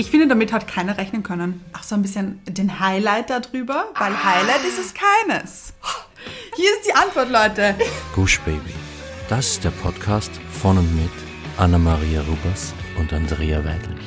Ich 0.00 0.10
finde, 0.10 0.28
damit 0.28 0.50
hat 0.50 0.66
keiner 0.66 0.96
rechnen 0.96 1.22
können. 1.22 1.62
Auch 1.74 1.82
so 1.82 1.94
ein 1.94 2.00
bisschen 2.00 2.40
den 2.48 2.80
Highlight 2.80 3.28
darüber, 3.28 3.88
weil 3.98 4.14
Ah. 4.14 4.24
Highlight 4.24 4.64
ist 4.66 4.78
es 4.78 4.94
keines. 4.94 5.74
Hier 6.56 6.70
ist 6.70 6.88
die 6.88 6.94
Antwort, 6.94 7.28
Leute. 7.30 7.74
Gush 8.14 8.40
Baby. 8.40 8.72
Das 9.28 9.46
ist 9.48 9.62
der 9.64 9.72
Podcast 9.72 10.30
von 10.52 10.78
und 10.78 10.96
mit 10.96 11.10
Anna-Maria 11.58 12.22
Rubers 12.22 12.72
und 12.98 13.12
Andrea 13.12 13.62
Weidlich. 13.62 14.00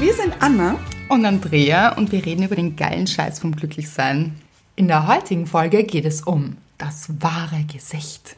Wir 0.00 0.12
sind 0.12 0.34
Anna. 0.40 0.74
und 1.08 1.24
Andrea 1.24 1.90
und 1.96 2.10
wir 2.10 2.26
reden 2.26 2.42
über 2.42 2.56
den 2.56 2.74
geilen 2.74 3.06
Scheiß 3.06 3.38
vom 3.38 3.54
Glücklichsein. 3.54 4.40
In 4.74 4.88
der 4.88 5.06
heutigen 5.06 5.46
Folge 5.46 5.84
geht 5.84 6.04
es 6.04 6.20
um 6.22 6.56
das 6.78 7.08
wahre 7.20 7.62
Gesicht. 7.72 8.34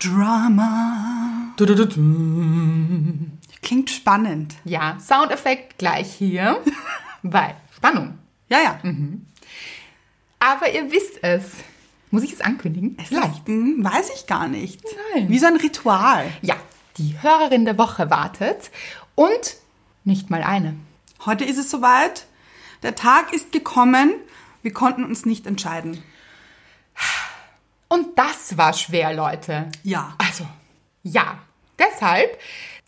Drama. 0.00 1.52
Klingt 3.66 3.90
spannend. 3.90 4.54
Ja, 4.64 4.96
Soundeffekt 5.00 5.76
gleich 5.76 6.12
hier, 6.14 6.62
weil 7.24 7.56
Spannung. 7.74 8.16
Ja, 8.48 8.60
ja. 8.60 8.80
Aber 10.38 10.72
ihr 10.72 10.92
wisst 10.92 11.18
es. 11.24 11.50
Muss 12.12 12.22
ich 12.22 12.32
es 12.32 12.40
ankündigen? 12.40 12.96
Es 13.02 13.10
ist, 13.10 13.46
hm, 13.46 13.82
weiß 13.82 14.10
ich 14.14 14.28
gar 14.28 14.46
nicht. 14.46 14.84
Nein. 15.12 15.28
Wie 15.28 15.40
so 15.40 15.46
ein 15.46 15.56
Ritual. 15.56 16.32
Ja, 16.42 16.54
die 16.98 17.20
Hörerin 17.20 17.64
der 17.64 17.76
Woche 17.76 18.08
wartet 18.08 18.70
und 19.16 19.56
nicht 20.04 20.30
mal 20.30 20.44
eine. 20.44 20.76
Heute 21.24 21.44
ist 21.44 21.58
es 21.58 21.68
soweit. 21.68 22.26
Der 22.84 22.94
Tag 22.94 23.32
ist 23.32 23.50
gekommen. 23.50 24.14
Wir 24.62 24.72
konnten 24.72 25.02
uns 25.02 25.26
nicht 25.26 25.44
entscheiden. 25.44 26.04
Und 27.88 28.16
das 28.16 28.56
war 28.56 28.74
schwer, 28.74 29.12
Leute. 29.12 29.68
Ja. 29.82 30.14
Also, 30.18 30.46
ja. 31.02 31.40
Deshalb 31.78 32.38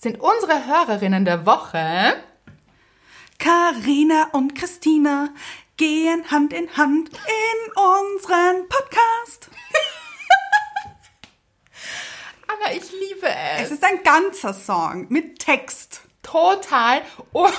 sind 0.00 0.20
unsere 0.20 0.64
Hörerinnen 0.66 1.24
der 1.24 1.44
Woche 1.44 2.14
Karina 3.38 4.28
und 4.32 4.54
Christina 4.54 5.30
gehen 5.76 6.30
Hand 6.30 6.52
in 6.52 6.76
Hand 6.76 7.08
in 7.08 7.72
unseren 7.72 8.68
Podcast. 8.68 9.50
Anna, 12.46 12.76
ich 12.76 12.92
liebe 12.92 13.26
es. 13.26 13.62
Es 13.66 13.72
ist 13.72 13.82
ein 13.84 14.00
ganzer 14.04 14.54
Song 14.54 15.06
mit 15.08 15.40
Text. 15.40 16.02
Total. 16.22 17.02
Und 17.32 17.50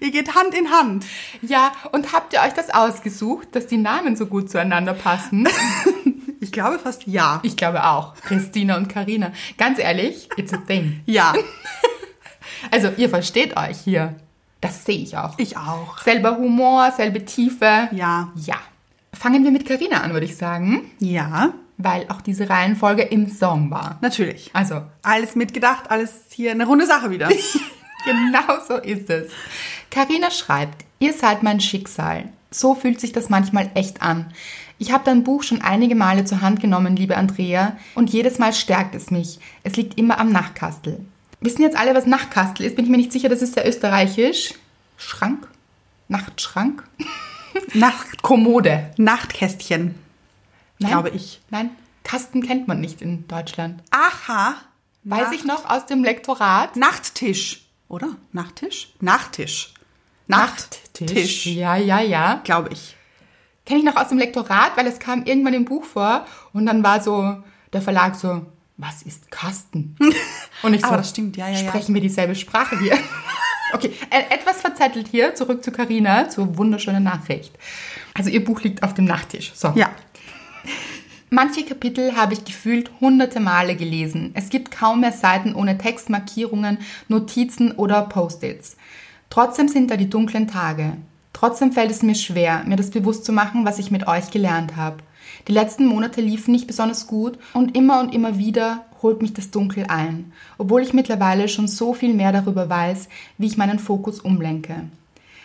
Ihr 0.00 0.10
geht 0.10 0.34
Hand 0.34 0.54
in 0.54 0.70
Hand. 0.70 1.04
ja, 1.42 1.72
und 1.92 2.12
habt 2.12 2.32
ihr 2.32 2.40
euch 2.40 2.54
das 2.54 2.70
ausgesucht, 2.70 3.48
dass 3.52 3.66
die 3.66 3.76
Namen 3.76 4.16
so 4.16 4.24
gut 4.26 4.50
zueinander 4.50 4.94
passen? 4.94 5.46
Ich 6.44 6.52
glaube 6.52 6.78
fast 6.78 7.06
ja. 7.06 7.40
Ich 7.42 7.56
glaube 7.56 7.84
auch. 7.84 8.14
Christina 8.14 8.76
und 8.76 8.88
Karina. 8.88 9.32
Ganz 9.58 9.78
ehrlich, 9.78 10.28
it's 10.36 10.52
a 10.52 10.58
thing. 10.58 11.00
Ja, 11.06 11.32
Also, 12.70 12.90
ihr 12.96 13.08
versteht 13.08 13.56
euch 13.56 13.78
hier. 13.78 14.14
Das 14.60 14.84
sehe 14.84 14.98
ich 14.98 15.16
auch. 15.16 15.38
ich 15.38 15.56
auch. 15.56 15.98
Selber 15.98 16.36
Humor, 16.38 16.90
selbe 16.92 17.24
Tiefe. 17.24 17.88
Ja. 17.92 18.30
Ja. 18.36 18.56
Fangen 19.12 19.44
wir 19.44 19.50
mit 19.50 19.66
Karina 19.66 20.00
an, 20.00 20.12
würde 20.12 20.26
ich 20.26 20.36
sagen, 20.36 20.90
Ja, 20.98 21.52
weil 21.76 22.06
auch 22.08 22.20
diese 22.22 22.48
Reihenfolge 22.48 23.02
im 23.02 23.28
Song 23.28 23.70
war. 23.70 23.98
natürlich. 24.00 24.50
Also, 24.54 24.82
Alles 25.02 25.34
mitgedacht, 25.34 25.90
alles 25.90 26.12
hier 26.30 26.52
eine 26.52 26.66
runde 26.66 26.86
Sache 26.86 27.10
wieder. 27.10 27.28
Genau 28.06 28.60
so 28.68 28.76
ist 28.76 29.08
es. 29.08 29.32
Karina 29.90 30.30
schreibt, 30.30 30.84
ihr 30.98 31.14
seid 31.14 31.42
mein 31.42 31.58
Schicksal. 31.58 32.28
So 32.50 32.74
fühlt 32.74 33.00
sich 33.00 33.12
das 33.12 33.30
manchmal 33.30 33.70
echt 33.74 34.02
an. 34.02 34.30
Ich 34.78 34.92
habe 34.92 35.04
dein 35.04 35.22
Buch 35.24 35.42
schon 35.42 35.62
einige 35.62 35.94
Male 35.94 36.24
zur 36.24 36.40
Hand 36.40 36.60
genommen, 36.60 36.96
liebe 36.96 37.16
Andrea, 37.16 37.76
und 37.94 38.10
jedes 38.10 38.38
Mal 38.38 38.52
stärkt 38.52 38.94
es 38.94 39.10
mich. 39.10 39.38
Es 39.62 39.76
liegt 39.76 39.98
immer 39.98 40.18
am 40.18 40.30
Nachtkastel. 40.30 41.04
Wissen 41.40 41.62
jetzt 41.62 41.76
alle, 41.76 41.94
was 41.94 42.06
Nachtkastel 42.06 42.66
ist? 42.66 42.76
Bin 42.76 42.84
ich 42.84 42.90
mir 42.90 42.96
nicht 42.96 43.12
sicher, 43.12 43.28
das 43.28 43.42
ist 43.42 43.54
sehr 43.54 43.68
österreichisch. 43.68 44.54
Schrank? 44.96 45.46
Nachtschrank? 46.08 46.84
Nacht, 47.74 48.22
Kommode. 48.22 48.90
Nachtkästchen, 48.96 49.94
Nein? 50.78 50.90
glaube 50.90 51.10
ich. 51.10 51.40
Nein, 51.50 51.70
Kasten 52.02 52.42
kennt 52.42 52.66
man 52.68 52.80
nicht 52.80 53.00
in 53.00 53.26
Deutschland. 53.28 53.82
Aha. 53.90 54.54
Weiß 55.04 55.24
Nacht- 55.24 55.34
ich 55.34 55.44
noch 55.44 55.68
aus 55.70 55.86
dem 55.86 56.02
Lektorat. 56.02 56.76
Nachttisch, 56.76 57.64
oder? 57.88 58.16
Nachttisch? 58.32 58.92
Nachttisch. 59.00 59.72
Nachttisch, 60.26 61.46
Ja, 61.46 61.76
ja, 61.76 62.00
ja. 62.00 62.40
glaube 62.44 62.70
ich. 62.72 62.96
Kenne 63.66 63.78
ich 63.80 63.84
noch 63.84 63.96
aus 63.96 64.08
dem 64.08 64.18
Lektorat, 64.18 64.76
weil 64.76 64.86
es 64.86 64.98
kam 64.98 65.24
irgendwann 65.24 65.54
im 65.54 65.64
Buch 65.64 65.84
vor 65.84 66.26
und 66.52 66.66
dann 66.66 66.84
war 66.84 67.00
so 67.00 67.36
der 67.72 67.80
Verlag 67.82 68.14
so, 68.14 68.44
was 68.76 69.02
ist 69.02 69.30
Kasten? 69.30 69.96
Und 70.62 70.74
ich 70.74 70.80
so, 70.80 70.88
Aber 70.88 70.96
das 70.98 71.10
stimmt, 71.10 71.36
ja, 71.36 71.48
ja, 71.48 71.60
ja. 71.60 71.68
sprechen 71.68 71.94
wir 71.94 72.00
dieselbe 72.00 72.34
Sprache 72.34 72.78
hier? 72.78 72.98
Okay, 73.72 73.90
e- 74.08 74.32
etwas 74.32 74.60
verzettelt 74.60 75.08
hier, 75.10 75.34
zurück 75.34 75.64
zu 75.64 75.72
Karina 75.72 76.28
zur 76.28 76.56
wunderschönen 76.58 77.02
Nachricht. 77.02 77.52
Also 78.14 78.30
ihr 78.30 78.44
Buch 78.44 78.60
liegt 78.60 78.84
auf 78.84 78.94
dem 78.94 79.04
Nachttisch. 79.04 79.50
So. 79.56 79.72
Ja. 79.74 79.90
Manche 81.30 81.64
Kapitel 81.64 82.14
habe 82.14 82.34
ich 82.34 82.44
gefühlt 82.44 82.92
hunderte 83.00 83.40
Male 83.40 83.74
gelesen. 83.74 84.30
Es 84.34 84.48
gibt 84.50 84.70
kaum 84.70 85.00
mehr 85.00 85.10
Seiten 85.10 85.56
ohne 85.56 85.76
Textmarkierungen, 85.76 86.78
Notizen 87.08 87.72
oder 87.72 88.02
Post-its. 88.02 88.76
Trotzdem 89.28 89.66
sind 89.66 89.90
da 89.90 89.96
die 89.96 90.10
dunklen 90.10 90.46
Tage. 90.46 90.96
Trotzdem 91.44 91.72
fällt 91.72 91.90
es 91.90 92.02
mir 92.02 92.14
schwer, 92.14 92.62
mir 92.64 92.76
das 92.76 92.88
bewusst 92.88 93.26
zu 93.26 93.30
machen, 93.30 93.66
was 93.66 93.78
ich 93.78 93.90
mit 93.90 94.08
euch 94.08 94.30
gelernt 94.30 94.76
habe. 94.76 95.02
Die 95.46 95.52
letzten 95.52 95.84
Monate 95.84 96.22
liefen 96.22 96.52
nicht 96.52 96.66
besonders 96.66 97.06
gut 97.06 97.38
und 97.52 97.76
immer 97.76 98.00
und 98.00 98.14
immer 98.14 98.38
wieder 98.38 98.86
holt 99.02 99.20
mich 99.20 99.34
das 99.34 99.50
Dunkel 99.50 99.84
ein, 99.88 100.32
obwohl 100.56 100.80
ich 100.80 100.94
mittlerweile 100.94 101.48
schon 101.48 101.68
so 101.68 101.92
viel 101.92 102.14
mehr 102.14 102.32
darüber 102.32 102.70
weiß, 102.70 103.10
wie 103.36 103.46
ich 103.46 103.58
meinen 103.58 103.78
Fokus 103.78 104.20
umlenke. 104.20 104.84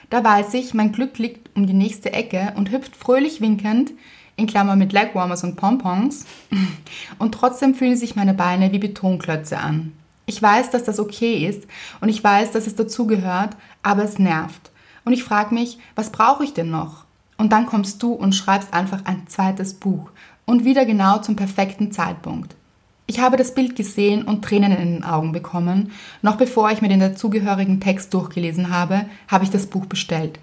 Da 0.09 0.23
weiß 0.23 0.53
ich, 0.53 0.73
mein 0.73 0.93
Glück 0.93 1.17
liegt 1.17 1.53
um 1.57 1.67
die 1.67 1.73
nächste 1.73 2.13
Ecke 2.13 2.53
und 2.55 2.71
hüpft 2.71 2.95
fröhlich 2.95 3.41
winkend, 3.41 3.91
in 4.37 4.47
Klammer 4.47 4.77
mit 4.77 4.93
Legwarmers 4.93 5.43
und 5.43 5.57
Pompons, 5.57 6.25
und 7.19 7.33
trotzdem 7.33 7.75
fühlen 7.75 7.97
sich 7.97 8.15
meine 8.15 8.33
Beine 8.33 8.71
wie 8.71 8.79
Betonklötze 8.79 9.57
an. 9.57 9.91
Ich 10.27 10.41
weiß, 10.41 10.69
dass 10.69 10.85
das 10.85 10.97
okay 10.97 11.45
ist 11.45 11.63
und 11.99 12.07
ich 12.07 12.23
weiß, 12.23 12.51
dass 12.51 12.67
es 12.67 12.75
dazugehört, 12.75 13.57
aber 13.83 14.05
es 14.05 14.17
nervt. 14.17 14.68
Und 15.09 15.13
ich 15.13 15.23
frage 15.23 15.55
mich, 15.55 15.79
was 15.95 16.11
brauche 16.11 16.43
ich 16.43 16.53
denn 16.53 16.69
noch? 16.69 17.03
Und 17.35 17.51
dann 17.51 17.65
kommst 17.65 18.03
du 18.03 18.13
und 18.13 18.35
schreibst 18.35 18.75
einfach 18.75 19.05
ein 19.05 19.25
zweites 19.25 19.73
Buch 19.73 20.11
und 20.45 20.65
wieder 20.65 20.85
genau 20.85 21.17
zum 21.17 21.35
perfekten 21.35 21.91
Zeitpunkt. 21.91 22.53
Ich 23.07 23.19
habe 23.19 23.35
das 23.35 23.55
Bild 23.55 23.75
gesehen 23.75 24.21
und 24.21 24.45
Tränen 24.45 24.71
in 24.71 24.93
den 24.97 25.03
Augen 25.03 25.31
bekommen. 25.31 25.93
Noch 26.21 26.35
bevor 26.35 26.69
ich 26.69 26.83
mir 26.83 26.89
den 26.89 26.99
dazugehörigen 26.99 27.79
Text 27.81 28.13
durchgelesen 28.13 28.69
habe, 28.69 29.07
habe 29.27 29.43
ich 29.43 29.49
das 29.49 29.65
Buch 29.65 29.87
bestellt. 29.87 30.37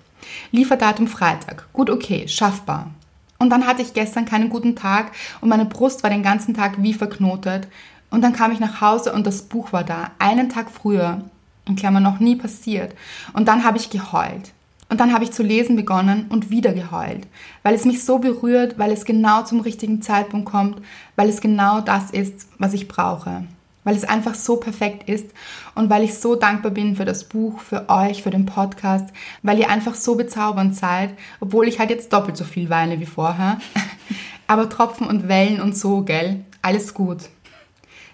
Lieferdatum 0.50 1.06
Freitag. 1.06 1.72
Gut, 1.72 1.88
okay, 1.88 2.26
schaffbar. 2.26 2.90
Und 3.38 3.50
dann 3.50 3.68
hatte 3.68 3.82
ich 3.82 3.94
gestern 3.94 4.24
keinen 4.24 4.50
guten 4.50 4.74
Tag 4.74 5.12
und 5.40 5.48
meine 5.48 5.66
Brust 5.66 6.02
war 6.02 6.10
den 6.10 6.24
ganzen 6.24 6.54
Tag 6.54 6.82
wie 6.82 6.92
verknotet. 6.92 7.68
Und 8.10 8.22
dann 8.22 8.32
kam 8.32 8.50
ich 8.50 8.58
nach 8.58 8.80
Hause 8.80 9.12
und 9.12 9.28
das 9.28 9.42
Buch 9.42 9.72
war 9.72 9.84
da, 9.84 10.10
einen 10.18 10.48
Tag 10.48 10.72
früher. 10.72 11.22
In 11.66 11.76
Klammern 11.76 12.02
noch 12.02 12.20
nie 12.20 12.36
passiert. 12.36 12.94
Und 13.32 13.48
dann 13.48 13.64
habe 13.64 13.78
ich 13.78 13.90
geheult. 13.90 14.52
Und 14.88 15.00
dann 15.00 15.12
habe 15.12 15.24
ich 15.24 15.32
zu 15.32 15.42
lesen 15.42 15.74
begonnen 15.74 16.26
und 16.28 16.50
wieder 16.50 16.72
geheult, 16.72 17.26
weil 17.64 17.74
es 17.74 17.84
mich 17.84 18.04
so 18.04 18.18
berührt, 18.18 18.78
weil 18.78 18.92
es 18.92 19.04
genau 19.04 19.42
zum 19.42 19.60
richtigen 19.60 20.00
Zeitpunkt 20.00 20.48
kommt, 20.48 20.80
weil 21.16 21.28
es 21.28 21.40
genau 21.40 21.80
das 21.80 22.12
ist, 22.12 22.46
was 22.58 22.72
ich 22.72 22.86
brauche, 22.86 23.44
weil 23.82 23.96
es 23.96 24.04
einfach 24.04 24.36
so 24.36 24.58
perfekt 24.58 25.08
ist 25.08 25.26
und 25.74 25.90
weil 25.90 26.04
ich 26.04 26.14
so 26.14 26.36
dankbar 26.36 26.70
bin 26.70 26.94
für 26.94 27.04
das 27.04 27.24
Buch, 27.24 27.58
für 27.58 27.88
euch, 27.88 28.22
für 28.22 28.30
den 28.30 28.46
Podcast, 28.46 29.08
weil 29.42 29.58
ihr 29.58 29.70
einfach 29.70 29.96
so 29.96 30.14
bezaubernd 30.14 30.76
seid, 30.76 31.10
obwohl 31.40 31.66
ich 31.66 31.80
halt 31.80 31.90
jetzt 31.90 32.12
doppelt 32.12 32.36
so 32.36 32.44
viel 32.44 32.70
weine 32.70 33.00
wie 33.00 33.06
vorher. 33.06 33.58
Aber 34.46 34.68
Tropfen 34.68 35.08
und 35.08 35.26
Wellen 35.26 35.60
und 35.60 35.76
so, 35.76 36.02
gell? 36.02 36.44
Alles 36.62 36.94
gut. 36.94 37.22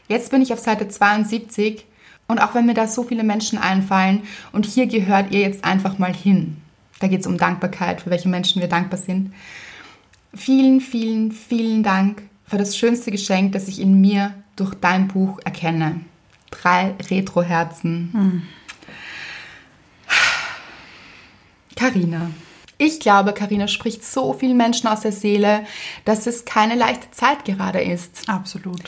Jetzt 0.08 0.30
bin 0.30 0.40
ich 0.40 0.54
auf 0.54 0.58
Seite 0.58 0.88
72 0.88 1.84
und 2.28 2.40
auch 2.40 2.54
wenn 2.54 2.66
mir 2.66 2.74
da 2.74 2.86
so 2.86 3.02
viele 3.02 3.24
Menschen 3.24 3.58
einfallen 3.58 4.22
und 4.52 4.66
hier 4.66 4.86
gehört 4.86 5.32
ihr 5.32 5.40
jetzt 5.40 5.64
einfach 5.64 5.98
mal 5.98 6.14
hin. 6.14 6.56
Da 7.00 7.08
geht 7.08 7.20
es 7.20 7.26
um 7.26 7.36
Dankbarkeit, 7.36 8.00
für 8.00 8.10
welche 8.10 8.28
Menschen 8.28 8.62
wir 8.62 8.68
dankbar 8.68 8.98
sind. 8.98 9.32
Vielen, 10.34 10.80
vielen, 10.80 11.32
vielen 11.32 11.82
Dank 11.82 12.22
für 12.46 12.58
das 12.58 12.76
schönste 12.76 13.10
Geschenk, 13.10 13.52
das 13.52 13.68
ich 13.68 13.80
in 13.80 14.00
mir 14.00 14.34
durch 14.56 14.74
dein 14.74 15.08
Buch 15.08 15.40
erkenne. 15.44 16.00
Drei 16.50 16.94
Retro-Herzen. 17.10 18.42
Karina. 21.76 22.30
Ich 22.78 23.00
glaube, 23.00 23.32
Karina 23.32 23.68
spricht 23.68 24.04
so 24.04 24.32
vielen 24.32 24.56
Menschen 24.56 24.88
aus 24.88 25.00
der 25.00 25.12
Seele, 25.12 25.64
dass 26.04 26.26
es 26.26 26.44
keine 26.44 26.74
leichte 26.74 27.10
Zeit 27.10 27.44
gerade 27.44 27.80
ist. 27.80 28.28
Absolut. 28.28 28.80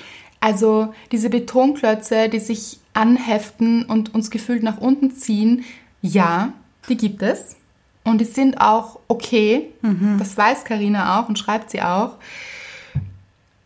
Also 0.44 0.92
diese 1.10 1.30
Betonklötze, 1.30 2.28
die 2.28 2.40
sich 2.40 2.78
anheften 2.92 3.84
und 3.84 4.14
uns 4.14 4.30
gefühlt 4.30 4.62
nach 4.62 4.78
unten 4.78 5.12
ziehen, 5.12 5.64
ja, 6.02 6.52
die 6.88 6.96
gibt 6.96 7.22
es. 7.22 7.56
Und 8.04 8.20
die 8.20 8.26
sind 8.26 8.60
auch 8.60 8.98
okay. 9.08 9.70
Das 10.18 10.36
weiß 10.36 10.64
Karina 10.64 11.18
auch 11.18 11.28
und 11.28 11.38
schreibt 11.38 11.70
sie 11.70 11.80
auch. 11.80 12.16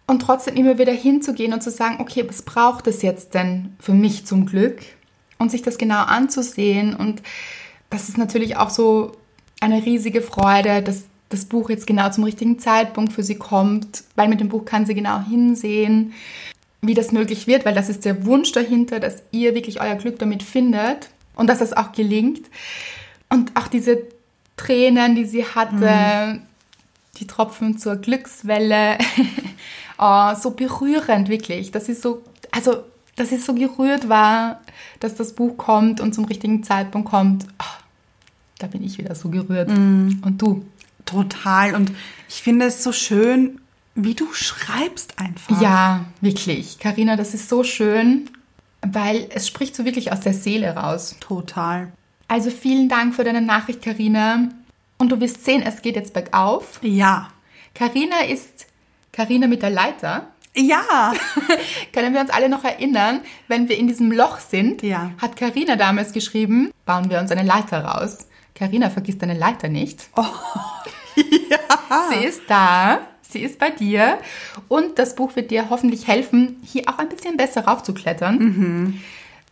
Und 0.06 0.22
trotzdem 0.22 0.54
immer 0.54 0.78
wieder 0.78 0.92
hinzugehen 0.92 1.52
und 1.52 1.62
zu 1.62 1.72
sagen, 1.72 1.96
okay, 1.98 2.24
was 2.28 2.42
braucht 2.42 2.86
es 2.86 3.02
jetzt 3.02 3.34
denn 3.34 3.74
für 3.80 3.92
mich 3.92 4.24
zum 4.24 4.46
Glück? 4.46 4.78
und 5.38 5.50
sich 5.50 5.62
das 5.62 5.78
genau 5.78 6.02
anzusehen. 6.02 6.94
Und 6.94 7.22
das 7.90 8.08
ist 8.08 8.18
natürlich 8.18 8.56
auch 8.56 8.70
so 8.70 9.12
eine 9.60 9.84
riesige 9.84 10.20
Freude, 10.20 10.82
dass 10.82 11.04
das 11.30 11.44
Buch 11.44 11.70
jetzt 11.70 11.86
genau 11.86 12.10
zum 12.10 12.24
richtigen 12.24 12.58
Zeitpunkt 12.58 13.12
für 13.12 13.22
sie 13.22 13.36
kommt, 13.36 14.04
weil 14.16 14.28
mit 14.28 14.40
dem 14.40 14.48
Buch 14.48 14.64
kann 14.64 14.86
sie 14.86 14.94
genau 14.94 15.20
hinsehen, 15.20 16.12
wie 16.80 16.94
das 16.94 17.12
möglich 17.12 17.46
wird, 17.46 17.64
weil 17.64 17.74
das 17.74 17.88
ist 17.88 18.04
der 18.04 18.24
Wunsch 18.24 18.52
dahinter, 18.52 19.00
dass 19.00 19.22
ihr 19.32 19.54
wirklich 19.54 19.80
euer 19.80 19.96
Glück 19.96 20.18
damit 20.18 20.42
findet 20.42 21.10
und 21.34 21.48
dass 21.48 21.58
das 21.58 21.72
auch 21.72 21.92
gelingt. 21.92 22.48
Und 23.28 23.56
auch 23.56 23.68
diese 23.68 24.02
Tränen, 24.56 25.14
die 25.14 25.24
sie 25.24 25.44
hatte, 25.44 26.34
mhm. 26.34 26.42
die 27.18 27.26
Tropfen 27.26 27.78
zur 27.78 27.96
Glückswelle, 27.96 28.98
oh, 29.98 30.34
so 30.34 30.52
berührend 30.52 31.28
wirklich. 31.28 31.72
Das 31.72 31.88
ist 31.88 32.02
so, 32.02 32.22
also, 32.50 32.82
dass 33.16 33.32
ich 33.32 33.44
so 33.44 33.54
gerührt 33.54 34.08
war, 34.08 34.60
dass 35.00 35.16
das 35.16 35.32
Buch 35.32 35.56
kommt 35.56 36.00
und 36.00 36.14
zum 36.14 36.24
richtigen 36.24 36.62
Zeitpunkt 36.62 37.10
kommt. 37.10 37.46
Oh, 37.60 37.82
da 38.58 38.68
bin 38.68 38.84
ich 38.84 38.98
wieder 38.98 39.14
so 39.14 39.28
gerührt. 39.28 39.68
Mhm. 39.68 40.22
Und 40.24 40.40
du? 40.40 40.64
Total. 41.04 41.74
Und 41.74 41.92
ich 42.28 42.42
finde 42.42 42.66
es 42.66 42.84
so 42.84 42.92
schön, 42.92 43.60
wie 43.98 44.14
du 44.14 44.32
schreibst 44.32 45.18
einfach. 45.18 45.60
Ja, 45.60 46.04
wirklich. 46.20 46.78
Karina, 46.78 47.16
das 47.16 47.34
ist 47.34 47.48
so 47.48 47.64
schön, 47.64 48.30
weil 48.80 49.28
es 49.30 49.48
spricht 49.48 49.74
so 49.74 49.84
wirklich 49.84 50.12
aus 50.12 50.20
der 50.20 50.34
Seele 50.34 50.76
raus. 50.76 51.16
Total. 51.20 51.92
Also 52.28 52.50
vielen 52.50 52.88
Dank 52.88 53.14
für 53.14 53.24
deine 53.24 53.42
Nachricht, 53.42 53.82
Karina. 53.82 54.50
Und 54.98 55.10
du 55.10 55.20
wirst 55.20 55.44
sehen, 55.44 55.62
es 55.62 55.82
geht 55.82 55.96
jetzt 55.96 56.12
bergauf. 56.12 56.78
Ja. 56.82 57.28
Karina 57.74 58.20
ist 58.20 58.66
Karina 59.12 59.48
mit 59.48 59.62
der 59.62 59.70
Leiter. 59.70 60.28
Ja. 60.54 61.12
Können 61.92 62.14
wir 62.14 62.20
uns 62.20 62.30
alle 62.30 62.48
noch 62.48 62.64
erinnern, 62.64 63.20
wenn 63.48 63.68
wir 63.68 63.76
in 63.76 63.88
diesem 63.88 64.12
Loch 64.12 64.38
sind, 64.38 64.82
ja. 64.82 65.10
hat 65.20 65.36
Karina 65.36 65.76
damals 65.76 66.12
geschrieben, 66.12 66.70
bauen 66.86 67.10
wir 67.10 67.18
uns 67.18 67.32
eine 67.32 67.42
Leiter 67.42 67.84
raus. 67.84 68.28
Karina, 68.54 68.90
vergiss 68.90 69.18
deine 69.18 69.34
Leiter 69.38 69.68
nicht. 69.68 70.08
Oh, 70.16 70.22
ja. 71.16 71.58
Sie 72.10 72.24
ist 72.24 72.42
da. 72.48 73.00
Sie 73.30 73.40
ist 73.40 73.58
bei 73.58 73.70
dir. 73.70 74.18
Und 74.68 74.98
das 74.98 75.14
Buch 75.14 75.36
wird 75.36 75.50
dir 75.50 75.70
hoffentlich 75.70 76.06
helfen, 76.06 76.56
hier 76.64 76.84
auch 76.86 76.98
ein 76.98 77.08
bisschen 77.08 77.36
besser 77.36 77.64
raufzuklettern, 77.64 78.38
mhm. 78.38 79.00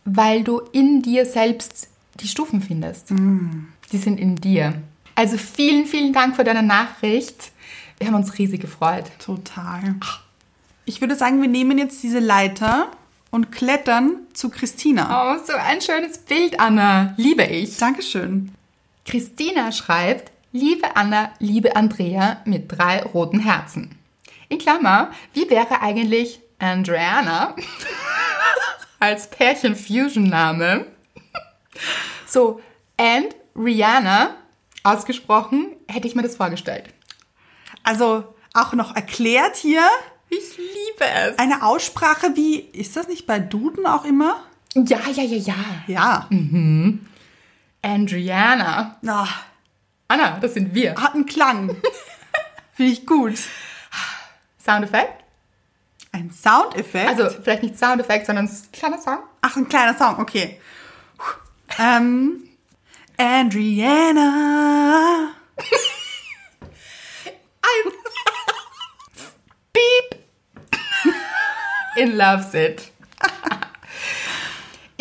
weil 0.05 0.43
du 0.43 0.61
in 0.71 1.01
dir 1.01 1.25
selbst 1.25 1.89
die 2.15 2.27
Stufen 2.27 2.61
findest. 2.61 3.11
Mhm. 3.11 3.67
Die 3.91 3.97
sind 3.97 4.19
in 4.19 4.35
dir. 4.35 4.81
Also 5.15 5.37
vielen, 5.37 5.85
vielen 5.85 6.13
Dank 6.13 6.35
für 6.35 6.43
deine 6.43 6.63
Nachricht. 6.63 7.51
Wir 7.97 8.07
haben 8.07 8.15
uns 8.15 8.37
riesig 8.37 8.61
gefreut. 8.61 9.05
Total. 9.19 9.95
Ich 10.85 11.01
würde 11.01 11.15
sagen, 11.15 11.41
wir 11.41 11.49
nehmen 11.49 11.77
jetzt 11.77 12.03
diese 12.03 12.19
Leiter 12.19 12.91
und 13.31 13.51
klettern 13.51 14.17
zu 14.33 14.49
Christina. 14.49 15.35
Oh, 15.35 15.43
so 15.45 15.53
ein 15.53 15.81
schönes 15.81 16.19
Bild, 16.19 16.59
Anna. 16.59 17.13
Liebe 17.17 17.43
ich. 17.43 17.77
Dankeschön. 17.77 18.51
Christina 19.05 19.71
schreibt, 19.71 20.31
liebe 20.57 20.95
Anna, 20.95 21.31
liebe 21.39 21.75
Andrea 21.75 22.41
mit 22.45 22.71
drei 22.71 23.03
roten 23.03 23.39
Herzen. 23.39 23.97
In 24.49 24.57
Klammer, 24.57 25.11
wie 25.33 25.49
wäre 25.49 25.81
eigentlich 25.81 26.39
Andreana 26.57 27.55
als 28.99 29.29
Pärchen-Fusion-Name? 29.29 30.85
So, 32.25 32.59
and 32.97 33.35
Rihanna 33.55 34.35
ausgesprochen, 34.83 35.67
hätte 35.87 36.07
ich 36.07 36.15
mir 36.15 36.23
das 36.23 36.35
vorgestellt. 36.35 36.85
Also 37.83 38.23
auch 38.53 38.73
noch 38.73 38.95
erklärt 38.95 39.57
hier. 39.57 39.83
Ich 40.29 40.57
liebe 40.57 41.05
es. 41.05 41.37
Eine 41.37 41.63
Aussprache 41.63 42.35
wie, 42.35 42.55
ist 42.59 42.97
das 42.97 43.07
nicht 43.07 43.27
bei 43.27 43.39
Duden 43.39 43.85
auch 43.85 44.05
immer? 44.05 44.43
Ja, 44.73 44.99
ja, 45.13 45.23
ja, 45.23 45.37
ja. 45.37 45.55
Ja. 45.87 46.27
Mhm. 46.29 47.05
Andriana. 47.81 48.97
Oh, 49.05 49.27
Anna, 50.07 50.39
das 50.39 50.53
sind 50.53 50.73
wir. 50.73 50.95
hat 50.95 51.13
einen 51.13 51.25
Klang. 51.25 51.75
Finde 52.73 52.91
ich 52.91 53.05
gut. 53.05 53.37
Soundeffekt? 54.63 55.23
Ein 56.11 56.31
Soundeffekt? 56.31 57.09
Also 57.09 57.29
vielleicht 57.41 57.63
nicht 57.63 57.77
Soundeffekt, 57.77 58.25
sondern 58.25 58.45
ein 58.45 58.71
kleiner 58.71 58.99
Song. 58.99 59.19
Ach, 59.41 59.55
ein 59.55 59.67
kleiner 59.67 59.97
Song, 59.97 60.19
okay. 60.19 60.59
Ähm, 61.77 62.47
Andriana. 63.17 65.31
I'm 67.61 67.91
Beep. 69.73 70.23
In 71.97 72.15
loves 72.15 72.53
it. 72.53 72.91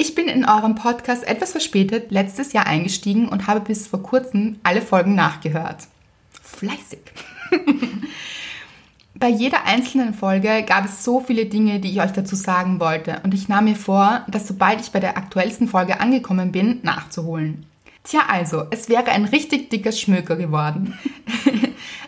Ich 0.06 0.14
bin 0.14 0.28
in 0.28 0.44
eurem 0.44 0.76
Podcast 0.76 1.26
etwas 1.26 1.50
verspätet 1.50 2.12
letztes 2.12 2.52
Jahr 2.52 2.64
eingestiegen 2.64 3.28
und 3.28 3.48
habe 3.48 3.58
bis 3.58 3.88
vor 3.88 4.04
kurzem 4.04 4.60
alle 4.62 4.80
Folgen 4.80 5.16
nachgehört. 5.16 5.88
Fleißig. 6.40 7.00
Bei 9.16 9.26
jeder 9.26 9.64
einzelnen 9.64 10.14
Folge 10.14 10.62
gab 10.64 10.84
es 10.84 11.02
so 11.02 11.18
viele 11.18 11.46
Dinge, 11.46 11.80
die 11.80 11.90
ich 11.90 12.00
euch 12.00 12.12
dazu 12.12 12.36
sagen 12.36 12.78
wollte 12.78 13.20
und 13.24 13.34
ich 13.34 13.48
nahm 13.48 13.64
mir 13.64 13.74
vor, 13.74 14.24
das 14.28 14.46
sobald 14.46 14.80
ich 14.80 14.92
bei 14.92 15.00
der 15.00 15.16
aktuellsten 15.16 15.66
Folge 15.66 15.98
angekommen 15.98 16.52
bin, 16.52 16.78
nachzuholen. 16.84 17.66
Tja, 18.04 18.20
also, 18.28 18.62
es 18.70 18.88
wäre 18.88 19.06
ein 19.06 19.24
richtig 19.24 19.70
dicker 19.70 19.90
Schmöker 19.90 20.36
geworden. 20.36 20.96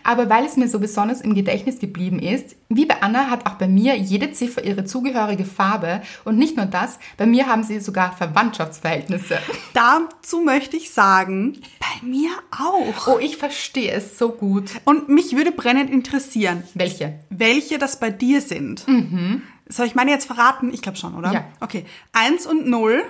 aber 0.09 0.31
weil 0.31 0.47
es 0.47 0.57
mir 0.57 0.69
so 0.69 0.79
besonders 0.79 1.21
im 1.21 1.35
Gedächtnis 1.35 1.81
geblieben 1.81 2.19
ist, 2.19 2.57
wie 2.71 2.87
bei 2.87 3.03
Anna 3.03 3.29
hat 3.29 3.45
auch 3.45 3.57
bei 3.57 3.69
mir 3.69 3.95
jede 3.95 4.33
Ziffer 4.33 4.65
ihre 4.65 4.87
zugehörige 4.87 5.45
Farbe 5.45 6.01
und 6.25 6.39
nicht 6.39 6.57
nur 6.57 6.65
das, 6.65 6.99
bei 7.19 7.27
mir 7.27 7.47
haben 7.47 7.63
sie 7.63 7.79
sogar 7.79 8.17
Verwandtschaftsverhältnisse. 8.17 9.39
Dazu 9.75 10.41
möchte 10.41 10.79
ich 10.79 10.93
sagen, 10.93 11.59
bei 11.79 12.07
mir 12.07 12.31
auch. 12.51 13.07
Oh, 13.07 13.19
ich 13.19 13.37
verstehe 13.37 13.93
es 13.93 14.17
so 14.17 14.31
gut. 14.31 14.71
Und 14.85 15.11
mich 15.11 15.37
würde 15.37 15.53
brennend 15.53 15.91
interessieren. 15.91 16.63
Welche? 16.73 17.19
Welche 17.29 17.77
das 17.77 18.01
bei 18.01 18.09
dir 18.09 18.41
sind. 18.41 18.89
Mhm. 18.89 19.43
Soll 19.69 19.85
ich 19.85 19.95
meine 19.95 20.11
jetzt 20.11 20.25
verraten? 20.25 20.73
Ich 20.73 20.81
glaube 20.81 20.97
schon, 20.97 21.17
oder? 21.17 21.33
Ja. 21.33 21.45
Okay. 21.61 21.85
Eins 22.13 22.47
und 22.47 22.67
null. 22.67 23.05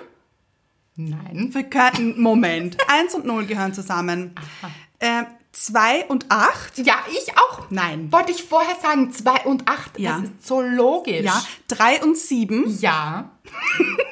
Nein. 0.97 1.51
Wir 1.53 1.63
gehören, 1.63 2.21
Moment. 2.21 2.77
Eins 2.89 3.15
und 3.15 3.25
null 3.25 3.47
gehören 3.47 3.73
zusammen. 3.73 4.33
Aha. 4.35 4.71
Ähm, 4.99 5.27
2 5.59 6.07
und 6.07 6.27
8? 6.29 6.79
Ja, 6.79 6.95
ich 7.11 7.37
auch. 7.37 7.67
Nein. 7.71 8.13
Wollte 8.13 8.31
ich 8.31 8.45
vorher 8.45 8.77
sagen, 8.81 9.13
2 9.13 9.45
und 9.45 9.69
8, 9.69 9.99
ja. 9.99 10.13
das 10.13 10.31
ist 10.31 10.47
so 10.47 10.61
logisch. 10.61 11.25
Ja, 11.25 11.43
3 11.69 12.03
und 12.03 12.17
7? 12.17 12.79
Ja. 12.81 13.31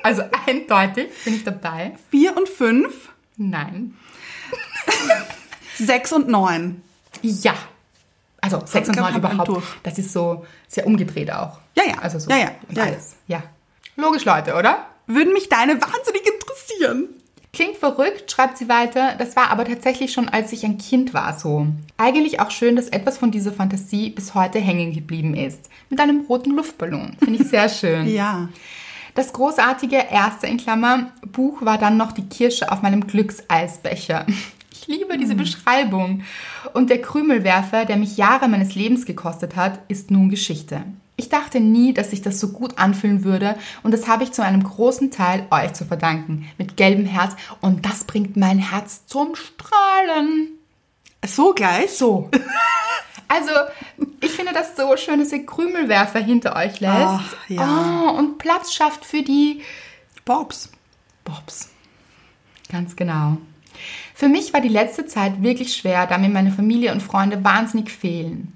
Also 0.03 0.23
eindeutig 0.47 1.11
bin 1.25 1.35
ich 1.35 1.45
dabei. 1.45 1.97
4 2.11 2.37
und 2.37 2.49
5? 2.49 3.11
Nein. 3.37 3.97
6 5.79 6.13
und 6.15 6.29
9? 6.29 6.83
Ja. 7.23 7.55
Also 8.41 8.63
6 8.65 8.89
und 8.89 8.97
9 8.97 9.17
überhaupt. 9.17 9.49
Durch. 9.49 9.65
Das 9.83 9.99
ist 9.99 10.13
so 10.13 10.45
sehr 10.67 10.87
umgedreht 10.87 11.31
auch. 11.31 11.61
Ja, 11.77 11.85
ja. 11.85 11.99
Also 11.99 12.19
so. 12.19 12.31
Ja, 12.31 12.39
ja. 12.39 12.51
ja 12.71 12.83
alles. 12.83 13.17
Ja. 13.29 13.43
Logisch, 13.95 14.25
Leute, 14.25 14.55
oder? 14.55 14.87
Würden 15.07 15.33
mich 15.33 15.49
deine 15.49 15.81
wahnsinnig 15.81 16.27
interessieren. 16.27 17.09
Klingt 17.57 17.79
verrückt, 17.79 18.31
schreibt 18.31 18.59
sie 18.59 18.69
weiter. 18.69 19.15
Das 19.17 19.35
war 19.35 19.49
aber 19.49 19.65
tatsächlich 19.65 20.13
schon, 20.13 20.29
als 20.29 20.53
ich 20.53 20.67
ein 20.67 20.77
Kind 20.77 21.15
war, 21.15 21.39
so. 21.39 21.67
Eigentlich 21.97 22.39
auch 22.39 22.51
schön, 22.51 22.77
dass 22.77 22.89
etwas 22.89 23.17
von 23.17 23.31
dieser 23.31 23.51
Fantasie 23.51 24.11
bis 24.11 24.35
heute 24.35 24.59
hängen 24.59 24.93
geblieben 24.93 25.33
ist. 25.35 25.71
Mit 25.89 25.99
einem 25.99 26.27
roten 26.27 26.51
Luftballon. 26.51 27.17
Finde 27.19 27.43
ich 27.43 27.49
sehr 27.49 27.71
schön. 27.71 28.07
Ja. 28.17 28.51
Das 29.15 29.33
großartige 29.33 29.97
erste 30.11 30.47
in 30.47 30.59
Klammer 30.59 31.13
Buch 31.27 31.63
war 31.63 31.79
dann 31.79 31.97
noch 31.97 32.13
die 32.13 32.29
Kirsche 32.29 32.71
auf 32.71 32.83
meinem 32.83 33.07
Glückseisbecher. 33.07 34.27
Ich 34.79 34.87
liebe 34.89 35.19
diese 35.19 35.35
Beschreibung. 35.35 36.23
Und 36.73 36.91
der 36.91 37.01
Krümelwerfer, 37.01 37.87
der 37.87 37.97
mich 37.97 38.19
Jahre 38.19 38.47
meines 38.47 38.77
Lebens 38.77 39.05
gekostet 39.05 39.57
hat, 39.57 39.81
ist 39.89 40.13
nun 40.13 40.29
Geschichte. 40.29 40.85
Ich 41.17 41.31
dachte 41.31 41.61
nie, 41.61 41.95
dass 41.95 42.11
sich 42.11 42.21
das 42.21 42.39
so 42.39 42.49
gut 42.49 42.79
anfühlen 42.79 43.25
würde 43.25 43.57
und 43.83 43.93
das 43.93 44.07
habe 44.07 44.23
ich 44.23 44.33
zu 44.33 44.43
einem 44.43 44.63
großen 44.63 45.11
Teil 45.11 45.47
euch 45.51 45.73
zu 45.73 45.87
verdanken. 45.87 46.47
Mit 46.59 46.77
gelbem 46.77 47.07
Herz 47.07 47.35
und 47.63 47.87
das 47.87 48.05
bringt 48.05 48.37
mein 48.37 48.59
Herz 48.59 49.07
zum 49.07 49.35
Strahlen. 49.35 50.51
So 51.27 51.53
gleich? 51.53 51.93
So. 51.93 52.31
Also, 53.29 53.51
ich 54.21 54.31
finde 54.31 54.53
das 54.53 54.77
so 54.77 54.97
schön, 54.97 55.19
dass 55.19 55.33
ihr 55.33 55.45
Krümelwerfer 55.45 56.21
hinter 56.21 56.55
euch 56.55 56.79
lässt. 56.79 56.95
Ach, 56.95 57.35
ja. 57.49 58.05
Oh, 58.07 58.17
und 58.17 58.39
Platz 58.39 58.73
schafft 58.73 59.05
für 59.05 59.23
die 59.23 59.63
Bobs. 60.25 60.71
Bobs. 61.25 61.71
Ganz 62.71 62.95
genau. 62.95 63.39
Für 64.15 64.29
mich 64.29 64.53
war 64.53 64.61
die 64.61 64.69
letzte 64.69 65.07
Zeit 65.07 65.43
wirklich 65.43 65.75
schwer, 65.77 66.07
da 66.07 66.19
mir 66.19 66.29
meine 66.29 66.53
Familie 66.53 66.93
und 66.93 67.03
Freunde 67.03 67.43
wahnsinnig 67.45 67.91
fehlen. 67.91 68.56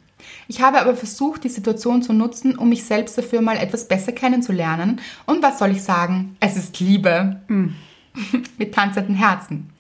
Ich 0.51 0.61
habe 0.61 0.81
aber 0.81 0.97
versucht, 0.97 1.45
die 1.45 1.49
Situation 1.49 2.03
zu 2.03 2.13
nutzen, 2.13 2.59
um 2.59 2.71
mich 2.71 2.83
selbst 2.83 3.17
dafür 3.17 3.41
mal 3.41 3.57
etwas 3.57 3.87
besser 3.87 4.11
kennenzulernen. 4.11 5.01
Und 5.25 5.45
was 5.45 5.61
soll 5.61 5.71
ich 5.71 5.85
sagen? 5.85 6.37
Es 6.41 6.57
ist 6.57 6.81
Liebe. 6.81 7.41
Mit 8.59 8.75
tanzenden 8.75 9.15
Herzen. 9.15 9.71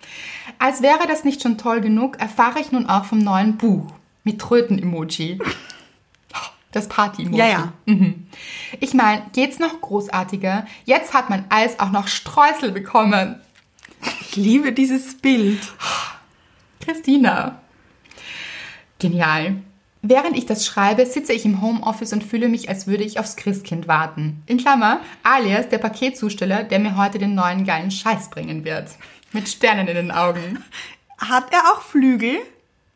Als 0.60 0.80
wäre 0.80 1.08
das 1.08 1.24
nicht 1.24 1.42
schon 1.42 1.58
toll 1.58 1.80
genug, 1.80 2.20
erfahre 2.20 2.60
ich 2.60 2.70
nun 2.70 2.86
auch 2.86 3.04
vom 3.04 3.18
neuen 3.18 3.56
Buch. 3.56 3.92
Mit 4.22 4.40
Tröten-Emoji. 4.40 5.40
Das 6.72 6.86
Party-Emoji. 6.86 7.36
Ja, 7.36 7.48
ja. 7.48 7.72
Mhm. 7.86 8.28
Ich 8.78 8.94
meine, 8.94 9.24
geht's 9.32 9.58
noch 9.58 9.80
großartiger? 9.80 10.66
Jetzt 10.84 11.12
hat 11.12 11.28
mein 11.28 11.44
Eis 11.50 11.80
auch 11.80 11.90
noch 11.90 12.06
Streusel 12.06 12.70
bekommen. 12.70 13.40
Ich 14.20 14.36
liebe 14.36 14.70
dieses 14.70 15.18
Bild. 15.18 15.60
Christina. 16.78 17.60
Genial. 19.00 19.64
Während 20.02 20.36
ich 20.36 20.46
das 20.46 20.64
schreibe, 20.64 21.04
sitze 21.04 21.34
ich 21.34 21.44
im 21.44 21.60
Homeoffice 21.60 22.12
und 22.14 22.24
fühle 22.24 22.48
mich, 22.48 22.68
als 22.70 22.86
würde 22.86 23.04
ich 23.04 23.18
aufs 23.20 23.36
Christkind 23.36 23.86
warten. 23.86 24.42
In 24.46 24.56
Klammer, 24.56 25.00
alias 25.22 25.68
der 25.68 25.78
Paketzusteller, 25.78 26.64
der 26.64 26.78
mir 26.78 26.96
heute 26.96 27.18
den 27.18 27.34
neuen 27.34 27.66
geilen 27.66 27.90
Scheiß 27.90 28.30
bringen 28.30 28.64
wird. 28.64 28.88
Mit 29.32 29.48
Sternen 29.48 29.88
in 29.88 29.96
den 29.96 30.10
Augen. 30.10 30.64
Hat 31.18 31.52
er 31.52 31.72
auch 31.72 31.82
Flügel? 31.82 32.38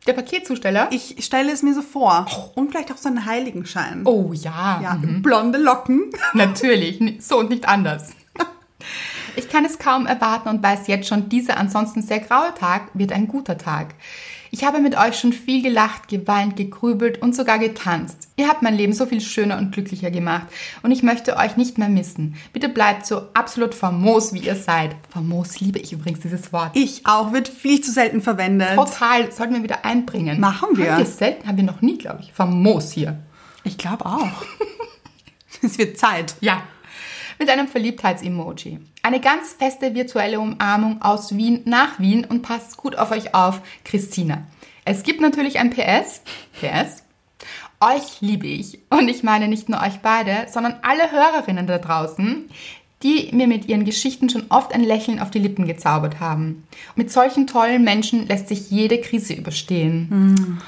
Der 0.07 0.13
Paketzusteller? 0.13 0.87
Ich 0.91 1.23
stelle 1.23 1.51
es 1.51 1.61
mir 1.61 1.75
so 1.75 1.81
vor. 1.83 2.25
Und 2.55 2.71
vielleicht 2.71 2.91
auch 2.91 2.97
so 2.97 3.09
einen 3.09 3.25
Heiligenschein. 3.25 4.01
oh 4.05 4.33
ja, 4.33 4.79
Ja, 4.81 4.99
blonde 5.01 5.59
Locken. 5.59 6.11
natürlich. 6.33 6.99
So 7.19 7.39
und 7.39 7.49
nicht 7.49 7.67
anders. 7.67 8.11
Ich 9.35 9.49
kann 9.49 9.65
es 9.65 9.79
kaum 9.79 10.05
erwarten 10.05 10.49
und 10.49 10.63
weiß 10.63 10.87
jetzt 10.87 11.07
schon, 11.07 11.29
dieser 11.29 11.57
ansonsten 11.57 12.01
sehr 12.01 12.19
graue 12.19 12.53
Tag 12.53 12.89
wird 12.93 13.11
ein 13.11 13.27
guter 13.27 13.57
Tag. 13.57 13.95
Ich 14.55 14.63
habe 14.63 14.79
mit 14.79 14.97
euch 14.97 15.19
schon 15.19 15.33
viel 15.33 15.61
gelacht, 15.61 16.07
geweint, 16.07 16.55
gegrübelt 16.55 17.21
und 17.21 17.35
sogar 17.35 17.59
getanzt. 17.59 18.29
Ihr 18.37 18.47
habt 18.47 18.61
mein 18.61 18.77
Leben 18.77 18.93
so 18.93 19.05
viel 19.05 19.19
schöner 19.19 19.57
und 19.57 19.73
glücklicher 19.73 20.11
gemacht 20.11 20.47
und 20.81 20.91
ich 20.91 21.03
möchte 21.03 21.35
euch 21.35 21.57
nicht 21.57 21.77
mehr 21.77 21.89
missen. 21.89 22.37
Bitte 22.53 22.69
bleibt 22.69 23.05
so 23.05 23.23
absolut 23.33 23.75
famos, 23.75 24.33
wie 24.33 24.39
ihr 24.39 24.55
seid. 24.55 24.95
Famos 25.09 25.59
liebe 25.59 25.79
ich 25.79 25.91
übrigens 25.91 26.21
dieses 26.21 26.53
Wort. 26.53 26.71
Ich 26.73 27.05
auch, 27.05 27.33
wird 27.33 27.49
viel 27.49 27.81
zu 27.81 27.91
selten 27.91 28.21
verwendet. 28.21 28.75
Total, 28.75 29.29
sollten 29.29 29.55
wir 29.55 29.63
wieder 29.63 29.83
einbringen. 29.83 30.39
Machen 30.39 30.77
wir. 30.77 30.93
Haben 30.93 30.99
wir 30.99 31.05
selten? 31.05 31.49
Haben 31.49 31.57
wir 31.57 31.65
noch 31.65 31.81
nie, 31.81 31.97
glaube 31.97 32.21
ich. 32.21 32.31
Famos 32.31 32.93
hier. 32.93 33.19
Ich 33.65 33.77
glaube 33.77 34.05
auch. 34.05 34.45
es 35.63 35.77
wird 35.77 35.97
Zeit. 35.97 36.35
Ja. 36.39 36.63
Mit 37.39 37.49
einem 37.49 37.67
Verliebtheits-Emoji. 37.67 38.79
Eine 39.05 39.19
ganz 39.19 39.53
feste 39.53 39.93
virtuelle 39.93 40.39
Umarmung 40.39 40.99
aus 41.03 41.37
Wien 41.37 41.61
nach 41.65 41.99
Wien 41.99 42.25
und 42.25 42.41
passt 42.41 42.75
gut 42.75 42.97
auf 42.97 43.11
euch 43.11 43.35
auf, 43.35 43.61
Christina. 43.83 44.47
Es 44.83 45.03
gibt 45.03 45.21
natürlich 45.21 45.59
ein 45.59 45.69
PS. 45.69 46.23
PS. 46.59 47.03
Euch 47.79 48.21
liebe 48.21 48.47
ich. 48.47 48.79
Und 48.89 49.07
ich 49.07 49.21
meine 49.21 49.47
nicht 49.47 49.69
nur 49.69 49.79
euch 49.79 49.99
beide, 50.01 50.47
sondern 50.49 50.77
alle 50.81 51.11
Hörerinnen 51.11 51.67
da 51.67 51.77
draußen, 51.77 52.49
die 53.03 53.29
mir 53.31 53.45
mit 53.45 53.67
ihren 53.67 53.85
Geschichten 53.85 54.27
schon 54.27 54.47
oft 54.49 54.73
ein 54.73 54.83
Lächeln 54.83 55.19
auf 55.19 55.29
die 55.29 55.37
Lippen 55.37 55.67
gezaubert 55.67 56.19
haben. 56.19 56.63
Mit 56.95 57.11
solchen 57.11 57.45
tollen 57.45 57.83
Menschen 57.83 58.25
lässt 58.25 58.47
sich 58.47 58.71
jede 58.71 58.99
Krise 58.99 59.33
überstehen. 59.33 60.59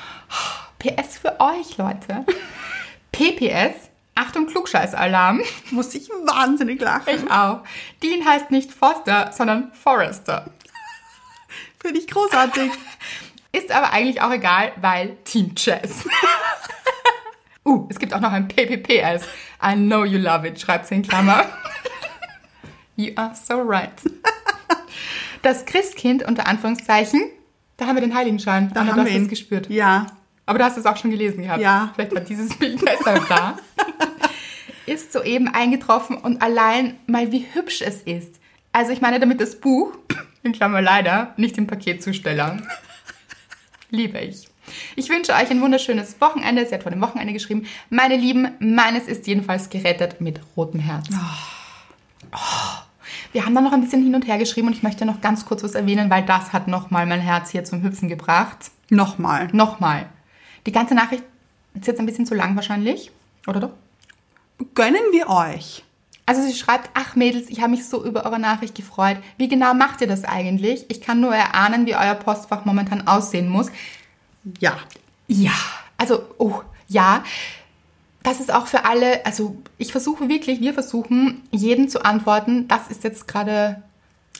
PS 0.77 1.17
für 1.17 1.39
euch, 1.39 1.75
Leute. 1.79 2.23
PPS. 3.11 3.86
Achtung, 4.17 4.47
Klugscheißalarm. 4.47 5.41
Muss 5.71 5.93
ich 5.93 6.09
wahnsinnig 6.09 6.81
lachen. 6.81 7.25
Ich 7.25 7.31
auch. 7.31 7.63
Dean 8.01 8.25
heißt 8.25 8.51
nicht 8.51 8.73
Foster, 8.73 9.31
sondern 9.31 9.71
Forrester. 9.73 10.51
Finde 11.79 11.99
ich 11.99 12.07
großartig. 12.07 12.71
Ist 13.51 13.71
aber 13.71 13.93
eigentlich 13.93 14.21
auch 14.21 14.31
egal, 14.31 14.73
weil 14.81 15.17
Team 15.23 15.55
Chess. 15.55 16.05
uh, 17.65 17.87
es 17.89 17.97
gibt 17.97 18.13
auch 18.13 18.19
noch 18.19 18.31
ein 18.31 18.47
PPPS. 18.47 19.25
I 19.63 19.75
know 19.75 20.03
you 20.03 20.19
love 20.19 20.47
it, 20.47 20.59
schreibt 20.59 20.87
sie 20.87 20.95
in 20.95 21.03
Klammer. 21.03 21.45
you 22.95 23.13
are 23.15 23.33
so 23.35 23.61
right. 23.61 23.93
Das 25.41 25.65
Christkind 25.65 26.23
unter 26.23 26.47
Anführungszeichen, 26.47 27.21
da 27.77 27.85
haben 27.85 27.95
wir 27.95 28.01
den 28.01 28.13
Heiligenschein. 28.13 28.71
Da 28.73 28.85
haben 28.85 29.05
wir 29.05 29.21
es 29.21 29.29
gespürt. 29.29 29.69
Ja. 29.69 30.07
Aber 30.47 30.57
du 30.57 30.65
hast 30.65 30.77
es 30.77 30.85
auch 30.85 30.97
schon 30.97 31.11
gelesen 31.11 31.43
gehabt. 31.43 31.61
Ja. 31.61 31.91
Vielleicht 31.93 32.15
war 32.15 32.21
dieses 32.21 32.57
Bild 32.57 32.81
deshalb 32.81 33.27
da. 33.27 33.57
ist 34.87 35.11
soeben 35.13 35.49
eingetroffen 35.49 36.17
und 36.17 36.41
allein 36.41 36.95
mal 37.05 37.31
wie 37.31 37.45
hübsch 37.53 37.81
es 37.81 38.01
ist. 38.01 38.39
Also 38.71 38.91
ich 38.91 39.01
meine 39.01 39.19
damit 39.19 39.41
das 39.41 39.59
Buch, 39.59 39.91
in 40.43 40.53
Klammer 40.53 40.81
leider, 40.81 41.33
nicht 41.37 41.57
den 41.57 41.67
Paketzusteller. 41.67 42.57
Liebe 43.89 44.19
ich. 44.19 44.47
Ich 44.95 45.09
wünsche 45.09 45.33
euch 45.33 45.49
ein 45.49 45.61
wunderschönes 45.61 46.19
Wochenende. 46.19 46.65
Sie 46.65 46.73
hat 46.73 46.83
vor 46.83 46.91
dem 46.91 47.01
Wochenende 47.01 47.33
geschrieben. 47.33 47.67
Meine 47.89 48.17
Lieben, 48.17 48.49
meines 48.59 49.07
ist 49.07 49.27
jedenfalls 49.27 49.69
gerettet 49.69 50.21
mit 50.21 50.39
rotem 50.55 50.79
Herz. 50.79 51.07
Oh. 52.33 52.37
Wir 53.33 53.45
haben 53.45 53.55
da 53.55 53.61
noch 53.61 53.73
ein 53.73 53.81
bisschen 53.81 54.03
hin 54.03 54.15
und 54.15 54.27
her 54.27 54.37
geschrieben 54.37 54.67
und 54.67 54.73
ich 54.73 54.83
möchte 54.83 55.05
noch 55.05 55.21
ganz 55.21 55.45
kurz 55.45 55.63
was 55.63 55.75
erwähnen, 55.75 56.09
weil 56.09 56.23
das 56.23 56.53
hat 56.53 56.67
nochmal 56.67 57.05
mein 57.05 57.21
Herz 57.21 57.51
hier 57.51 57.65
zum 57.65 57.83
Hüpfen 57.83 58.09
gebracht. 58.09 58.71
Nochmal. 58.89 59.49
Nochmal. 59.51 60.07
Die 60.67 60.73
ganze 60.73 60.93
Nachricht 60.93 61.23
ist 61.73 61.87
jetzt 61.87 61.99
ein 61.99 62.05
bisschen 62.05 62.25
zu 62.25 62.35
lang 62.35 62.55
wahrscheinlich, 62.55 63.09
oder 63.47 63.61
doch? 63.61 63.71
Gönnen 64.75 65.01
wir 65.11 65.29
euch. 65.29 65.83
Also 66.25 66.41
sie 66.41 66.53
schreibt, 66.53 66.89
ach 66.93 67.15
Mädels, 67.15 67.49
ich 67.49 67.61
habe 67.61 67.71
mich 67.71 67.87
so 67.87 68.03
über 68.03 68.25
eure 68.25 68.37
Nachricht 68.37 68.75
gefreut. 68.75 69.17
Wie 69.37 69.47
genau 69.47 69.73
macht 69.73 70.01
ihr 70.01 70.07
das 70.07 70.25
eigentlich? 70.25 70.85
Ich 70.89 70.99
kann 70.99 71.21
nur 71.21 71.33
erahnen, 71.33 71.85
wie 71.85 71.95
euer 71.95 72.15
Postfach 72.15 72.65
momentan 72.65 73.07
aussehen 73.07 73.47
muss. 73.47 73.71
Ja. 74.59 74.77
Ja, 75.27 75.53
also, 75.97 76.23
oh, 76.37 76.61
ja. 76.89 77.23
Das 78.23 78.41
ist 78.41 78.53
auch 78.53 78.67
für 78.67 78.83
alle, 78.83 79.25
also 79.25 79.55
ich 79.77 79.93
versuche 79.93 80.27
wirklich, 80.27 80.59
wir 80.59 80.73
versuchen, 80.73 81.43
jedem 81.51 81.87
zu 81.87 82.03
antworten. 82.03 82.67
Das 82.67 82.89
ist 82.89 83.05
jetzt 83.05 83.25
gerade 83.25 83.83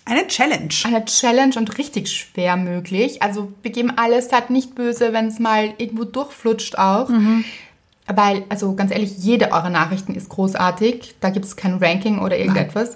Eine 0.07 0.25
Challenge. 0.27 0.69
eine 0.85 1.05
Challenge 1.05 1.55
und 1.57 1.77
richtig 1.77 2.11
schwer 2.11 2.55
möglich. 2.55 3.21
Also 3.21 3.51
wir 3.61 3.71
geben 3.71 3.91
alles, 3.97 4.29
seid 4.29 4.49
nicht 4.49 4.73
böse, 4.73 5.11
wenn 5.11 5.27
es 5.27 5.39
mal 5.39 5.73
irgendwo 5.77 6.05
durchflutscht 6.05 6.77
auch. 6.77 7.09
Weil, 8.07 8.45
also 8.47 8.73
ganz 8.73 8.91
ehrlich, 8.91 9.17
jede 9.17 9.51
eurer 9.51 9.69
Nachrichten 9.69 10.15
ist 10.15 10.29
großartig. 10.29 11.15
Da 11.19 11.29
gibt 11.29 11.45
es 11.45 11.57
kein 11.57 11.75
Ranking 11.75 12.19
oder 12.19 12.37
irgendetwas. 12.37 12.95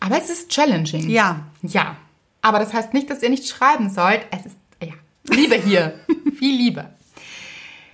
Aber 0.00 0.18
es 0.18 0.30
ist 0.30 0.50
challenging. 0.50 1.08
Ja. 1.08 1.46
Ja. 1.62 1.96
Aber 2.40 2.58
das 2.58 2.74
heißt 2.74 2.92
nicht, 2.92 3.08
dass 3.08 3.22
ihr 3.22 3.30
nicht 3.30 3.46
schreiben 3.46 3.88
sollt. 3.88 4.26
Es 4.32 4.46
ist, 4.46 4.56
ja, 4.82 4.94
Liebe 5.32 5.54
hier. 5.54 5.94
Viel 6.38 6.56
Liebe. 6.56 6.90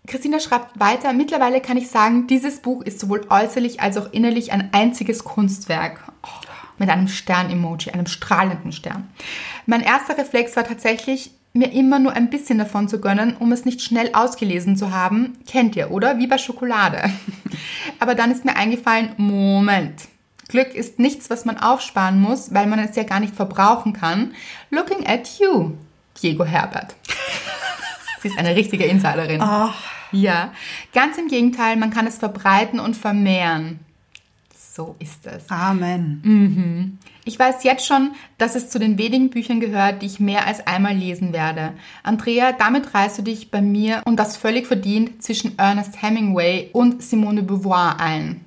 Christina 0.06 0.40
schreibt 0.40 0.80
weiter, 0.80 1.12
mittlerweile 1.12 1.60
kann 1.60 1.76
ich 1.76 1.90
sagen, 1.90 2.26
dieses 2.26 2.60
Buch 2.60 2.82
ist 2.82 2.98
sowohl 2.98 3.26
äußerlich 3.28 3.82
als 3.82 3.98
auch 3.98 4.10
innerlich 4.10 4.52
ein 4.52 4.70
einziges 4.72 5.22
Kunstwerk. 5.22 6.00
Oh, 6.22 6.47
mit 6.78 6.90
einem 6.90 7.08
Stern-Emoji, 7.08 7.92
einem 7.92 8.06
strahlenden 8.06 8.72
Stern. 8.72 9.08
Mein 9.66 9.80
erster 9.80 10.16
Reflex 10.18 10.56
war 10.56 10.64
tatsächlich, 10.64 11.30
mir 11.54 11.72
immer 11.72 11.98
nur 11.98 12.12
ein 12.12 12.30
bisschen 12.30 12.58
davon 12.58 12.88
zu 12.88 13.00
gönnen, 13.00 13.36
um 13.36 13.52
es 13.52 13.64
nicht 13.64 13.82
schnell 13.82 14.10
ausgelesen 14.12 14.76
zu 14.76 14.92
haben. 14.92 15.38
Kennt 15.48 15.76
ihr, 15.76 15.90
oder? 15.90 16.18
Wie 16.18 16.26
bei 16.26 16.38
Schokolade. 16.38 17.10
Aber 17.98 18.14
dann 18.14 18.30
ist 18.30 18.44
mir 18.44 18.56
eingefallen, 18.56 19.10
Moment. 19.16 20.08
Glück 20.48 20.74
ist 20.74 20.98
nichts, 20.98 21.28
was 21.30 21.44
man 21.44 21.58
aufsparen 21.58 22.20
muss, 22.20 22.54
weil 22.54 22.66
man 22.66 22.78
es 22.78 22.96
ja 22.96 23.02
gar 23.02 23.20
nicht 23.20 23.34
verbrauchen 23.34 23.92
kann. 23.92 24.34
Looking 24.70 25.06
at 25.06 25.38
you, 25.38 25.72
Diego 26.22 26.44
Herbert. 26.44 26.94
Sie 28.22 28.28
ist 28.28 28.38
eine 28.38 28.56
richtige 28.56 28.84
Insiderin. 28.84 29.42
Oh, 29.42 29.70
Ja, 30.10 30.52
ganz 30.94 31.18
im 31.18 31.28
Gegenteil, 31.28 31.76
man 31.76 31.90
kann 31.90 32.06
es 32.06 32.18
verbreiten 32.18 32.80
und 32.80 32.96
vermehren. 32.96 33.80
So 34.78 34.94
ist 35.00 35.26
es. 35.26 35.50
Amen. 35.50 37.00
Ich 37.24 37.36
weiß 37.36 37.64
jetzt 37.64 37.84
schon, 37.84 38.12
dass 38.38 38.54
es 38.54 38.70
zu 38.70 38.78
den 38.78 38.96
wenigen 38.96 39.28
Büchern 39.28 39.58
gehört, 39.58 40.02
die 40.02 40.06
ich 40.06 40.20
mehr 40.20 40.46
als 40.46 40.64
einmal 40.68 40.94
lesen 40.94 41.32
werde. 41.32 41.72
Andrea, 42.04 42.52
damit 42.52 42.94
reißt 42.94 43.18
du 43.18 43.22
dich 43.22 43.50
bei 43.50 43.60
mir 43.60 44.02
und 44.04 44.18
das 44.18 44.36
völlig 44.36 44.68
verdient 44.68 45.20
zwischen 45.20 45.58
Ernest 45.58 46.00
Hemingway 46.00 46.70
und 46.72 47.02
Simone 47.02 47.42
de 47.42 47.44
Beauvoir 47.46 47.98
ein. 47.98 48.44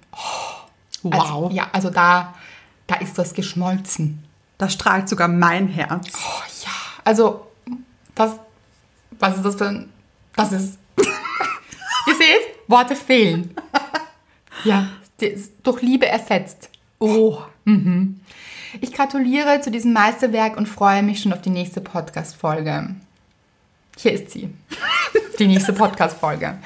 Wow. 1.04 1.14
Also, 1.14 1.50
ja, 1.54 1.68
also 1.74 1.90
da, 1.90 2.34
da 2.88 2.96
ist 2.96 3.18
das 3.18 3.34
geschmolzen. 3.34 4.24
Da 4.58 4.70
strahlt 4.70 5.10
sogar 5.10 5.28
mein 5.28 5.68
Herz. 5.68 6.14
Oh 6.16 6.44
ja, 6.64 6.72
also 7.04 7.48
das, 8.16 8.38
was 9.20 9.36
ist 9.36 9.44
das 9.44 9.56
für 9.56 9.68
ein, 9.68 9.90
das 10.38 10.54
ist, 10.54 10.80
ihr 12.08 12.16
seht, 12.16 12.70
Worte 12.70 12.96
fehlen. 12.96 13.54
Ja, 14.64 14.88
durch 15.64 15.82
Liebe 15.82 16.08
ersetzt. 16.08 16.70
Oh. 17.00 17.40
Mhm. 17.66 18.20
Ich 18.80 18.94
gratuliere 18.94 19.60
zu 19.62 19.72
diesem 19.72 19.94
Meisterwerk 19.94 20.56
und 20.58 20.68
freue 20.68 21.04
mich 21.04 21.22
schon 21.22 21.34
auf 21.34 21.42
die 21.42 21.50
nächste 21.50 21.82
Podcast-Folge. 21.82 22.96
Hier 23.98 24.14
ist 24.14 24.32
sie. 24.32 24.50
Die 25.40 25.48
nächste 25.48 25.74
Podcast-Folge. 25.74 26.58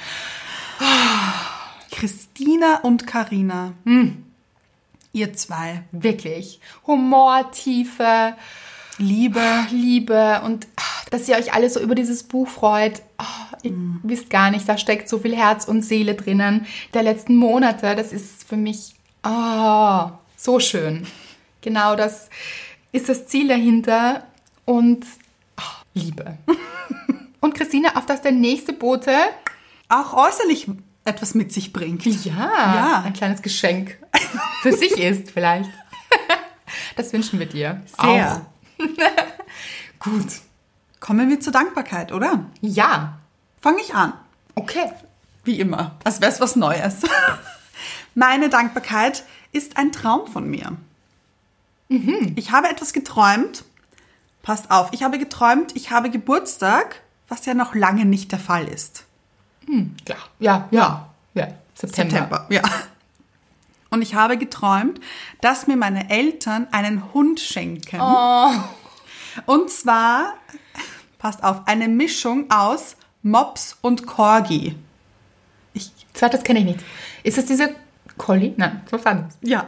Christina 1.90 2.80
und 2.82 3.06
Karina. 3.06 3.72
Ihr 5.12 5.32
zwei. 5.32 5.82
Wirklich. 5.92 6.60
Humor, 6.86 7.50
Tiefe, 7.50 8.34
Liebe. 8.98 9.42
Liebe 9.70 10.40
und 10.44 10.66
ah, 10.76 10.82
dass 11.10 11.28
ihr 11.28 11.36
euch 11.36 11.52
alle 11.52 11.68
so 11.70 11.80
über 11.80 11.94
dieses 11.94 12.22
Buch 12.22 12.48
freut. 12.48 13.02
Oh, 13.18 13.56
ihr 13.62 13.72
wisst 14.02 14.30
gar 14.30 14.50
nicht, 14.50 14.68
da 14.68 14.78
steckt 14.78 15.08
so 15.08 15.18
viel 15.18 15.36
Herz 15.36 15.66
und 15.66 15.82
Seele 15.82 16.14
drinnen. 16.14 16.66
Der 16.94 17.02
letzten 17.02 17.36
Monate, 17.36 17.94
das 17.94 18.12
ist 18.12 18.48
für 18.48 18.56
mich 18.56 18.94
oh, 19.24 20.10
so 20.36 20.60
schön. 20.60 21.06
Genau 21.60 21.96
das 21.96 22.30
ist 22.92 23.08
das 23.08 23.26
Ziel 23.26 23.48
dahinter 23.48 24.24
und 24.64 25.04
oh, 25.58 25.62
Liebe. 25.94 26.38
und 27.40 27.54
Christine, 27.54 27.96
auf 27.96 28.06
dass 28.06 28.22
der 28.22 28.32
nächste 28.32 28.72
Bote 28.72 29.12
Auch 29.88 30.14
äußerlich 30.14 30.68
etwas 31.04 31.34
mit 31.34 31.52
sich 31.52 31.72
bringt. 31.72 32.04
Ja, 32.24 32.34
Ja. 32.34 33.02
ein 33.04 33.12
kleines 33.12 33.42
Geschenk 33.42 33.98
für 34.62 34.72
sich 34.72 34.92
ist 34.98 35.30
vielleicht. 35.30 35.70
Das 36.96 37.12
wünschen 37.12 37.38
wir 37.38 37.46
dir. 37.46 37.82
Sehr. 38.00 38.42
Auch. 38.44 38.55
Gut. 39.98 40.26
Kommen 41.00 41.28
wir 41.28 41.40
zur 41.40 41.52
Dankbarkeit, 41.52 42.12
oder? 42.12 42.46
Ja. 42.60 43.18
Fange 43.60 43.80
ich 43.80 43.94
an. 43.94 44.12
Okay. 44.54 44.90
Wie 45.44 45.60
immer. 45.60 45.96
Als 46.04 46.20
wäre 46.20 46.32
es 46.32 46.40
was 46.40 46.56
Neues. 46.56 47.02
Meine 48.14 48.48
Dankbarkeit 48.48 49.24
ist 49.52 49.76
ein 49.76 49.92
Traum 49.92 50.26
von 50.26 50.48
mir. 50.48 50.72
Ich 52.36 52.50
habe 52.50 52.68
etwas 52.68 52.92
geträumt. 52.92 53.64
Passt 54.42 54.70
auf, 54.70 54.92
ich 54.92 55.02
habe 55.02 55.18
geträumt, 55.18 55.74
ich 55.76 55.90
habe 55.90 56.10
Geburtstag, 56.10 57.02
was 57.28 57.46
ja 57.46 57.54
noch 57.54 57.74
lange 57.74 58.04
nicht 58.04 58.32
der 58.32 58.38
Fall 58.38 58.66
ist. 58.68 59.04
Ja, 59.68 60.16
ja, 60.38 60.68
ja. 60.70 61.10
Ja, 61.34 61.48
September. 61.74 62.10
September, 62.10 62.46
ja. 62.50 62.62
Und 63.96 64.02
ich 64.02 64.14
habe 64.14 64.36
geträumt, 64.36 65.00
dass 65.40 65.68
mir 65.68 65.76
meine 65.78 66.10
Eltern 66.10 66.68
einen 66.70 67.14
Hund 67.14 67.40
schenken. 67.40 67.98
Und 69.46 69.70
zwar, 69.70 70.34
passt 71.16 71.42
auf, 71.42 71.62
eine 71.64 71.88
Mischung 71.88 72.50
aus 72.50 72.96
Mops 73.22 73.78
und 73.80 74.06
Corgi. 74.06 74.76
Ich, 75.72 75.92
Zweites 76.12 76.42
kenne 76.42 76.58
ich 76.58 76.64
nicht. 76.66 76.80
Ist 77.22 77.38
das 77.38 77.46
diese 77.46 77.74
Collie? 78.18 78.52
Nein, 78.58 78.82
so 78.90 78.98
fand 78.98 79.32
ja. 79.40 79.66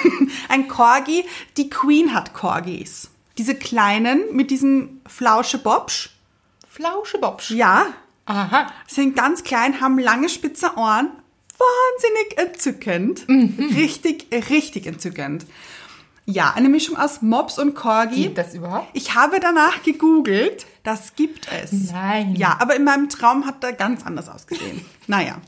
Ein 0.50 0.68
Corgi, 0.68 1.24
die 1.56 1.70
Queen 1.70 2.12
hat 2.12 2.34
Corgis. 2.34 3.10
Diese 3.38 3.54
kleinen 3.54 4.24
mit 4.32 4.50
diesem 4.50 5.00
Flauschebobsch. 5.06 6.10
Flauschebobsch. 6.68 7.52
Ja, 7.52 7.86
Aha. 8.26 8.66
sind 8.86 9.16
ganz 9.16 9.42
klein, 9.42 9.80
haben 9.80 9.98
lange 9.98 10.28
spitze 10.28 10.76
Ohren. 10.76 11.08
Wahnsinnig 11.60 12.38
entzückend. 12.38 13.26
Richtig, 13.76 14.26
richtig 14.50 14.86
entzückend. 14.86 15.46
Ja, 16.26 16.52
eine 16.54 16.68
Mischung 16.68 16.96
aus 16.96 17.22
Mops 17.22 17.58
und 17.58 17.74
Corgi. 17.74 18.22
Gibt 18.22 18.38
das 18.38 18.54
überhaupt? 18.54 18.88
Ich 18.92 19.14
habe 19.14 19.40
danach 19.40 19.82
gegoogelt. 19.82 20.66
Das 20.84 21.14
gibt 21.16 21.48
es. 21.52 21.90
Nein. 21.90 22.36
Ja, 22.36 22.56
aber 22.60 22.76
in 22.76 22.84
meinem 22.84 23.08
Traum 23.08 23.46
hat 23.46 23.62
er 23.64 23.72
ganz 23.72 24.06
anders 24.06 24.28
ausgesehen. 24.28 24.84
naja. 25.06 25.38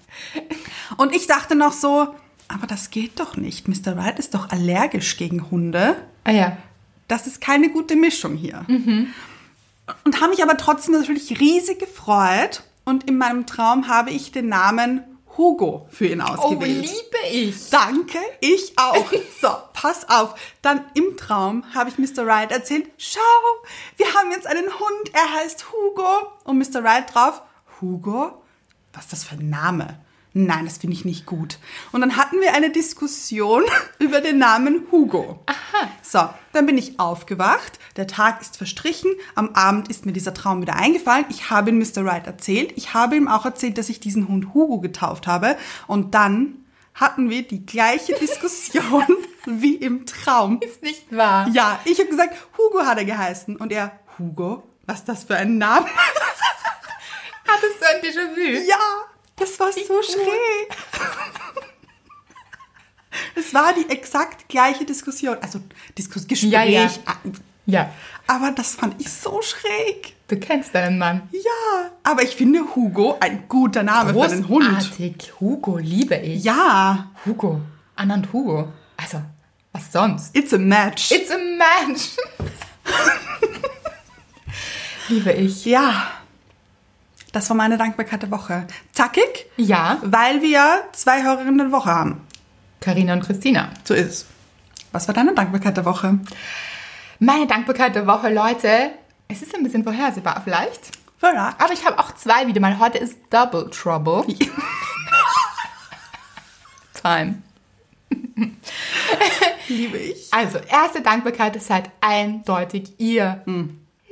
Und 0.97 1.15
ich 1.15 1.27
dachte 1.27 1.55
noch 1.55 1.73
so, 1.73 2.15
aber 2.49 2.67
das 2.67 2.91
geht 2.91 3.21
doch 3.21 3.37
nicht. 3.37 3.69
Mr. 3.69 3.97
Wright 3.97 4.19
ist 4.19 4.35
doch 4.35 4.51
allergisch 4.51 5.17
gegen 5.17 5.51
Hunde. 5.51 5.97
Ah 6.25 6.33
ja. 6.33 6.57
Das 7.09 7.27
ist 7.27 7.41
keine 7.41 7.71
gute 7.71 7.95
Mischung 7.97 8.37
hier. 8.37 8.65
Und 10.05 10.21
habe 10.21 10.31
mich 10.31 10.43
aber 10.43 10.57
trotzdem 10.57 10.95
natürlich 10.95 11.39
riesig 11.41 11.79
gefreut. 11.79 12.63
Und 12.85 13.05
in 13.05 13.19
meinem 13.19 13.47
Traum 13.47 13.89
habe 13.89 14.11
ich 14.11 14.33
den 14.33 14.49
Namen 14.49 15.03
Hugo 15.37 15.87
für 15.91 16.07
ihn 16.07 16.21
Oh, 16.21 16.25
ausgewählt. 16.25 16.83
liebe 16.83 17.27
ich. 17.31 17.71
Danke, 17.71 18.19
ich 18.41 18.73
auch. 18.79 19.11
So, 19.41 19.49
pass 19.73 20.09
auf. 20.09 20.35
Dann 20.63 20.85
im 20.95 21.17
Traum 21.17 21.65
habe 21.75 21.91
ich 21.91 21.99
Mr. 21.99 22.25
Wright 22.27 22.53
erzählt, 22.53 22.89
schau, 22.97 23.19
wir 23.97 24.07
haben 24.15 24.31
jetzt 24.31 24.47
einen 24.47 24.67
Hund, 24.67 25.13
er 25.15 25.33
heißt 25.41 25.73
Hugo. 25.73 26.29
Und 26.45 26.59
Mr. 26.59 26.85
Wright 26.85 27.13
drauf, 27.13 27.43
Hugo? 27.81 28.41
Was 28.93 29.05
ist 29.07 29.13
das 29.13 29.25
für 29.25 29.35
ein 29.35 29.51
Name? 29.51 29.99
Nein, 30.35 30.65
das 30.65 30.79
finde 30.79 30.97
ich 30.97 31.05
nicht 31.05 31.27
gut. 31.27 31.59
Und 31.93 32.01
dann 32.01 32.17
hatten 32.17 32.41
wir 32.41 32.55
eine 32.55 32.71
Diskussion 32.71 33.65
über 33.99 34.21
den 34.21 34.39
Namen 34.39 34.87
Hugo. 34.91 35.43
Aha. 35.47 35.89
So, 36.03 36.29
dann 36.53 36.65
bin 36.67 36.79
ich 36.79 36.99
aufgewacht, 36.99 37.79
der 37.97 38.07
Tag 38.07 38.41
ist 38.41 38.57
verstrichen, 38.57 39.13
am 39.35 39.51
Abend 39.51 39.89
ist 39.89 40.07
mir 40.07 40.13
dieser 40.13 40.33
Traum 40.33 40.63
wieder 40.63 40.77
eingefallen. 40.77 41.27
Ich 41.29 41.51
habe 41.51 41.71
ihn 41.71 41.79
Mr. 41.79 42.05
Wright 42.05 42.27
erzählt. 42.27 42.73
Ich 42.77 42.95
habe 42.95 43.17
ihm 43.17 43.29
auch 43.29 43.45
erzählt, 43.45 43.77
dass 43.77 43.91
ich 43.91 44.01
diesen 44.01 44.29
Hund 44.29 44.55
Hugo 44.55 44.81
getauft 44.81 45.27
habe. 45.27 45.57
Und 45.87 46.15
dann 46.15 46.57
hatten 46.95 47.29
wir 47.31 47.47
die 47.47 47.65
gleiche 47.67 48.15
Diskussion 48.15 49.05
wie 49.47 49.75
im 49.75 50.07
Traum. 50.07 50.61
Ist 50.61 50.83
nicht 50.83 51.15
wahr. 51.15 51.49
Ja, 51.53 51.81
ich 51.85 51.99
habe 51.99 52.09
gesagt, 52.09 52.37
Hugo 52.57 52.87
hat 52.87 52.99
er 52.99 53.05
geheißen. 53.05 53.57
Und 53.57 53.73
er, 53.73 53.93
Hugo? 54.19 54.63
Was 54.87 55.01
ist 55.01 55.09
das 55.09 55.25
für 55.25 55.37
ein 55.37 55.59
Name? 55.59 55.87
Hattest 57.47 57.81
du 57.81 57.87
ein 57.87 58.01
Déjà-vu? 58.03 58.52
Das 59.43 59.59
war 59.59 59.73
so 59.73 59.81
gut. 59.81 60.05
schräg. 60.05 60.77
Es 63.35 63.53
war 63.53 63.75
die 63.75 63.91
exakt 63.91 64.49
gleiche 64.49 64.85
Diskussion. 64.85 65.37
Also 65.43 65.61
Diskus 65.99 66.27
Gespräch. 66.29 66.53
Ja, 66.53 66.63
ja. 66.65 66.91
Ja. 67.67 67.91
Aber 68.29 68.53
das 68.53 68.77
fand 68.77 69.01
ich 69.01 69.11
so 69.11 69.43
schräg. 69.43 70.15
Du 70.29 70.39
kennst 70.39 70.73
deinen 70.75 70.97
Mann. 70.97 71.29
Ja, 71.33 71.91
aber 72.05 72.23
ich 72.23 72.37
finde 72.37 72.61
Hugo 72.75 73.17
ein 73.21 73.45
guter 73.49 73.83
Name 73.83 74.15
für 74.15 74.23
einen 74.23 74.49
Hund. 74.49 74.65
Großartig. 74.65 75.33
Hugo 75.41 75.77
liebe 75.79 76.15
ich. 76.17 76.45
Ja, 76.45 77.11
Hugo. 77.27 77.61
Anand 77.97 78.33
Hugo. 78.33 78.73
Also, 78.97 79.21
was 79.73 79.93
sonst? 79.93 80.35
it's 80.37 80.55
a 80.55 80.59
match. 80.59 81.11
It's 81.11 81.31
a 81.31 81.37
match. 81.37 82.11
liebe 85.09 85.33
ich. 85.33 85.65
ja, 85.65 86.22
das 87.33 87.49
war 87.49 87.57
meine 87.57 87.79
Dankbarkeit 87.79 88.23
der 88.23 88.31
Woche. 88.31 88.67
Zackig, 88.93 89.47
Ja, 89.57 89.99
weil 90.03 90.43
wir 90.43 90.85
zwei 90.93 91.23
Hörerinnen 91.23 91.59
der 91.59 91.73
Woche 91.73 91.91
haben. 91.91 92.21
Karina 92.81 93.15
und 93.15 93.23
Christina. 93.25 93.71
So 93.85 93.95
ist 93.95 94.07
es. 94.07 94.27
Was 94.93 95.09
war 95.09 95.15
deine 95.15 95.35
Dankbarkeit 95.35 95.77
der 95.77 95.85
Woche? 95.85 96.19
Meine 97.19 97.47
Dankbarkeit 97.47 97.95
der 97.95 98.07
Woche, 98.07 98.33
Leute. 98.33 98.91
Es 99.29 99.41
ist 99.41 99.55
ein 99.55 99.63
bisschen 99.63 99.85
vorhersehbar 99.85 100.41
vielleicht. 100.45 100.91
Verrat. 101.19 101.55
Aber 101.59 101.73
ich 101.73 101.87
habe 101.87 101.99
auch 101.99 102.13
zwei 102.15 102.47
wieder 102.47 102.61
mal. 102.61 102.79
Heute 102.79 102.99
ist 102.99 103.17
Double 103.31 103.71
Trouble. 103.71 104.25
Time. 107.03 107.43
Liebe 109.69 109.97
ich. 109.99 110.29
Also, 110.33 110.59
erste 110.59 111.01
Dankbarkeit 111.01 111.57
ist 111.57 111.71
halt 111.71 111.89
eindeutig 112.01 112.95
ihr. 112.99 113.43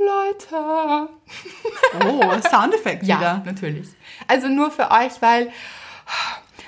Leute. 0.00 1.08
Oh, 2.06 2.22
Soundeffekt 2.48 3.04
Ja, 3.04 3.18
wieder. 3.18 3.42
natürlich. 3.44 3.88
Also 4.26 4.48
nur 4.48 4.70
für 4.70 4.90
euch, 4.90 5.20
weil 5.20 5.50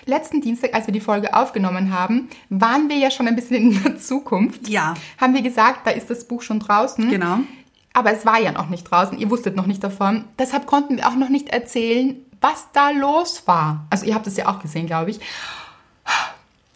letzten 0.04 0.40
Dienstag, 0.40 0.74
als 0.74 0.86
wir 0.86 0.92
die 0.92 1.00
Folge 1.00 1.34
aufgenommen 1.34 1.92
haben, 1.96 2.28
waren 2.50 2.88
wir 2.88 2.96
ja 2.96 3.10
schon 3.10 3.28
ein 3.28 3.34
bisschen 3.36 3.56
in 3.56 3.82
der 3.82 3.98
Zukunft. 3.98 4.68
Ja. 4.68 4.94
Haben 5.18 5.34
wir 5.34 5.42
gesagt, 5.42 5.86
da 5.86 5.90
ist 5.90 6.10
das 6.10 6.24
Buch 6.26 6.42
schon 6.42 6.60
draußen. 6.60 7.08
Genau. 7.08 7.38
Aber 7.94 8.12
es 8.12 8.24
war 8.24 8.40
ja 8.40 8.52
noch 8.52 8.68
nicht 8.68 8.84
draußen. 8.84 9.18
Ihr 9.18 9.30
wusstet 9.30 9.56
noch 9.56 9.66
nicht 9.66 9.82
davon. 9.84 10.24
Deshalb 10.38 10.66
konnten 10.66 10.96
wir 10.96 11.06
auch 11.08 11.14
noch 11.16 11.28
nicht 11.28 11.48
erzählen, 11.50 12.16
was 12.40 12.66
da 12.72 12.90
los 12.90 13.46
war. 13.46 13.86
Also 13.90 14.06
ihr 14.06 14.14
habt 14.14 14.26
es 14.26 14.36
ja 14.36 14.48
auch 14.48 14.60
gesehen, 14.60 14.86
glaube 14.86 15.10
ich. 15.10 15.20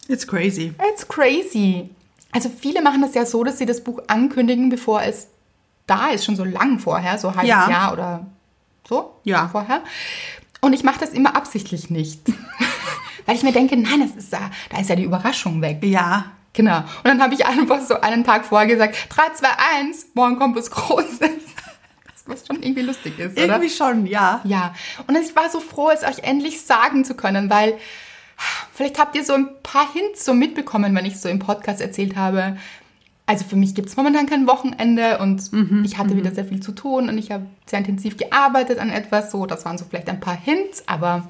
It's 0.07 0.25
crazy. 0.25 0.73
It's 0.91 1.07
crazy. 1.07 1.89
Also 2.31 2.49
viele 2.49 2.81
machen 2.81 3.01
das 3.01 3.13
ja 3.15 3.25
so, 3.25 3.43
dass 3.43 3.57
sie 3.57 3.65
das 3.65 3.83
Buch 3.83 3.99
ankündigen, 4.07 4.69
bevor 4.69 5.01
es 5.01 5.27
da 5.87 6.09
ist, 6.09 6.25
schon 6.25 6.35
so 6.35 6.43
lang 6.43 6.79
vorher, 6.79 7.17
so 7.17 7.29
ein 7.29 7.35
halbes 7.35 7.49
Ja. 7.49 7.69
Jahr 7.69 7.93
oder 7.93 8.25
so 8.87 9.15
Ja. 9.23 9.47
vorher. 9.47 9.81
Und 10.61 10.73
ich 10.73 10.83
mache 10.83 10.99
das 10.99 11.11
immer 11.11 11.35
absichtlich 11.35 11.89
nicht. 11.89 12.21
Weil 13.25 13.35
ich 13.35 13.43
mir 13.43 13.51
denke, 13.51 13.75
nein, 13.77 13.99
das 14.01 14.15
ist 14.15 14.31
da, 14.31 14.39
da 14.69 14.79
ist 14.79 14.89
ja 14.89 14.95
die 14.95 15.03
Überraschung 15.03 15.61
weg. 15.61 15.79
Ja. 15.83 16.25
Genau. 16.53 16.77
Und 16.79 17.05
dann 17.05 17.21
habe 17.21 17.35
ich 17.35 17.45
einfach 17.45 17.81
so 17.81 18.01
einen 18.01 18.23
Tag 18.23 18.45
vorher 18.45 18.67
gesagt, 18.67 18.95
3, 19.09 19.33
2, 19.33 19.47
1, 19.79 20.07
morgen 20.15 20.39
kommt 20.39 20.55
was 20.55 20.71
Großes. 20.71 21.19
Was 22.29 22.45
schon 22.45 22.61
irgendwie 22.61 22.81
lustig 22.81 23.17
ist, 23.19 23.37
oder? 23.37 23.45
Irgendwie 23.45 23.69
schon, 23.69 24.05
ja. 24.05 24.41
Ja, 24.43 24.73
und 25.07 25.15
ich 25.17 25.33
war 25.33 25.49
so 25.49 25.61
froh, 25.61 25.91
es 25.91 26.03
euch 26.03 26.25
endlich 26.25 26.61
sagen 26.61 27.05
zu 27.05 27.13
können, 27.15 27.49
weil 27.49 27.77
vielleicht 28.73 28.99
habt 28.99 29.15
ihr 29.15 29.23
so 29.23 29.31
ein 29.33 29.47
paar 29.63 29.93
Hints 29.93 30.25
so 30.25 30.33
mitbekommen, 30.33 30.93
wenn 30.93 31.05
ich 31.05 31.21
so 31.21 31.29
im 31.29 31.39
Podcast 31.39 31.79
erzählt 31.79 32.17
habe. 32.17 32.57
Also 33.27 33.43
für 33.45 33.57
mich 33.57 33.75
gibt 33.75 33.89
es 33.89 33.97
momentan 33.97 34.25
kein 34.25 34.47
Wochenende 34.47 35.19
und 35.19 35.51
ich 35.83 35.97
hatte 35.97 36.15
wieder 36.15 36.31
sehr 36.33 36.45
viel 36.45 36.61
zu 36.61 36.71
tun 36.71 37.09
und 37.09 37.17
ich 37.17 37.29
habe 37.29 37.45
sehr 37.65 37.79
intensiv 37.79 38.17
gearbeitet 38.17 38.79
an 38.79 38.89
etwas. 38.89 39.31
So, 39.31 39.45
das 39.45 39.65
waren 39.65 39.77
so 39.77 39.85
vielleicht 39.85 40.09
ein 40.09 40.21
paar 40.21 40.39
Hints, 40.39 40.83
aber 40.87 41.27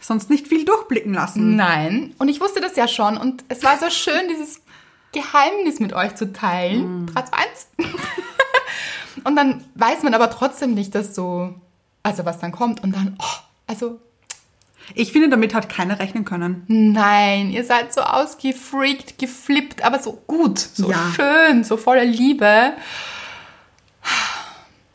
Sonst 0.00 0.30
nicht 0.30 0.48
viel 0.48 0.64
durchblicken 0.64 1.12
lassen. 1.12 1.56
nein. 1.56 2.14
Und 2.18 2.28
ich 2.28 2.40
wusste 2.40 2.60
das 2.60 2.76
ja 2.76 2.88
schon 2.88 3.16
und 3.16 3.44
es 3.48 3.62
war 3.62 3.78
so 3.78 3.90
schön, 3.90 4.28
dieses 4.30 4.62
Geheimnis 5.12 5.80
mit 5.80 5.92
euch 5.92 6.14
zu 6.14 6.32
teilen. 6.32 7.10
Trotz 7.12 7.30
eins. 7.30 7.68
und 9.24 9.36
dann 9.36 9.64
weiß 9.74 10.02
man 10.02 10.14
aber 10.14 10.30
trotzdem 10.30 10.74
nicht, 10.74 10.94
dass 10.94 11.14
so, 11.14 11.54
also 12.02 12.24
was 12.24 12.38
dann 12.38 12.52
kommt 12.52 12.82
und 12.82 12.94
dann, 12.94 13.16
oh, 13.18 13.36
also 13.66 14.00
Ich 14.94 15.12
finde, 15.12 15.28
damit 15.28 15.54
hat 15.54 15.68
keiner 15.68 15.98
rechnen 15.98 16.24
können. 16.24 16.64
Nein, 16.68 17.50
ihr 17.50 17.64
seid 17.64 17.92
so 17.92 18.00
ausgefreakt, 18.00 19.18
geflippt, 19.18 19.84
aber 19.84 19.98
so 20.00 20.20
gut, 20.26 20.58
so 20.58 20.90
Ja. 20.90 21.12
schön, 21.14 21.64
so 21.64 21.76
voller 21.76 22.04
Liebe. 22.04 22.72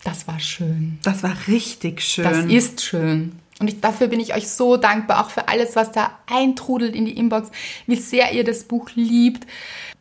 Das 0.04 0.28
war 0.28 0.40
schön. 0.40 1.00
Das 1.04 1.24
war 1.24 1.36
richtig 1.48 2.02
schön. 2.02 2.24
Das 2.26 2.46
ist 2.46 2.84
schön. 2.84 3.40
Und 3.60 3.68
ich, 3.70 3.80
dafür 3.80 4.08
bin 4.08 4.20
ich 4.20 4.36
euch 4.36 4.50
so 4.50 4.76
dankbar, 4.78 5.24
auch 5.24 5.30
für 5.30 5.48
alles, 5.48 5.76
was 5.76 5.92
da 5.92 6.12
eintrudelt 6.26 6.96
in 6.96 7.06
die 7.06 7.16
Inbox, 7.16 7.50
wie 7.88 7.96
sehr 7.96 8.34
ihr 8.34 8.44
das 8.44 8.64
Buch 8.66 8.90
liebt, 8.96 9.48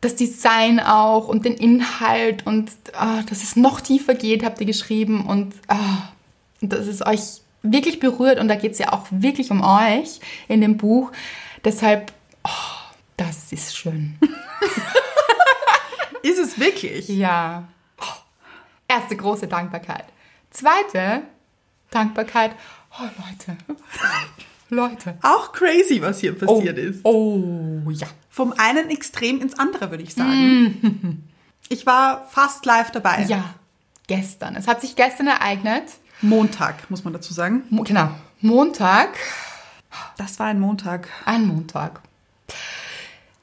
das 0.01 0.15
Design 0.15 0.79
auch 0.81 1.27
und 1.29 1.45
den 1.45 1.53
Inhalt 1.53 2.45
und 2.45 2.71
ah, 2.93 3.21
dass 3.29 3.43
es 3.43 3.55
noch 3.55 3.79
tiefer 3.79 4.15
geht, 4.15 4.43
habt 4.43 4.59
ihr 4.59 4.65
geschrieben 4.65 5.25
und 5.25 5.53
ah, 5.67 6.09
und 6.61 6.73
dass 6.73 6.87
es 6.87 7.05
euch 7.05 7.42
wirklich 7.63 7.99
berührt 7.99 8.39
und 8.39 8.47
da 8.47 8.55
geht 8.55 8.73
es 8.73 8.79
ja 8.79 8.93
auch 8.93 9.07
wirklich 9.09 9.49
um 9.49 9.61
euch 9.63 10.19
in 10.47 10.61
dem 10.61 10.77
Buch. 10.77 11.11
Deshalb, 11.63 12.11
oh, 12.43 12.49
das 13.17 13.51
ist 13.51 13.75
schön. 13.75 14.17
Ist 16.23 16.39
es 16.39 16.57
wirklich? 16.57 17.09
Ja. 17.09 17.67
Oh, 17.99 18.05
erste 18.87 19.17
große 19.17 19.47
Dankbarkeit. 19.47 20.05
Zweite 20.51 21.23
Dankbarkeit. 21.91 22.51
Oh, 22.97 23.03
Leute. 23.03 23.57
Leute. 24.69 25.17
Auch 25.21 25.51
crazy, 25.51 26.01
was 26.01 26.21
hier 26.21 26.33
passiert 26.37 26.77
ist. 26.77 27.01
Oh, 27.03 27.81
ja. 27.89 28.07
Vom 28.29 28.53
einen 28.57 28.89
Extrem 28.89 29.41
ins 29.41 29.59
andere, 29.59 29.91
würde 29.91 30.03
ich 30.03 30.13
sagen. 30.13 31.29
Ich 31.69 31.85
war 31.85 32.27
fast 32.29 32.65
live 32.65 32.91
dabei. 32.91 33.25
Ja, 33.27 33.55
gestern. 34.07 34.55
Es 34.55 34.67
hat 34.67 34.81
sich 34.81 34.95
gestern 34.95 35.27
ereignet. 35.27 35.83
Montag, 36.23 36.89
muss 36.89 37.03
man 37.03 37.13
dazu 37.13 37.33
sagen. 37.33 37.63
Mo 37.69 37.83
genau. 37.83 38.09
Montag. 38.39 39.09
Das 40.17 40.39
war 40.39 40.47
ein 40.47 40.59
Montag. 40.59 41.09
Ein 41.25 41.45
Montag. 41.45 42.01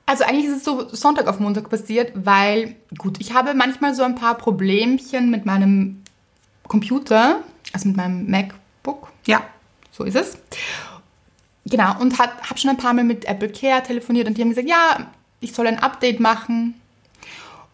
Also 0.06 0.24
eigentlich 0.24 0.46
ist 0.46 0.56
es 0.56 0.64
so 0.64 0.88
Sonntag 0.88 1.28
auf 1.28 1.38
Montag 1.38 1.68
passiert, 1.70 2.12
weil, 2.14 2.74
gut, 2.98 3.20
ich 3.20 3.34
habe 3.34 3.54
manchmal 3.54 3.94
so 3.94 4.02
ein 4.02 4.16
paar 4.16 4.36
Problemchen 4.36 5.30
mit 5.30 5.46
meinem 5.46 6.02
Computer, 6.66 7.40
also 7.72 7.88
mit 7.88 7.96
meinem 7.96 8.28
MacBook. 8.28 9.12
Ja. 9.26 9.42
So 9.92 10.04
ist 10.04 10.16
es. 10.16 10.38
Genau, 11.66 12.00
und 12.00 12.18
habe 12.18 12.58
schon 12.58 12.70
ein 12.70 12.78
paar 12.78 12.94
Mal 12.94 13.04
mit 13.04 13.26
Apple 13.26 13.50
Care 13.50 13.82
telefoniert 13.82 14.26
und 14.26 14.38
die 14.38 14.42
haben 14.42 14.48
gesagt, 14.48 14.68
ja, 14.68 15.10
ich 15.40 15.52
soll 15.52 15.66
ein 15.66 15.78
Update 15.78 16.18
machen 16.18 16.79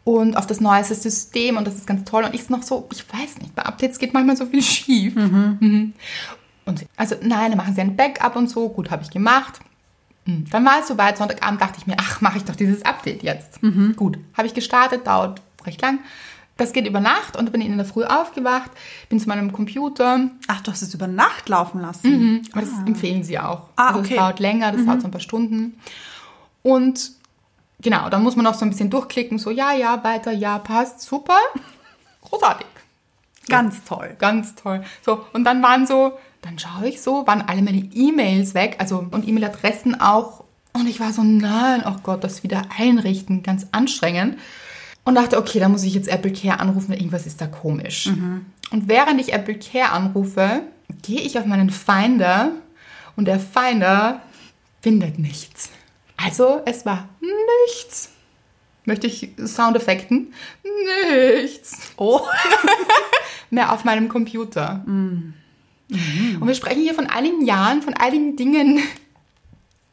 und 0.07 0.37
auf 0.37 0.47
das 0.47 0.61
neueste 0.61 0.95
System 0.95 1.57
und 1.57 1.67
das 1.67 1.75
ist 1.75 1.85
ganz 1.85 2.09
toll. 2.09 2.23
Und 2.23 2.33
ich 2.33 2.49
noch 2.49 2.63
so, 2.63 2.89
ich 2.93 3.05
weiß 3.13 3.39
nicht, 3.39 3.57
bei 3.57 3.63
Updates 3.63 3.99
geht 3.99 4.15
manchmal 4.15 4.37
so 4.37 4.47
viel 4.47 4.63
schief. 4.63 5.17
Mhm. 5.17 5.95
Und 6.65 6.87
also 6.97 7.17
nein, 7.23 7.51
dann 7.51 7.59
machen 7.59 7.75
sie 7.75 7.81
ein 7.81 7.97
Backup 7.97 8.37
und 8.37 8.49
so. 8.49 8.69
Gut, 8.69 8.93
habe 8.93 9.03
ich 9.03 9.11
gemacht. 9.11 9.59
Hm, 10.25 10.45
Dann 10.49 10.65
war 10.65 10.79
es 10.79 10.87
soweit, 10.87 11.19
Sonntagabend 11.19 11.61
dachte 11.61 11.79
ich 11.79 11.89
mir, 11.89 11.97
ach, 11.99 12.21
mache 12.21 12.39
ich 12.39 12.45
doch 12.45 12.55
dieses 12.55 12.85
Update 12.85 13.25
jetzt. 13.25 13.61
Gut, 13.97 14.19
habe 14.35 14.47
ich 14.47 14.55
gestartet, 14.55 15.09
dauert 15.09 15.43
recht 15.65 15.83
lang. 15.83 15.99
Das 16.57 16.73
geht 16.73 16.87
über 16.87 17.01
Nacht 17.01 17.37
und 17.37 17.51
bin 17.51 17.61
in 17.61 17.77
der 17.77 17.85
Früh 17.85 18.05
aufgewacht, 18.05 18.71
bin 19.09 19.19
zu 19.19 19.29
meinem 19.29 19.53
Computer. 19.53 20.31
Ach, 20.47 20.61
du 20.61 20.71
hast 20.71 20.83
es 20.83 20.95
über 20.95 21.09
Nacht 21.09 21.49
laufen 21.49 21.81
lassen. 21.81 22.49
Aber 22.53 22.61
das 22.61 22.71
empfehlen 22.87 23.25
sie 23.25 23.41
auch. 23.41 23.63
Ah, 23.75 23.89
also 23.89 23.99
okay. 23.99 24.15
es 24.15 24.17
dauert 24.21 24.39
länger, 24.39 24.71
das 24.71 24.87
dauert 24.87 25.01
so 25.01 25.09
ein 25.09 25.11
paar 25.11 25.21
Stunden. 25.21 25.81
Und 26.63 27.11
genau, 27.81 28.09
dann 28.09 28.23
muss 28.23 28.37
man 28.37 28.45
noch 28.45 28.55
so 28.55 28.65
ein 28.65 28.71
bisschen 28.71 28.91
durchklicken, 28.91 29.39
so 29.39 29.51
ja, 29.51 29.73
ja, 29.73 30.03
weiter, 30.05 30.33
ja, 30.33 30.59
passt, 30.59 31.01
super. 31.01 31.39
Großartig. 32.23 32.67
Ganz 33.49 33.85
toll. 33.85 34.17
Ganz 34.19 34.55
toll. 34.55 34.83
So, 35.05 35.25
und 35.33 35.45
dann 35.45 35.63
waren 35.63 35.87
so, 35.87 36.19
dann 36.43 36.59
schaue 36.59 36.89
ich 36.89 37.01
so, 37.01 37.27
waren 37.27 37.43
alle 37.43 37.63
meine 37.63 37.79
E-Mails 37.79 38.55
weg, 38.55 38.77
also 38.79 39.07
und 39.11 39.27
E-Mail-Adressen 39.27 40.01
auch. 40.01 40.45
Und 40.73 40.89
ich 40.89 41.01
war 41.01 41.13
so, 41.13 41.23
nein, 41.23 41.83
oh 41.87 41.97
Gott, 42.03 42.25
das 42.25 42.43
wieder 42.43 42.63
einrichten, 42.77 43.43
ganz 43.43 43.67
anstrengend. 43.73 44.39
Und 45.05 45.15
dachte, 45.15 45.39
okay, 45.39 45.61
da 45.61 45.69
muss 45.69 45.85
ich 45.85 45.95
jetzt 45.95 46.09
Apple 46.09 46.33
Care 46.33 46.59
anrufen, 46.59 46.93
irgendwas 46.93 47.27
ist 47.27 47.41
da 47.41 47.47
komisch. 47.47 48.09
Und 48.73 48.89
während 48.89 49.21
ich 49.21 49.33
Apple 49.33 49.59
Care 49.59 49.93
anrufe, 49.93 50.63
gehe 51.03 51.21
ich 51.21 51.39
auf 51.39 51.47
meinen 51.47 51.71
Finder 51.71 52.51
und 53.15 53.27
der 53.27 53.39
Finder 53.39 54.21
findet 54.83 55.19
nichts. 55.21 55.71
Also 56.17 56.63
es 56.65 56.87
war 56.87 57.09
nichts. 57.67 58.11
Möchte 58.85 59.07
ich 59.07 59.31
Soundeffekten? 59.45 60.33
Nichts 61.43 61.93
Oh. 61.97 62.21
mehr 63.51 63.73
auf 63.73 63.85
meinem 63.85 64.09
Computer. 64.09 64.83
Und 64.87 65.35
wir 65.89 66.55
sprechen 66.55 66.83
hier 66.83 66.95
von 66.95 67.07
einigen 67.07 67.45
Jahren, 67.45 67.83
von 67.83 67.95
einigen 67.95 68.37
Dingen 68.37 68.81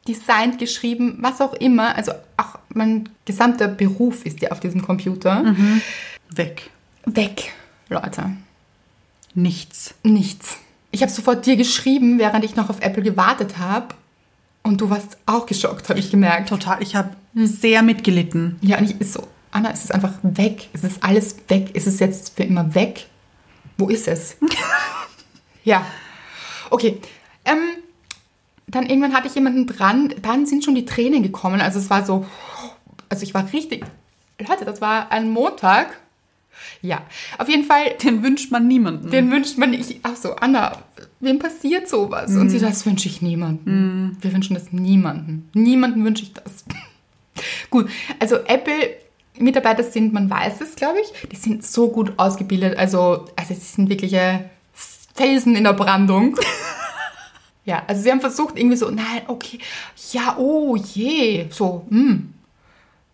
designt, 0.06 0.58
geschrieben, 0.58 1.18
was 1.20 1.40
auch 1.40 1.54
immer. 1.54 1.96
Also 1.96 2.12
auch 2.36 2.58
mein 2.68 3.08
gesamter 3.24 3.68
Beruf 3.68 4.24
ist 4.26 4.40
ja 4.40 4.50
auf 4.50 4.60
diesem 4.60 4.82
Computer. 4.82 5.54
Weg. 6.30 6.70
Weg, 7.06 7.52
Leute. 7.88 8.30
Nichts. 9.34 9.94
Nichts. 10.02 10.58
Ich 10.90 11.02
habe 11.02 11.10
sofort 11.10 11.44
dir 11.46 11.56
geschrieben, 11.56 12.18
während 12.18 12.44
ich 12.44 12.54
noch 12.54 12.70
auf 12.70 12.80
Apple 12.80 13.02
gewartet 13.02 13.58
habe. 13.58 13.94
Und 14.64 14.80
du 14.80 14.90
warst 14.90 15.18
auch 15.26 15.46
geschockt, 15.46 15.88
habe 15.90 15.98
ich 16.00 16.10
gemerkt. 16.10 16.48
Total. 16.48 16.82
Ich 16.82 16.96
habe 16.96 17.10
sehr 17.34 17.82
mitgelitten. 17.82 18.56
Ja, 18.62 18.78
und 18.78 18.84
ich 18.90 18.98
ist 19.00 19.12
so, 19.12 19.28
Anna, 19.50 19.70
es 19.70 19.84
ist 19.84 19.92
einfach 19.94 20.14
weg. 20.22 20.68
Es 20.72 20.82
ist 20.82 21.04
alles 21.04 21.36
weg. 21.48 21.74
Ist 21.76 21.86
es 21.86 22.00
jetzt 22.00 22.34
für 22.34 22.44
immer 22.44 22.74
weg? 22.74 23.06
Wo 23.76 23.88
ist 23.88 24.08
es? 24.08 24.36
ja. 25.64 25.84
Okay. 26.70 26.98
Ähm, 27.44 27.58
dann 28.66 28.86
irgendwann 28.86 29.12
hatte 29.12 29.28
ich 29.28 29.34
jemanden 29.34 29.66
dran, 29.66 30.14
dann 30.22 30.46
sind 30.46 30.64
schon 30.64 30.74
die 30.74 30.86
Tränen 30.86 31.22
gekommen. 31.22 31.60
Also 31.60 31.78
es 31.78 31.90
war 31.90 32.04
so, 32.06 32.24
also 33.10 33.22
ich 33.22 33.34
war 33.34 33.52
richtig, 33.52 33.84
Leute, 34.38 34.64
das 34.64 34.80
war 34.80 35.12
ein 35.12 35.30
Montag. 35.30 36.00
Ja, 36.80 37.02
auf 37.38 37.48
jeden 37.48 37.64
Fall, 37.64 37.94
Den 38.02 38.22
wünscht 38.22 38.50
man 38.50 38.66
niemanden. 38.66 39.10
den 39.10 39.30
wünscht 39.30 39.58
man 39.58 39.70
nicht. 39.70 40.00
Ach 40.02 40.16
so, 40.16 40.34
Anna, 40.36 40.78
wem 41.24 41.38
passiert 41.38 41.88
sowas? 41.88 42.30
Und 42.34 42.50
sie, 42.50 42.58
das 42.58 42.84
wünsche 42.86 43.08
ich 43.08 43.22
niemanden. 43.22 44.16
Wir 44.20 44.32
wünschen 44.32 44.54
das 44.54 44.72
niemanden. 44.72 45.48
Niemanden 45.54 46.04
wünsche 46.04 46.24
ich 46.24 46.32
das. 46.32 46.64
Gut, 47.70 47.88
also 48.18 48.36
Apple-Mitarbeiter 48.36 49.82
sind, 49.82 50.12
man 50.12 50.30
weiß 50.30 50.60
es, 50.60 50.76
glaube 50.76 50.98
ich, 51.00 51.28
die 51.28 51.36
sind 51.36 51.64
so 51.64 51.88
gut 51.88 52.12
ausgebildet. 52.16 52.78
Also, 52.78 53.26
also 53.36 53.54
sie 53.54 53.60
sind 53.60 53.88
wirkliche 53.88 54.48
Felsen 55.14 55.56
in 55.56 55.64
der 55.64 55.72
Brandung. 55.72 56.38
ja, 57.64 57.82
also 57.86 58.02
sie 58.02 58.10
haben 58.10 58.20
versucht 58.20 58.56
irgendwie 58.58 58.76
so, 58.76 58.90
nein, 58.90 59.22
okay, 59.26 59.58
ja, 60.12 60.36
oh 60.38 60.76
je, 60.76 61.46
so, 61.50 61.86
hm. 61.88 62.34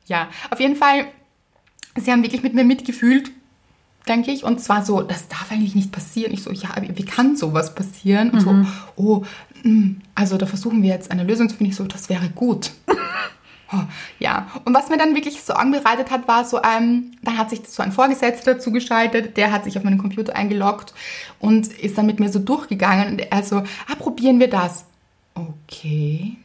Ja, 0.07 0.29
auf 0.51 0.59
jeden 0.59 0.77
Fall, 0.77 1.07
sie 1.97 2.11
haben 2.11 2.23
wirklich 2.23 2.43
mit 2.43 2.53
mir 2.53 2.65
mitgefühlt, 2.65 3.31
denke 4.09 4.31
ich. 4.31 4.45
Und 4.45 4.61
zwar 4.61 4.85
so, 4.85 5.03
das 5.03 5.29
darf 5.29 5.51
eigentlich 5.51 5.75
nicht 5.75 5.93
passieren. 5.93 6.33
Ich 6.33 6.43
so, 6.43 6.51
ja, 6.51 6.71
wie 6.81 7.05
kann 7.05 7.37
sowas 7.37 7.75
passieren? 7.75 8.31
Und 8.31 8.41
so, 8.41 8.55
oh, 8.97 9.25
hm, 9.63 10.01
also 10.15 10.37
da 10.37 10.47
versuchen 10.47 10.83
wir 10.83 10.91
jetzt 10.91 11.11
eine 11.11 11.25
Lösung 11.25 11.49
zu 11.49 11.57
finden. 11.57 11.71
Ich 11.71 11.77
so, 11.77 11.85
das 11.85 12.09
wäre 12.09 12.29
gut. 12.31 12.73
Oh, 13.73 13.85
ja, 14.19 14.49
und 14.65 14.75
was 14.75 14.89
mir 14.89 14.99
dann 14.99 15.15
wirklich 15.15 15.43
so 15.43 15.53
anbereitet 15.53 16.11
hat, 16.11 16.27
war 16.27 16.45
so, 16.45 16.61
ähm, 16.61 17.13
dann 17.23 17.39
hat 17.39 17.51
sich 17.51 17.61
so 17.69 17.85
ein 17.85 17.93
Vorgesetzter 17.93 18.59
zugeschaltet, 18.59 19.37
der 19.37 19.53
hat 19.53 19.63
sich 19.63 19.79
auf 19.79 19.85
meinen 19.85 19.99
Computer 19.99 20.35
eingeloggt 20.35 20.93
und 21.39 21.69
ist 21.69 21.97
dann 21.97 22.07
mit 22.07 22.19
mir 22.19 22.31
so 22.31 22.41
durchgegangen 22.41 23.13
und 23.13 23.19
er 23.21 23.45
so, 23.45 23.59
ah, 23.59 23.95
probieren 23.97 24.41
wir 24.41 24.51
das. 24.51 24.87
Okay. 25.35 26.37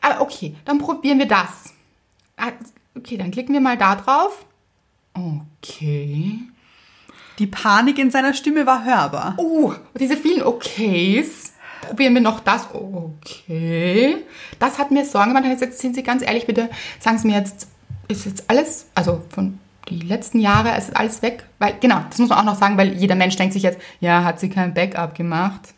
Ah, 0.00 0.20
okay, 0.20 0.54
dann 0.64 0.78
probieren 0.78 1.18
wir 1.18 1.26
das. 1.26 1.74
Ah, 2.36 2.52
okay, 2.96 3.16
dann 3.16 3.32
klicken 3.32 3.52
wir 3.52 3.60
mal 3.60 3.76
da 3.76 3.96
drauf. 3.96 4.44
Okay. 5.14 6.40
Die 7.38 7.46
Panik 7.46 7.98
in 7.98 8.10
seiner 8.10 8.34
Stimme 8.34 8.66
war 8.66 8.84
hörbar. 8.84 9.34
Oh, 9.38 9.74
diese 9.98 10.16
vielen 10.16 10.42
Okays. 10.42 11.54
Probieren 11.80 12.14
wir 12.14 12.20
noch 12.20 12.40
das. 12.40 12.68
Okay. 12.72 14.18
Das 14.58 14.78
hat 14.78 14.90
mir 14.90 15.04
Sorgen 15.04 15.34
gemacht. 15.34 15.44
Jetzt 15.60 15.80
sind 15.80 15.94
Sie 15.94 16.02
ganz 16.02 16.22
ehrlich, 16.22 16.46
bitte 16.46 16.70
sagen 17.00 17.18
Sie 17.18 17.26
mir 17.26 17.38
jetzt, 17.38 17.68
ist 18.08 18.26
jetzt 18.26 18.48
alles, 18.48 18.86
also 18.94 19.22
von 19.30 19.58
die 19.88 20.00
letzten 20.00 20.38
Jahre, 20.38 20.76
ist 20.76 20.96
alles 20.96 21.22
weg? 21.22 21.44
Weil, 21.58 21.74
genau, 21.80 22.00
das 22.08 22.18
muss 22.18 22.28
man 22.28 22.38
auch 22.38 22.44
noch 22.44 22.58
sagen, 22.58 22.76
weil 22.78 22.94
jeder 22.94 23.14
Mensch 23.14 23.36
denkt 23.36 23.52
sich 23.52 23.62
jetzt, 23.62 23.80
ja, 24.00 24.24
hat 24.24 24.40
sie 24.40 24.48
kein 24.48 24.74
Backup 24.74 25.14
gemacht? 25.14 25.74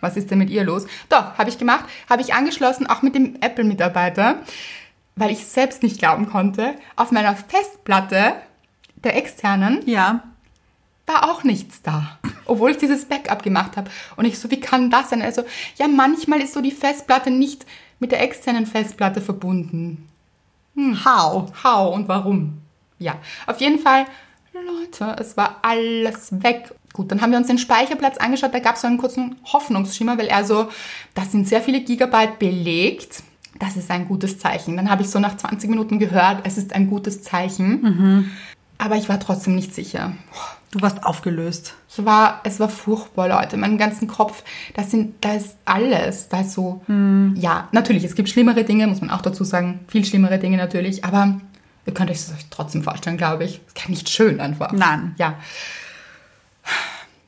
Was 0.00 0.16
ist 0.16 0.30
denn 0.30 0.38
mit 0.38 0.50
ihr 0.50 0.64
los? 0.64 0.86
Doch, 1.08 1.38
habe 1.38 1.48
ich 1.48 1.56
gemacht, 1.56 1.86
habe 2.10 2.20
ich 2.20 2.34
angeschlossen, 2.34 2.86
auch 2.86 3.00
mit 3.00 3.14
dem 3.14 3.36
Apple-Mitarbeiter, 3.40 4.36
weil 5.16 5.30
ich 5.30 5.46
selbst 5.46 5.82
nicht 5.82 5.98
glauben 5.98 6.28
konnte, 6.28 6.74
auf 6.96 7.10
meiner 7.12 7.36
Festplatte 7.36 8.34
der 8.96 9.16
externen 9.16 9.82
Ja. 9.86 10.22
war 11.06 11.30
auch 11.30 11.44
nichts 11.44 11.82
da. 11.82 12.18
Obwohl 12.46 12.70
ich 12.70 12.78
dieses 12.78 13.04
Backup 13.04 13.42
gemacht 13.42 13.76
habe. 13.76 13.90
Und 14.16 14.24
ich 14.24 14.38
so, 14.38 14.50
wie 14.50 14.60
kann 14.60 14.90
das 14.90 15.10
sein? 15.10 15.20
Also, 15.22 15.42
ja, 15.76 15.86
manchmal 15.86 16.40
ist 16.40 16.54
so 16.54 16.60
die 16.62 16.70
Festplatte 16.70 17.30
nicht 17.30 17.66
mit 17.98 18.10
der 18.12 18.22
externen 18.22 18.66
Festplatte 18.66 19.20
verbunden. 19.20 20.08
How? 20.76 21.52
How 21.62 21.94
und 21.94 22.08
warum? 22.08 22.62
Ja, 22.98 23.16
auf 23.46 23.60
jeden 23.60 23.78
Fall, 23.78 24.06
Leute, 24.52 25.16
es 25.20 25.36
war 25.36 25.56
alles 25.62 26.42
weg. 26.42 26.74
Gut, 26.92 27.10
dann 27.10 27.20
haben 27.20 27.32
wir 27.32 27.38
uns 27.38 27.48
den 27.48 27.58
Speicherplatz 27.58 28.16
angeschaut. 28.18 28.54
Da 28.54 28.60
gab 28.60 28.76
es 28.76 28.80
so 28.82 28.86
einen 28.86 28.98
kurzen 28.98 29.36
Hoffnungsschimmer, 29.52 30.16
weil 30.16 30.28
er 30.28 30.44
so, 30.44 30.68
das 31.14 31.32
sind 31.32 31.46
sehr 31.48 31.60
viele 31.60 31.80
Gigabyte 31.80 32.38
belegt. 32.38 33.22
Das 33.58 33.76
ist 33.76 33.90
ein 33.90 34.08
gutes 34.08 34.38
Zeichen. 34.38 34.76
Dann 34.76 34.90
habe 34.90 35.02
ich 35.02 35.10
so 35.10 35.18
nach 35.18 35.36
20 35.36 35.70
Minuten 35.70 35.98
gehört, 35.98 36.40
es 36.44 36.58
ist 36.58 36.72
ein 36.74 36.88
gutes 36.88 37.22
Zeichen. 37.22 38.32
Aber 38.78 38.96
ich 38.96 39.08
war 39.08 39.20
trotzdem 39.20 39.54
nicht 39.54 39.74
sicher. 39.74 40.12
Du 40.72 40.82
warst 40.82 41.04
aufgelöst. 41.04 41.74
Es 41.88 42.04
war, 42.04 42.40
es 42.42 42.58
war 42.58 42.68
furchtbar, 42.68 43.28
Leute. 43.28 43.56
Meinen 43.56 43.78
ganzen 43.78 44.08
Kopf, 44.08 44.42
das 44.74 44.90
sind, 44.90 45.14
da 45.24 45.34
ist 45.34 45.56
alles. 45.64 46.28
Da 46.28 46.40
ist 46.40 46.52
so, 46.52 46.82
ja, 46.88 47.68
natürlich, 47.70 48.02
es 48.02 48.16
gibt 48.16 48.28
schlimmere 48.28 48.64
Dinge, 48.64 48.88
muss 48.88 49.00
man 49.00 49.10
auch 49.10 49.22
dazu 49.22 49.44
sagen. 49.44 49.80
Viel 49.86 50.04
schlimmere 50.04 50.38
Dinge 50.40 50.56
natürlich. 50.56 51.04
Aber 51.04 51.40
ihr 51.86 51.94
könnt 51.94 52.10
euch 52.10 52.18
das 52.18 52.34
euch 52.34 52.46
trotzdem 52.50 52.82
vorstellen, 52.82 53.16
glaube 53.16 53.44
ich. 53.44 53.60
Ist 53.76 53.88
nicht 53.88 54.08
schön 54.08 54.40
einfach. 54.40 54.72
Nein. 54.72 55.14
Ja. 55.16 55.36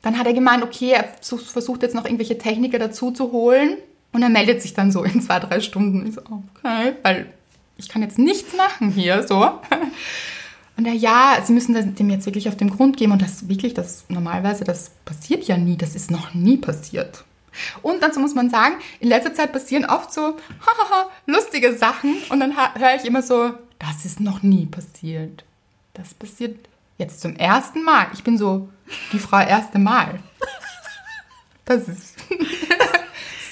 Dann 0.03 0.19
hat 0.19 0.27
er 0.27 0.35
gemeint, 0.35 0.63
okay, 0.63 0.93
er 0.93 1.05
versucht, 1.05 1.47
versucht 1.47 1.83
jetzt 1.83 1.95
noch 1.95 2.05
irgendwelche 2.05 2.39
Techniker 2.39 2.79
dazu 2.79 3.13
zu 3.13 3.31
holen. 3.33 3.77
Und 4.17 4.23
er 4.23 4.31
meldet 4.31 4.63
sich 4.63 4.73
dann 4.73 4.91
so 4.91 5.05
in 5.05 5.21
zwei, 5.21 5.39
drei 5.41 5.61
Stunden. 5.61 6.07
Ich 6.07 6.15
so, 6.15 6.23
okay, 6.23 6.95
weil 7.03 7.27
ich 7.77 7.91
kann 7.91 8.01
jetzt 8.01 8.19
nichts 8.19 8.57
machen 8.57 8.91
hier, 8.91 9.23
so. 9.29 9.61
Und 10.79 10.87
er, 10.87 10.95
ja, 10.95 11.37
sie 11.45 11.53
müssen 11.53 11.95
dem 11.95 12.09
jetzt 12.09 12.25
wirklich 12.25 12.49
auf 12.49 12.57
den 12.57 12.71
Grund 12.71 12.97
gehen. 12.97 13.13
Und 13.13 13.21
das 13.21 13.47
wirklich, 13.51 13.75
das 13.75 14.07
normalerweise, 14.09 14.65
das 14.65 14.93
passiert 15.05 15.45
ja 15.45 15.59
nie. 15.59 15.77
Das 15.77 15.95
ist 15.95 16.11
noch 16.11 16.33
nie 16.33 16.57
passiert. 16.57 17.25
Und 17.83 18.03
dazu 18.03 18.19
muss 18.19 18.35
man 18.35 18.49
sagen, 18.49 18.77
in 19.01 19.11
letzter 19.11 19.35
Zeit 19.35 19.53
passieren 19.53 19.85
oft 19.85 20.11
so 20.11 20.39
lustige 21.27 21.77
Sachen. 21.77 22.17
Und 22.31 22.41
dann 22.41 22.57
höre 22.57 22.97
ich 22.97 23.05
immer 23.05 23.21
so, 23.21 23.53
das 23.79 24.07
ist 24.07 24.19
noch 24.19 24.43
nie 24.43 24.65
passiert. 24.65 25.45
Das 25.93 26.15
passiert 26.15 26.57
jetzt 26.97 27.21
zum 27.21 27.37
ersten 27.37 27.83
Mal. 27.83 28.07
Ich 28.15 28.25
bin 28.25 28.39
so 28.39 28.71
die 29.13 29.19
Frau 29.19 29.41
erste 29.41 29.79
Mal. 29.79 30.21
Das 31.67 31.87
ist. 31.87 32.15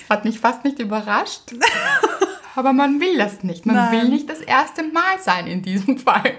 Hat 0.08 0.24
mich 0.24 0.40
fast 0.40 0.64
nicht 0.64 0.78
überrascht. 0.78 1.54
Aber 2.56 2.72
man 2.72 3.00
will 3.00 3.18
das 3.18 3.42
nicht. 3.42 3.66
Man 3.66 3.76
Nein. 3.76 3.92
will 3.92 4.08
nicht 4.08 4.28
das 4.28 4.40
erste 4.40 4.84
Mal 4.84 5.18
sein 5.20 5.46
in 5.46 5.62
diesem 5.62 5.98
Fall. 5.98 6.36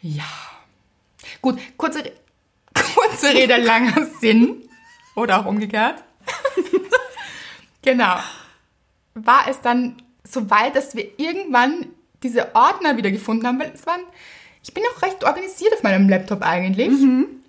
Ja. 0.00 0.24
Gut, 1.42 1.58
kurze, 1.76 2.12
kurze 2.94 3.34
Rede, 3.34 3.56
langer 3.56 4.06
Sinn. 4.20 4.68
Oder 5.14 5.40
auch 5.40 5.46
umgekehrt. 5.46 6.02
genau. 7.82 8.16
War 9.14 9.48
es 9.48 9.60
dann 9.60 10.02
so 10.24 10.48
weit, 10.50 10.76
dass 10.76 10.94
wir 10.94 11.18
irgendwann 11.18 11.86
diese 12.22 12.54
Ordner 12.54 12.96
wieder 12.96 13.10
gefunden 13.10 13.46
haben, 13.46 13.60
weil 13.60 13.72
es 13.74 13.86
waren, 13.86 14.00
ich 14.62 14.72
bin 14.72 14.82
auch 14.94 15.02
recht 15.02 15.24
organisiert 15.24 15.74
auf 15.74 15.82
meinem 15.82 16.08
Laptop 16.08 16.42
eigentlich. 16.42 16.92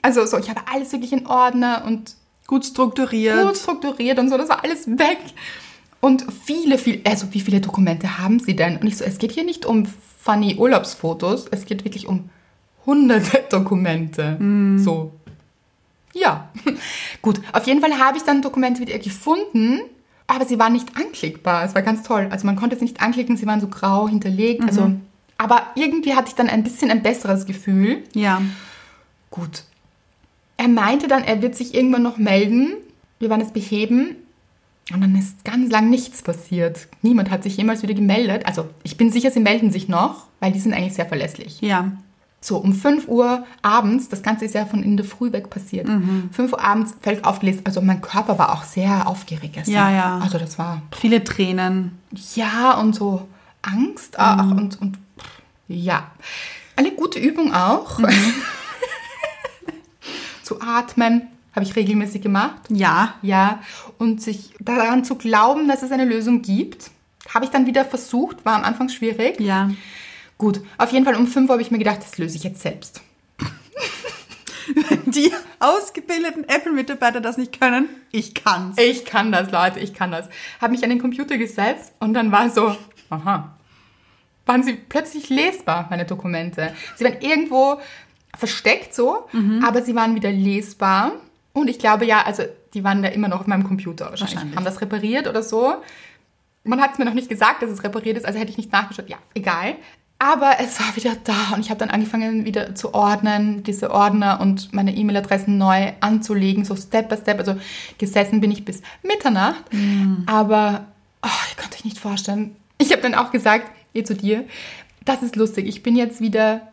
Also 0.01 0.25
so, 0.25 0.37
ich 0.37 0.49
habe 0.49 0.61
alles 0.71 0.91
wirklich 0.91 1.13
in 1.13 1.27
Ordner 1.27 1.83
und 1.85 2.15
Gut 2.49 2.65
strukturiert. 2.65 3.45
gut 3.45 3.57
strukturiert 3.57 4.17
und 4.17 4.27
so, 4.27 4.35
das 4.35 4.49
war 4.49 4.63
alles 4.63 4.87
weg. 4.87 5.19
Und 6.01 6.25
viele, 6.43 6.79
viele, 6.79 7.01
also 7.05 7.27
wie 7.31 7.41
viele 7.41 7.61
Dokumente 7.61 8.17
haben 8.17 8.39
Sie 8.39 8.55
denn? 8.55 8.77
Und 8.77 8.87
ich 8.87 8.97
so, 8.97 9.05
es 9.05 9.19
geht 9.19 9.33
hier 9.33 9.43
nicht 9.43 9.67
um 9.67 9.85
funny 10.19 10.55
Urlaubsfotos, 10.55 11.45
es 11.51 11.65
geht 11.65 11.85
wirklich 11.85 12.07
um 12.07 12.31
hunderte 12.87 13.43
Dokumente. 13.51 14.37
So. 14.79 15.13
Ja. 16.15 16.49
Gut, 17.21 17.39
auf 17.53 17.67
jeden 17.67 17.81
Fall 17.81 17.99
habe 17.99 18.17
ich 18.17 18.23
dann 18.23 18.41
Dokumente 18.41 18.81
wieder 18.81 18.97
gefunden, 18.97 19.81
aber 20.25 20.45
sie 20.45 20.57
waren 20.57 20.73
nicht 20.73 20.97
anklickbar. 20.97 21.65
Es 21.65 21.75
war 21.75 21.83
ganz 21.83 22.01
toll. 22.01 22.29
Also 22.31 22.47
man 22.47 22.55
konnte 22.55 22.77
sie 22.77 22.85
nicht 22.85 22.99
anklicken, 22.99 23.37
sie 23.37 23.45
waren 23.45 23.61
so 23.61 23.67
grau 23.67 24.09
hinterlegt. 24.09 24.63
Also, 24.63 24.91
aber 25.37 25.67
irgendwie 25.75 26.15
hatte 26.15 26.29
ich 26.29 26.35
dann 26.35 26.49
ein 26.49 26.63
bisschen 26.63 26.89
ein 26.89 27.03
besseres 27.03 27.45
Gefühl. 27.45 28.03
Ja. 28.15 28.41
Gut. 29.29 29.65
Er 30.59 30.67
meinte 30.67 31.07
dann, 31.07 31.23
er 31.23 31.41
wird 31.41 31.55
sich 31.55 31.73
irgendwann 31.73 32.03
noch 32.03 32.17
melden. 32.17 32.73
Wir 33.17 33.29
werden 33.29 33.39
es 33.45 33.53
beheben. 33.53 34.17
Und 34.93 34.99
dann 34.99 35.15
ist 35.17 35.45
ganz 35.45 35.71
lang 35.71 35.89
nichts 35.89 36.21
passiert. 36.21 36.89
Niemand 37.01 37.31
hat 37.31 37.43
sich 37.43 37.55
jemals 37.55 37.81
wieder 37.81 37.93
gemeldet. 37.93 38.45
Also 38.45 38.67
ich 38.83 38.97
bin 38.97 39.09
sicher, 39.09 39.31
sie 39.31 39.39
melden 39.39 39.71
sich 39.71 39.87
noch, 39.87 40.25
weil 40.41 40.51
die 40.51 40.59
sind 40.59 40.73
eigentlich 40.73 40.95
sehr 40.95 41.05
verlässlich. 41.05 41.61
Ja. 41.61 41.93
So, 42.41 42.57
um 42.57 42.73
5 42.73 43.07
Uhr 43.07 43.45
abends, 43.61 44.09
das 44.09 44.21
Ganze 44.21 44.43
ist 44.43 44.53
ja 44.53 44.65
von 44.65 44.83
in 44.83 44.97
der 44.97 45.05
Früh 45.05 45.31
weg 45.31 45.49
passiert. 45.49 45.87
5 46.31 46.51
Uhr 46.51 46.61
abends 46.61 46.93
fällt 46.99 47.23
aufgelesen. 47.23 47.61
Also 47.63 47.81
mein 47.81 48.01
Körper 48.01 48.37
war 48.37 48.51
auch 48.51 48.63
sehr 48.63 49.07
aufgeregt. 49.07 49.53
gestern. 49.53 49.73
Ja, 49.73 49.91
ja. 49.91 50.19
Also 50.21 50.37
das 50.37 50.59
war, 50.59 50.81
Viele 50.99 51.23
Tränen. 51.23 51.99
ja, 52.35 52.73
und 52.73 52.95
so 52.95 53.29
Angst 53.61 54.19
auch 54.19 54.51
und, 54.51 54.81
und 54.81 54.97
ja. 55.69 56.11
Eine 56.75 56.91
gute 56.91 57.19
Übung 57.19 57.53
auch. 57.53 57.99
zu 60.49 60.61
atmen, 60.61 61.27
habe 61.53 61.63
ich 61.63 61.75
regelmäßig 61.75 62.21
gemacht. 62.21 62.61
Ja. 62.69 63.13
Ja, 63.21 63.61
und 63.99 64.21
sich 64.21 64.53
daran 64.59 65.05
zu 65.05 65.15
glauben, 65.15 65.67
dass 65.67 65.83
es 65.83 65.91
eine 65.91 66.05
Lösung 66.05 66.41
gibt, 66.41 66.89
habe 67.33 67.45
ich 67.45 67.51
dann 67.51 67.67
wieder 67.67 67.85
versucht, 67.85 68.43
war 68.45 68.55
am 68.55 68.63
Anfang 68.63 68.89
schwierig. 68.89 69.39
Ja. 69.39 69.69
Gut, 70.39 70.61
auf 70.79 70.91
jeden 70.91 71.05
Fall 71.05 71.15
um 71.15 71.27
5 71.27 71.47
Uhr 71.47 71.53
habe 71.53 71.61
ich 71.61 71.69
mir 71.69 71.77
gedacht, 71.77 71.99
das 72.01 72.17
löse 72.17 72.37
ich 72.37 72.43
jetzt 72.43 72.61
selbst. 72.61 73.01
Die 75.05 75.31
ausgebildeten 75.59 76.45
Apple-Mitarbeiter 76.47 77.21
das 77.21 77.37
nicht 77.37 77.59
können, 77.59 77.89
ich 78.11 78.33
kann's. 78.33 78.77
Ich 78.79 79.05
kann 79.05 79.31
das, 79.31 79.51
Leute, 79.51 79.79
ich 79.79 79.93
kann 79.93 80.11
das. 80.11 80.29
Habe 80.61 80.71
mich 80.71 80.83
an 80.83 80.89
den 80.89 80.99
Computer 80.99 81.37
gesetzt 81.37 81.93
und 81.99 82.13
dann 82.15 82.31
war 82.31 82.49
so, 82.49 82.75
aha, 83.11 83.55
waren 84.45 84.63
sie 84.63 84.73
plötzlich 84.73 85.29
lesbar, 85.29 85.87
meine 85.91 86.05
Dokumente. 86.05 86.73
Sie 86.95 87.05
waren 87.05 87.21
irgendwo 87.21 87.79
versteckt 88.37 88.93
so, 88.93 89.27
aber 89.63 89.81
sie 89.81 89.95
waren 89.95 90.15
wieder 90.15 90.31
lesbar. 90.31 91.13
Und 91.53 91.67
ich 91.69 91.79
glaube 91.79 92.05
ja, 92.05 92.21
also 92.21 92.43
die 92.73 92.83
waren 92.83 93.01
da 93.01 93.09
immer 93.09 93.27
noch 93.27 93.41
auf 93.41 93.47
meinem 93.47 93.63
Computer 93.63 94.09
wahrscheinlich. 94.11 94.35
Wahrscheinlich. 94.35 94.55
Haben 94.55 94.65
das 94.65 94.81
repariert 94.81 95.27
oder 95.27 95.43
so. 95.43 95.75
Man 96.63 96.79
hat 96.79 96.93
es 96.93 96.99
mir 96.99 97.05
noch 97.05 97.13
nicht 97.13 97.29
gesagt, 97.29 97.63
dass 97.63 97.69
es 97.69 97.83
repariert 97.83 98.17
ist, 98.17 98.25
also 98.25 98.37
hätte 98.37 98.51
ich 98.51 98.57
nicht 98.57 98.71
nachgeschaut. 98.71 99.09
Ja, 99.09 99.17
egal. 99.33 99.75
Aber 100.21 100.57
es 100.59 100.79
war 100.79 100.95
wieder 100.97 101.15
da 101.23 101.55
und 101.55 101.61
ich 101.61 101.69
habe 101.69 101.79
dann 101.79 101.89
angefangen 101.89 102.43
wieder 102.43 102.75
zu 102.75 102.93
ordnen, 102.93 103.63
diese 103.63 103.89
Ordner 103.89 104.41
und 104.41 104.73
meine 104.73 104.93
E-Mail-Adressen 104.93 105.57
neu 105.57 105.93
anzulegen, 106.01 106.65
so 106.65 106.75
Step 106.75 107.07
by 107.07 107.15
Step. 107.15 107.39
Also 107.39 107.55
gesessen 107.97 108.41
bin 108.41 108.51
ich 108.51 108.65
bis 108.65 108.81
Mitternacht. 109.01 109.63
Aber 110.25 110.85
oh, 111.23 111.27
ich 111.49 111.57
konnte 111.57 111.77
euch 111.77 111.85
nicht 111.85 111.99
vorstellen. 111.99 112.55
Ich 112.77 112.91
habe 112.91 113.01
dann 113.01 113.15
auch 113.15 113.31
gesagt, 113.31 113.71
eh 113.93 114.03
zu 114.03 114.13
dir, 114.13 114.43
das 115.05 115.23
ist 115.23 115.37
lustig. 115.37 115.67
Ich 115.67 115.83
bin 115.83 115.95
jetzt 115.95 116.19
wieder 116.19 116.67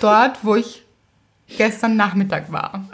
dort, 0.00 0.42
wo 0.42 0.56
ich 0.56 0.82
gestern 1.56 1.96
Nachmittag 1.96 2.52
war. 2.52 2.84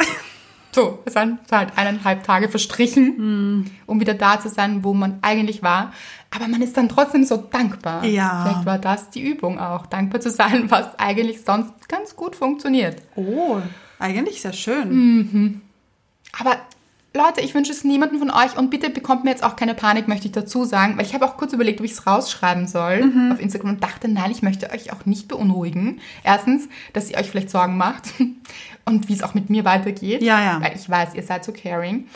So, 0.72 0.98
es 1.04 1.12
sind 1.12 1.38
halt 1.52 1.78
eineinhalb 1.78 2.24
Tage 2.24 2.48
verstrichen, 2.48 3.70
um 3.86 4.00
wieder 4.00 4.14
da 4.14 4.40
zu 4.40 4.48
sein, 4.48 4.82
wo 4.82 4.92
man 4.92 5.18
eigentlich 5.22 5.62
war. 5.62 5.92
Aber 6.34 6.48
man 6.48 6.62
ist 6.62 6.76
dann 6.76 6.88
trotzdem 6.88 7.24
so 7.24 7.36
dankbar. 7.36 8.04
Ja. 8.04 8.42
Vielleicht 8.42 8.66
war 8.66 8.78
das 8.78 9.10
die 9.10 9.22
Übung 9.22 9.60
auch, 9.60 9.86
dankbar 9.86 10.20
zu 10.20 10.30
sein, 10.30 10.64
was 10.70 10.98
eigentlich 10.98 11.44
sonst 11.44 11.88
ganz 11.88 12.16
gut 12.16 12.34
funktioniert. 12.34 13.00
Oh, 13.14 13.58
eigentlich 14.00 14.42
sehr 14.42 14.52
schön. 14.52 15.60
Aber 16.40 16.56
Leute, 17.16 17.42
ich 17.42 17.55
wünsche 17.55 17.70
es 17.70 17.85
niemandem 17.85 18.18
von 18.18 18.31
euch 18.31 18.57
und 18.59 18.70
bitte 18.70 18.90
bekommt 18.90 19.22
mir 19.22 19.31
jetzt 19.31 19.44
auch 19.44 19.55
keine 19.55 19.74
Panik, 19.74 20.09
möchte 20.09 20.27
ich 20.27 20.33
dazu 20.33 20.64
sagen, 20.64 20.98
weil 20.98 21.07
ich 21.07 21.14
habe 21.14 21.24
auch 21.24 21.37
kurz 21.37 21.53
überlegt, 21.53 21.79
ob 21.79 21.87
ich 21.87 21.92
es 21.92 22.09
rausschreiben 22.09 22.66
soll 22.66 23.12
auf 23.33 23.40
Instagram 23.40 23.70
und 23.70 23.85
dachte, 23.85 24.09
nein, 24.09 24.33
ich 24.33 24.42
möchte 24.42 24.70
euch 24.72 24.92
auch 24.92 25.07
nicht 25.07 25.29
beunruhigen. 25.29 26.00
Erstens, 26.24 26.68
dass 26.92 27.11
ihr 27.11 27.18
euch 27.18 27.31
vielleicht 27.31 27.50
Sorgen 27.50 27.77
macht 27.77 28.14
und 28.85 29.09
wie 29.09 29.12
es 29.12 29.22
auch 29.22 29.35
mit 29.35 29.48
mir 29.48 29.64
weitergeht. 29.64 30.22
Ja, 30.22 30.42
ja. 30.42 30.61
Weil 30.61 30.74
ich 30.74 30.90
weiß, 30.90 31.14
ihr 31.14 31.22
seid 31.22 31.44
so 31.44 31.53
caring. 31.53 32.09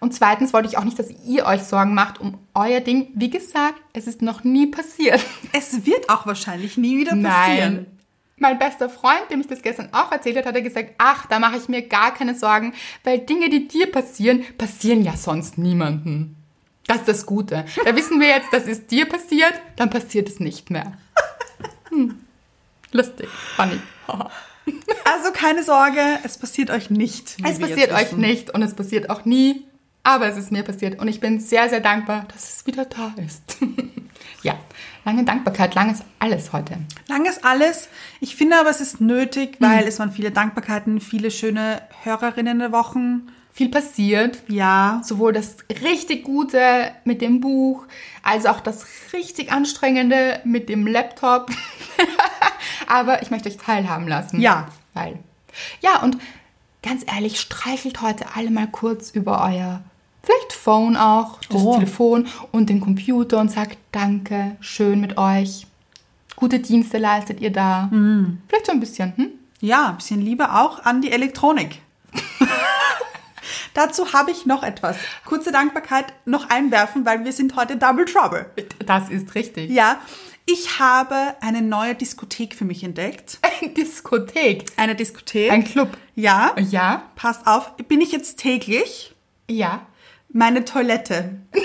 Und 0.00 0.14
zweitens 0.14 0.54
wollte 0.54 0.68
ich 0.68 0.78
auch 0.78 0.84
nicht, 0.84 0.98
dass 0.98 1.10
ihr 1.26 1.44
euch 1.44 1.62
Sorgen 1.62 1.92
macht 1.92 2.18
um 2.18 2.38
euer 2.54 2.80
Ding. 2.80 3.08
Wie 3.14 3.30
gesagt, 3.30 3.80
es 3.92 4.06
ist 4.06 4.22
noch 4.22 4.42
nie 4.42 4.66
passiert. 4.66 5.20
Es 5.52 5.84
wird 5.84 6.08
auch 6.08 6.26
wahrscheinlich 6.26 6.78
nie 6.78 6.96
wieder 6.96 7.14
passieren. 7.16 7.74
Nein. 7.74 7.86
Mein 8.38 8.58
bester 8.58 8.90
Freund, 8.90 9.30
dem 9.30 9.40
ich 9.40 9.46
das 9.46 9.62
gestern 9.62 9.88
auch 9.92 10.12
erzählt 10.12 10.36
hat, 10.36 10.44
hat 10.44 10.54
er 10.54 10.60
gesagt, 10.60 10.90
ach, 10.98 11.24
da 11.24 11.38
mache 11.38 11.56
ich 11.56 11.70
mir 11.70 11.80
gar 11.80 12.12
keine 12.12 12.34
Sorgen, 12.34 12.74
weil 13.02 13.20
Dinge, 13.20 13.48
die 13.48 13.66
dir 13.66 13.90
passieren, 13.90 14.44
passieren 14.58 15.02
ja 15.02 15.16
sonst 15.16 15.56
niemanden. 15.56 16.36
Das 16.86 16.98
ist 16.98 17.08
das 17.08 17.26
Gute. 17.26 17.64
Da 17.84 17.96
wissen 17.96 18.20
wir 18.20 18.28
jetzt, 18.28 18.52
das 18.52 18.66
ist 18.66 18.90
dir 18.90 19.08
passiert, 19.08 19.54
dann 19.76 19.88
passiert 19.88 20.28
es 20.28 20.40
nicht 20.40 20.70
mehr. 20.70 20.92
Hm. 21.90 22.20
Lustig, 22.92 23.28
funny. 23.56 23.80
Also 25.04 25.30
keine 25.32 25.62
Sorge, 25.62 26.00
es 26.24 26.38
passiert 26.38 26.70
euch 26.70 26.90
nicht. 26.90 27.36
Es 27.44 27.60
passiert 27.60 27.92
euch 27.92 28.08
wissen. 28.08 28.20
nicht 28.20 28.50
und 28.52 28.62
es 28.62 28.74
passiert 28.74 29.08
auch 29.08 29.24
nie, 29.24 29.64
aber 30.02 30.26
es 30.26 30.36
ist 30.36 30.50
mir 30.50 30.64
passiert 30.64 30.98
und 30.98 31.06
ich 31.06 31.20
bin 31.20 31.38
sehr, 31.38 31.68
sehr 31.68 31.78
dankbar, 31.78 32.26
dass 32.32 32.56
es 32.56 32.66
wieder 32.66 32.84
da 32.84 33.14
ist. 33.24 33.58
ja, 34.42 34.58
lange 35.06 35.24
Dankbarkeit, 35.24 35.74
langes 35.74 36.00
alles 36.18 36.52
heute. 36.52 36.76
Lang 37.06 37.24
ist 37.24 37.44
alles. 37.44 37.88
Ich 38.20 38.36
finde 38.36 38.58
aber, 38.58 38.68
es 38.70 38.80
ist 38.82 39.00
nötig, 39.00 39.56
weil 39.60 39.86
es 39.86 39.98
waren 39.98 40.12
viele 40.12 40.32
Dankbarkeiten, 40.32 41.00
viele 41.00 41.30
schöne 41.30 41.80
Hörerinnen 42.02 42.58
der 42.58 42.72
Wochen. 42.72 43.28
Viel 43.52 43.70
passiert, 43.70 44.42
Ja. 44.48 45.00
sowohl 45.02 45.32
das 45.32 45.56
richtig 45.82 46.24
Gute 46.24 46.90
mit 47.04 47.22
dem 47.22 47.40
Buch, 47.40 47.86
als 48.22 48.44
auch 48.44 48.60
das 48.60 48.84
richtig 49.14 49.50
Anstrengende 49.50 50.40
mit 50.44 50.68
dem 50.68 50.86
Laptop. 50.86 51.50
Aber 52.86 53.22
ich 53.22 53.30
möchte 53.30 53.48
euch 53.48 53.56
teilhaben 53.56 54.08
lassen. 54.08 54.40
Ja. 54.40 54.68
Weil. 54.92 55.18
Ja, 55.80 56.02
und 56.02 56.18
ganz 56.82 57.02
ehrlich, 57.10 57.40
streichelt 57.40 58.02
heute 58.02 58.26
alle 58.34 58.50
mal 58.50 58.66
kurz 58.66 59.10
über 59.10 59.42
euer, 59.42 59.80
vielleicht 60.26 60.52
Phone 60.52 60.96
auch, 60.96 61.38
das 61.48 61.62
Oh. 61.62 61.74
Telefon 61.74 62.26
und 62.52 62.68
den 62.68 62.80
Computer 62.80 63.38
und 63.40 63.50
sagt 63.50 63.78
Danke, 63.92 64.56
schön 64.60 65.00
mit 65.00 65.16
euch. 65.16 65.66
Gute 66.36 66.58
Dienste 66.58 66.98
leistet 66.98 67.40
ihr 67.40 67.50
da. 67.50 67.88
Mhm. 67.90 68.42
Vielleicht 68.48 68.66
so 68.66 68.72
ein 68.72 68.80
bisschen, 68.80 69.16
hm? 69.16 69.30
Ja, 69.60 69.88
ein 69.88 69.96
bisschen 69.96 70.20
Liebe 70.20 70.52
auch 70.52 70.84
an 70.84 71.00
die 71.00 71.10
Elektronik. 71.12 71.80
Dazu 73.74 74.12
habe 74.12 74.30
ich 74.30 74.46
noch 74.46 74.62
etwas. 74.62 74.96
Kurze 75.24 75.52
Dankbarkeit 75.52 76.12
noch 76.24 76.48
einwerfen, 76.50 77.04
weil 77.04 77.24
wir 77.24 77.32
sind 77.32 77.56
heute 77.56 77.76
Double 77.76 78.04
Trouble. 78.06 78.46
Das 78.84 79.08
ist 79.10 79.34
richtig. 79.34 79.70
Ja, 79.70 79.98
Ich 80.48 80.78
habe 80.78 81.34
eine 81.40 81.60
neue 81.60 81.94
Diskothek 81.94 82.54
für 82.54 82.64
mich 82.64 82.84
entdeckt. 82.84 83.38
Eine 83.60 83.70
Diskothek. 83.72 84.64
Eine 84.76 84.94
Diskothek. 84.94 85.50
Ein 85.50 85.64
Club. 85.64 85.96
ja. 86.14 86.54
Ja. 86.70 87.02
Passt 87.16 87.46
auf. 87.48 87.76
Bin 87.88 88.00
ich 88.00 88.12
jetzt 88.12 88.38
täglich? 88.38 89.12
Ja. 89.50 89.80
Meine 90.36 90.64
Toilette. 90.64 91.30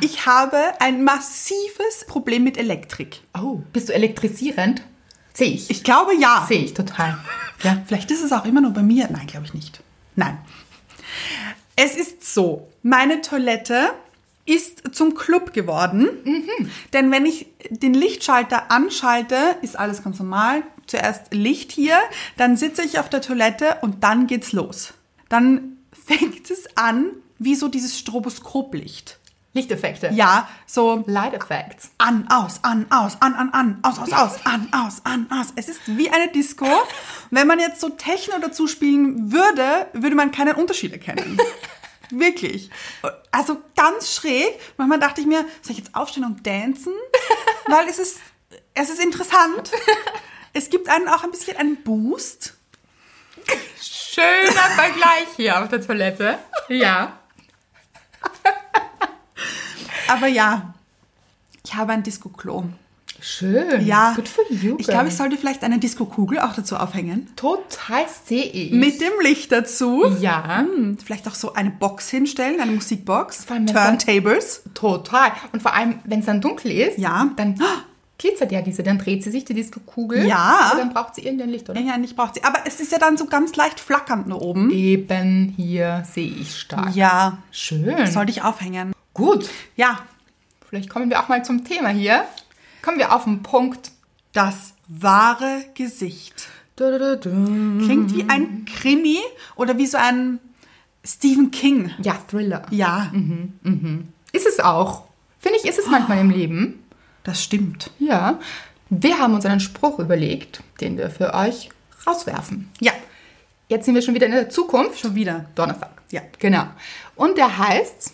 Ich 0.00 0.24
habe 0.24 0.56
ein 0.80 1.04
massives 1.04 2.06
Problem 2.06 2.42
mit 2.42 2.56
Elektrik. 2.56 3.20
Oh, 3.38 3.60
bist 3.72 3.90
du 3.90 3.94
elektrisierend? 3.94 4.82
Sehe 5.34 5.52
ich. 5.52 5.70
Ich 5.70 5.84
glaube 5.84 6.14
ja. 6.14 6.46
Sehe 6.48 6.64
ich 6.64 6.72
total. 6.72 7.18
Ja. 7.62 7.82
Vielleicht 7.86 8.10
ist 8.10 8.22
es 8.22 8.32
auch 8.32 8.46
immer 8.46 8.62
nur 8.62 8.70
bei 8.70 8.82
mir. 8.82 9.08
Nein, 9.10 9.26
glaube 9.26 9.44
ich 9.44 9.52
nicht. 9.52 9.82
Nein. 10.16 10.38
Es 11.76 11.94
ist 11.94 12.34
so, 12.34 12.68
meine 12.82 13.20
Toilette 13.20 13.92
ist 14.46 14.94
zum 14.94 15.14
Club 15.14 15.52
geworden. 15.52 16.08
Denn 16.94 17.10
wenn 17.10 17.26
ich 17.26 17.46
den 17.68 17.92
Lichtschalter 17.92 18.70
anschalte, 18.70 19.36
ist 19.60 19.78
alles 19.78 20.02
ganz 20.02 20.18
normal. 20.18 20.62
Zuerst 20.86 21.34
Licht 21.34 21.70
hier, 21.70 21.98
dann 22.38 22.56
sitze 22.56 22.82
ich 22.82 22.98
auf 22.98 23.10
der 23.10 23.20
Toilette 23.20 23.76
und 23.82 24.02
dann 24.02 24.26
geht's 24.26 24.52
los. 24.52 24.94
Dann 25.28 25.76
fängt 26.04 26.50
es 26.50 26.76
an, 26.76 27.12
wie 27.38 27.54
so 27.54 27.68
dieses 27.68 27.98
Stroboskoplicht. 27.98 29.18
Lichteffekte. 29.54 30.10
Ja, 30.14 30.48
so 30.66 31.04
Light 31.06 31.34
Effects. 31.34 31.90
an, 31.98 32.26
aus, 32.30 32.60
an, 32.62 32.86
aus, 32.90 33.18
an, 33.20 33.34
an, 33.34 33.50
an, 33.50 33.78
aus, 33.82 33.98
aus, 33.98 34.12
aus, 34.12 34.46
an, 34.46 34.68
aus, 34.72 35.02
an, 35.04 35.30
aus. 35.30 35.48
Es 35.56 35.68
ist 35.68 35.80
wie 35.86 36.08
eine 36.08 36.28
Disco. 36.28 36.66
Wenn 37.30 37.46
man 37.46 37.58
jetzt 37.58 37.80
so 37.80 37.90
Techno 37.90 38.38
dazu 38.40 38.66
spielen 38.66 39.30
würde, 39.30 39.88
würde 39.92 40.16
man 40.16 40.30
keinen 40.32 40.54
Unterschied 40.54 40.92
erkennen. 40.92 41.38
Wirklich. 42.10 42.70
Also 43.30 43.58
ganz 43.76 44.14
schräg. 44.14 44.58
Manchmal 44.78 45.00
dachte 45.00 45.20
ich 45.20 45.26
mir, 45.26 45.44
soll 45.60 45.72
ich 45.72 45.78
jetzt 45.78 45.94
aufstehen 45.94 46.24
und 46.24 46.46
dancen? 46.46 46.94
Weil 47.66 47.88
es 47.88 47.98
ist, 47.98 48.20
es 48.74 48.88
ist 48.88 49.02
interessant. 49.02 49.70
Es 50.54 50.68
gibt 50.70 50.88
einen 50.88 51.08
auch 51.08 51.24
ein 51.24 51.30
bisschen 51.30 51.56
einen 51.56 51.82
Boost. 51.82 52.54
Schöner 54.12 54.68
Vergleich 54.76 55.28
hier 55.36 55.62
auf 55.62 55.68
der 55.68 55.80
Toilette. 55.84 56.38
Ja. 56.68 57.12
Aber 60.08 60.26
ja, 60.26 60.74
ich 61.64 61.74
habe 61.74 61.92
ein 61.92 62.02
Disco-Klo. 62.02 62.64
Schön. 63.20 63.86
Ja. 63.86 64.12
Good 64.16 64.28
for 64.28 64.44
you. 64.50 64.74
Ich 64.78 64.86
glaube, 64.88 65.08
ich 65.08 65.16
sollte 65.16 65.36
vielleicht 65.38 65.62
eine 65.62 65.78
Disco-Kugel 65.78 66.40
auch 66.40 66.54
dazu 66.54 66.76
aufhängen. 66.76 67.30
Total 67.36 68.04
sehe 68.24 68.44
ich. 68.44 68.72
Mit 68.72 69.00
dem 69.00 69.12
Licht 69.22 69.52
dazu. 69.52 70.04
Ja. 70.20 70.58
Hm, 70.58 70.98
vielleicht 70.98 71.28
auch 71.28 71.34
so 71.36 71.54
eine 71.54 71.70
Box 71.70 72.10
hinstellen, 72.10 72.60
eine 72.60 72.72
Musikbox. 72.72 73.44
Vor 73.44 73.54
allem, 73.56 73.66
dann- 73.66 73.98
Turntables. 73.98 74.62
Total. 74.74 75.30
Und 75.52 75.62
vor 75.62 75.72
allem, 75.72 76.00
wenn 76.04 76.20
es 76.20 76.26
dann 76.26 76.40
dunkel 76.40 76.72
ist, 76.72 76.98
Ja. 76.98 77.30
dann 77.36 77.58
glitzert 78.18 78.52
ja 78.52 78.62
diese, 78.62 78.82
dann 78.82 78.98
dreht 78.98 79.22
sie 79.24 79.30
sich 79.30 79.44
die 79.44 79.54
Disco-Kugel. 79.54 80.26
Ja. 80.26 80.70
Aber 80.70 80.78
dann 80.78 80.92
braucht 80.94 81.14
sie 81.14 81.22
irgendein 81.22 81.50
Licht, 81.50 81.68
oder? 81.68 81.80
Ja, 81.80 81.96
nicht 81.98 82.16
braucht 82.16 82.34
sie. 82.34 82.44
Aber 82.44 82.60
es 82.66 82.80
ist 82.80 82.92
ja 82.92 82.98
dann 82.98 83.16
so 83.16 83.26
ganz 83.26 83.56
leicht 83.56 83.80
flackernd 83.80 84.30
da 84.30 84.34
oben. 84.36 84.70
Eben 84.70 85.52
hier 85.56 86.04
sehe 86.12 86.28
ich 86.30 86.60
stark. 86.60 86.94
Ja. 86.94 87.38
Schön. 87.50 88.06
Sollte 88.06 88.30
ich 88.30 88.42
aufhängen. 88.42 88.92
Gut. 89.14 89.48
Ja. 89.76 89.98
Vielleicht 90.68 90.88
kommen 90.88 91.10
wir 91.10 91.20
auch 91.20 91.28
mal 91.28 91.44
zum 91.44 91.64
Thema 91.64 91.88
hier. 91.88 92.24
Kommen 92.82 92.98
wir 92.98 93.14
auf 93.14 93.24
den 93.24 93.42
Punkt. 93.42 93.90
Das 94.32 94.74
wahre 94.88 95.64
Gesicht. 95.74 96.48
Klingt 96.76 98.14
wie 98.14 98.24
ein 98.28 98.64
Krimi 98.64 99.18
oder 99.56 99.76
wie 99.76 99.86
so 99.86 99.98
ein 99.98 100.38
Stephen 101.04 101.50
King. 101.50 101.90
Ja, 102.00 102.16
Thriller. 102.28 102.62
Ja, 102.70 103.12
Ist 104.32 104.46
es 104.46 104.60
auch. 104.60 105.04
Finde 105.38 105.58
ich, 105.58 105.68
ist 105.68 105.78
es 105.78 105.88
manchmal 105.88 106.18
im 106.18 106.30
Leben. 106.30 106.81
Das 107.24 107.42
stimmt. 107.42 107.90
Ja. 107.98 108.38
Wir 108.90 109.18
haben 109.18 109.34
uns 109.34 109.46
einen 109.46 109.60
Spruch 109.60 109.98
überlegt, 109.98 110.62
den 110.80 110.98
wir 110.98 111.10
für 111.10 111.32
euch 111.34 111.70
rauswerfen. 112.06 112.70
Ja, 112.80 112.92
Jetzt 113.72 113.86
sind 113.86 113.94
wir 113.94 114.02
schon 114.02 114.14
wieder 114.14 114.26
in 114.26 114.32
der 114.32 114.50
Zukunft. 114.50 115.00
schon 115.00 115.14
wieder. 115.14 115.46
Donnerstag. 115.54 116.02
Ja. 116.10 116.20
Genau. 116.38 116.66
Und 117.16 117.38
der 117.38 117.56
heißt, 117.56 118.12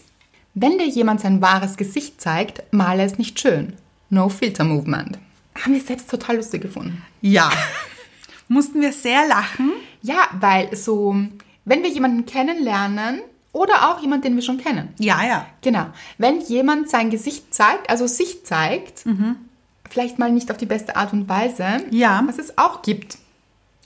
wenn 0.55 0.79
dir 0.79 0.87
jemand 0.87 1.21
sein 1.21 1.43
wahres 1.43 1.77
Gesicht 1.77 2.21
zeigt, 2.21 2.63
male 2.73 3.03
es 3.03 3.19
nicht 3.19 3.41
schön. 3.41 3.73
No 4.09 4.29
Filter 4.29 4.63
Movement. 4.63 5.19
Haben 5.61 5.75
wir 5.75 5.81
selbst 5.81 6.09
total 6.09 6.37
lustig 6.37 6.63
gefunden. 6.63 7.03
Ja. 7.23 7.51
Mussten 8.49 8.81
wir 8.81 8.93
sehr 8.93 9.27
lachen. 9.27 9.73
Ja, 10.01 10.29
weil 10.39 10.77
so, 10.77 11.17
wenn 11.65 11.83
wir 11.83 11.91
jemanden 11.91 12.25
kennenlernen 12.25 13.23
oder 13.59 13.91
auch 13.91 14.01
jemanden, 14.01 14.23
den 14.25 14.35
wir 14.37 14.43
schon 14.43 14.59
kennen. 14.59 14.89
Ja, 14.99 15.25
ja. 15.27 15.47
Genau. 15.63 15.87
Wenn 16.17 16.41
jemand 16.41 16.89
sein 16.89 17.11
Gesicht 17.11 17.53
zeigt, 17.55 17.91
also 17.91 18.07
sich 18.07 18.45
zeigt, 18.45 19.05
vielleicht 19.91 20.19
mal 20.19 20.31
nicht 20.31 20.51
auf 20.51 20.57
die 20.57 20.67
beste 20.67 20.97
Art 20.97 21.13
und 21.13 21.29
Weise, 21.29 21.65
Ja. 21.91 22.23
was 22.27 22.39
es 22.39 22.57
auch 22.59 22.83
gibt. 22.83 23.19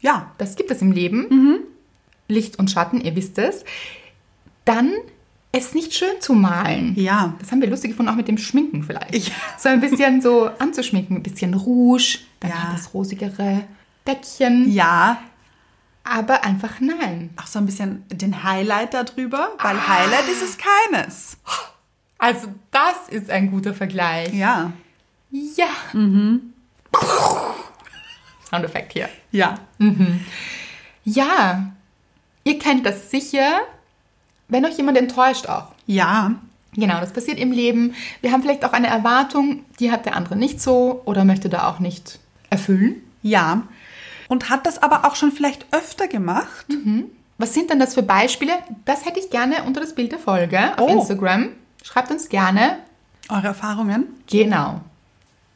Ja. 0.01 0.33
Das 0.39 0.57
gibt 0.57 0.71
es 0.71 0.83
im 0.83 0.93
Leben. 0.93 1.65
Licht 2.29 2.59
und 2.59 2.71
Schatten, 2.71 3.01
ihr 3.01 3.15
wisst 3.17 3.39
es. 3.39 3.65
Dann 4.65 4.93
es 5.53 5.75
nicht 5.75 5.93
schön 5.95 6.21
zu 6.21 6.33
malen. 6.35 6.95
Ja. 6.97 7.35
Das 7.41 7.51
haben 7.53 7.61
wir 7.61 7.69
lustig 7.69 7.91
gefunden, 7.91 8.11
auch 8.11 8.17
mit 8.17 8.27
dem 8.29 8.39
Schminken 8.39 8.83
vielleicht. 8.85 9.15
Ich- 9.15 9.33
So 9.59 9.69
ein 9.69 9.81
bisschen 9.81 10.23
so 10.23 10.49
anzuschminken. 10.59 11.17
Ein 11.19 11.23
bisschen 11.23 11.53
Rouge, 11.55 12.19
dann 12.41 12.51
Ja. 12.51 12.71
das 12.73 12.95
rosigere 12.95 13.65
Bäckchen. 14.05 14.71
Ja. 14.73 15.19
Aber 16.05 16.45
einfach 16.45 16.81
nein. 16.81 17.31
Auch 17.37 17.47
so 17.47 17.59
ein 17.59 17.67
bisschen 17.67 18.05
den 18.09 18.43
Highlight 18.43 18.95
darüber, 18.95 19.51
weil 19.59 19.87
Highlight 19.87 20.29
ist 20.29 20.43
es 20.43 20.59
keines. 20.59 21.37
Also 22.19 22.49
das 22.71 23.09
ist 23.09 23.31
ein 23.31 23.51
guter 23.51 23.75
Vergleich. 23.75 24.33
Ja. 24.33 24.73
Ja. 25.31 25.67
Soundeffekt 28.51 28.93
hier. 28.93 29.09
Ja. 29.31 29.57
Ja, 31.05 31.73
ihr 32.45 32.59
kennt 32.59 32.87
das 32.87 33.11
sicher, 33.11 33.61
wenn 34.49 34.65
euch 34.65 34.77
jemand 34.77 34.99
enttäuscht 34.99 35.47
auch. 35.47 35.69
Ja. 35.87 36.33
Genau, 36.75 37.01
das 37.01 37.13
passiert 37.13 37.39
im 37.39 37.53
Leben. 37.53 37.95
Wir 38.23 38.33
haben 38.33 38.43
vielleicht 38.43 38.65
auch 38.65 38.73
eine 38.73 38.87
Erwartung, 38.87 39.65
die 39.79 39.93
hat 39.93 40.07
der 40.07 40.17
andere 40.17 40.37
nicht 40.37 40.61
so 40.61 41.03
oder 41.05 41.25
möchte 41.25 41.49
da 41.49 41.69
auch 41.69 41.81
nicht 41.81 42.19
erfüllen. 42.51 43.03
Ja. 43.23 43.63
Und 44.33 44.49
hat 44.49 44.65
das 44.65 44.83
aber 44.83 45.05
auch 45.05 45.15
schon 45.15 45.31
vielleicht 45.31 45.67
öfter 45.73 46.09
gemacht. 46.09 46.65
Was 47.37 47.53
sind 47.53 47.69
denn 47.69 47.79
das 47.79 47.93
für 47.93 48.03
Beispiele? 48.03 48.55
Das 48.87 49.05
hätte 49.05 49.21
ich 49.21 49.29
gerne 49.29 49.65
unter 49.67 49.79
das 49.83 49.95
Bild 49.95 50.11
der 50.11 50.19
Folge 50.19 50.73
auf 50.79 50.89
Oh. 50.89 51.01
Instagram. 51.01 51.51
Schreibt 51.83 52.11
uns 52.11 52.31
gerne. 52.31 52.79
Eure 53.29 53.49
Erfahrungen? 53.49 54.07
Genau. 54.31 54.81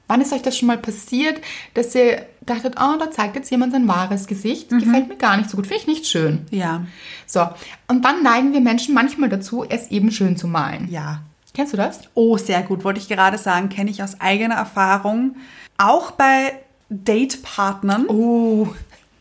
Wann 0.09 0.21
ist 0.21 0.35
euch 0.35 0.43
das 0.43 0.59
schon 0.59 0.67
mal 0.67 0.77
passiert, 0.77 1.41
dass 1.73 1.95
ihr 1.95 2.27
dachtet, 2.43 2.75
oh, 2.79 2.99
da 2.99 3.11
zeigt 3.11 3.35
jetzt 3.37 3.51
jemand 3.51 3.73
sein 3.73 3.89
wahres 3.89 4.27
Gesicht? 4.27 4.69
Gefällt 4.69 5.09
mir 5.09 5.17
gar 5.17 5.39
nicht 5.39 5.49
so 5.49 5.57
gut, 5.57 5.67
finde 5.67 5.81
ich 5.81 5.87
nicht 5.89 6.07
schön. 6.07 6.45
Ja. 6.51 6.85
So, 7.25 7.49
und 7.89 8.05
dann 8.05 8.23
neigen 8.23 8.53
wir 8.53 8.61
Menschen 8.61 8.93
manchmal 8.95 9.31
dazu, 9.31 9.65
es 9.67 9.91
eben 9.91 10.11
schön 10.11 10.37
zu 10.37 10.49
malen. 10.49 10.89
Ja. 10.91 11.23
Kennst 11.55 11.73
du 11.73 11.79
das? 11.79 12.01
Oh, 12.13 12.37
sehr 12.37 12.61
gut. 12.63 12.85
Wollte 12.85 13.01
ich 13.01 13.09
gerade 13.09 13.39
sagen, 13.39 13.71
kenne 13.71 13.89
ich 13.91 14.03
aus 14.03 14.21
eigener 14.21 14.57
Erfahrung. 14.57 15.37
Auch 15.79 16.11
bei 16.11 16.53
Datepartnern. 16.89 18.07
Oh, 18.09 18.69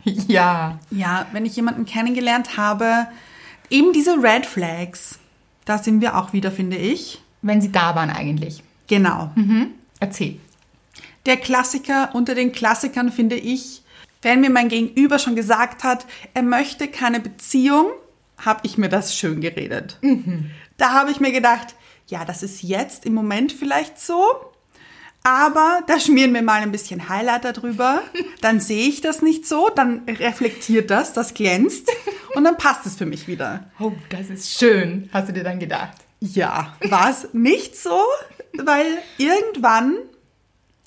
ja. 0.04 0.80
Ja, 0.92 1.26
wenn 1.32 1.46
ich 1.46 1.56
jemanden 1.56 1.86
kennengelernt 1.86 2.58
habe, 2.58 3.08
eben 3.70 3.94
diese 3.94 4.22
Red 4.22 4.46
Flags. 4.46 5.20
Da 5.66 5.80
sind 5.80 6.02
wir 6.02 6.18
auch 6.18 6.32
wieder, 6.34 6.52
finde 6.52 6.78
ich. 6.78 7.22
Wenn 7.42 7.62
sie 7.62 7.72
da 7.72 7.96
waren 7.96 8.10
eigentlich. 8.10 8.64
Genau. 8.88 9.32
Erzähl. 10.00 10.40
Der 11.26 11.38
Klassiker 11.38 12.10
unter 12.14 12.36
den 12.36 12.52
Klassikern 12.52 13.12
finde 13.12 13.36
ich, 13.36 13.82
wenn 14.22 14.42
mir 14.42 14.50
mein 14.52 14.70
Gegenüber 14.70 15.18
schon 15.20 15.36
gesagt 15.36 15.84
hat, 15.84 16.06
er 16.34 16.44
möchte 16.44 16.88
keine 16.88 17.20
Beziehung, 17.20 17.88
habe 18.38 18.62
ich 18.64 18.78
mir 18.78 18.90
das 18.90 19.16
schön 19.16 19.42
geredet. 19.42 20.00
Da 20.78 20.94
habe 20.94 21.10
ich 21.10 21.20
mir 21.20 21.32
gedacht, 21.32 21.76
ja, 22.08 22.26
das 22.26 22.44
ist 22.44 22.62
jetzt 22.62 23.06
im 23.06 23.14
Moment 23.14 23.52
vielleicht 23.52 24.00
so, 24.00 24.22
aber 25.26 25.82
da 25.88 26.00
schmieren 26.00 26.34
wir 26.36 26.44
mal 26.44 26.62
ein 26.62 26.72
bisschen 26.72 27.10
Highlighter 27.10 27.52
drüber, 27.52 28.04
dann 28.42 28.60
sehe 28.60 28.88
ich 28.88 29.02
das 29.02 29.24
nicht 29.24 29.48
so, 29.48 29.70
dann 29.76 30.04
reflektiert 30.08 30.92
das, 30.92 31.14
das 31.14 31.34
glänzt 31.34 31.92
und 32.36 32.44
dann 32.44 32.58
passt 32.58 32.86
es 32.86 32.96
für 32.96 33.08
mich 33.08 33.28
wieder. 33.28 33.64
Oh, 33.80 33.92
das 34.10 34.30
ist 34.30 34.60
schön, 34.60 35.10
hast 35.12 35.28
du 35.28 35.34
dir 35.34 35.44
dann 35.44 35.60
gedacht. 35.60 35.98
Ja, 36.20 36.76
war 36.90 37.10
es 37.10 37.30
nicht 37.34 37.76
so, 37.76 38.00
weil 38.54 38.86
irgendwann 39.18 39.98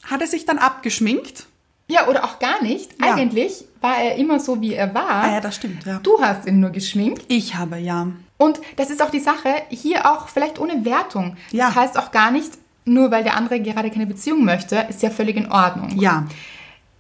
hat 0.05 0.21
er 0.21 0.29
sich 0.29 0.47
dann 0.47 0.59
abgeschminkt. 0.59 1.47
Ja, 1.89 2.07
oder 2.07 2.25
auch 2.25 2.39
gar 2.39 2.63
nicht. 2.63 2.93
Ja. 3.01 3.15
Eigentlich 3.15 3.65
war 3.81 3.97
er 3.97 4.17
immer 4.17 4.39
so, 4.39 4.61
wie 4.61 4.75
er 4.75 4.95
war. 4.95 5.25
Ah 5.25 5.33
ja, 5.33 5.41
das 5.41 5.57
stimmt, 5.57 5.85
ja. 5.85 5.99
Du 6.03 6.21
hast 6.21 6.47
ihn 6.47 6.61
nur 6.61 6.71
geschminkt. 6.71 7.25
Ich 7.29 7.57
habe 7.57 7.79
ja. 7.79 8.07
Und 8.37 8.61
das 8.77 8.91
ist 8.91 9.03
auch 9.03 9.11
die 9.11 9.21
Sache, 9.21 9.63
hier 9.71 10.07
auch 10.09 10.29
vielleicht 10.29 10.61
ohne 10.61 10.85
Wertung. 10.85 11.37
Ja. 11.51 11.67
Das 11.67 11.75
heißt 11.75 11.99
auch 11.99 12.13
gar 12.13 12.31
nicht, 12.31 12.53
nur 12.89 13.11
weil 13.11 13.23
der 13.25 13.37
andere 13.37 13.61
gerade 13.61 13.91
keine 13.91 14.07
Beziehung 14.07 14.45
möchte, 14.45 14.87
ist 14.89 15.03
ja 15.03 15.11
völlig 15.11 15.37
in 15.37 15.51
Ordnung. 15.51 15.99
Ja. 15.99 16.27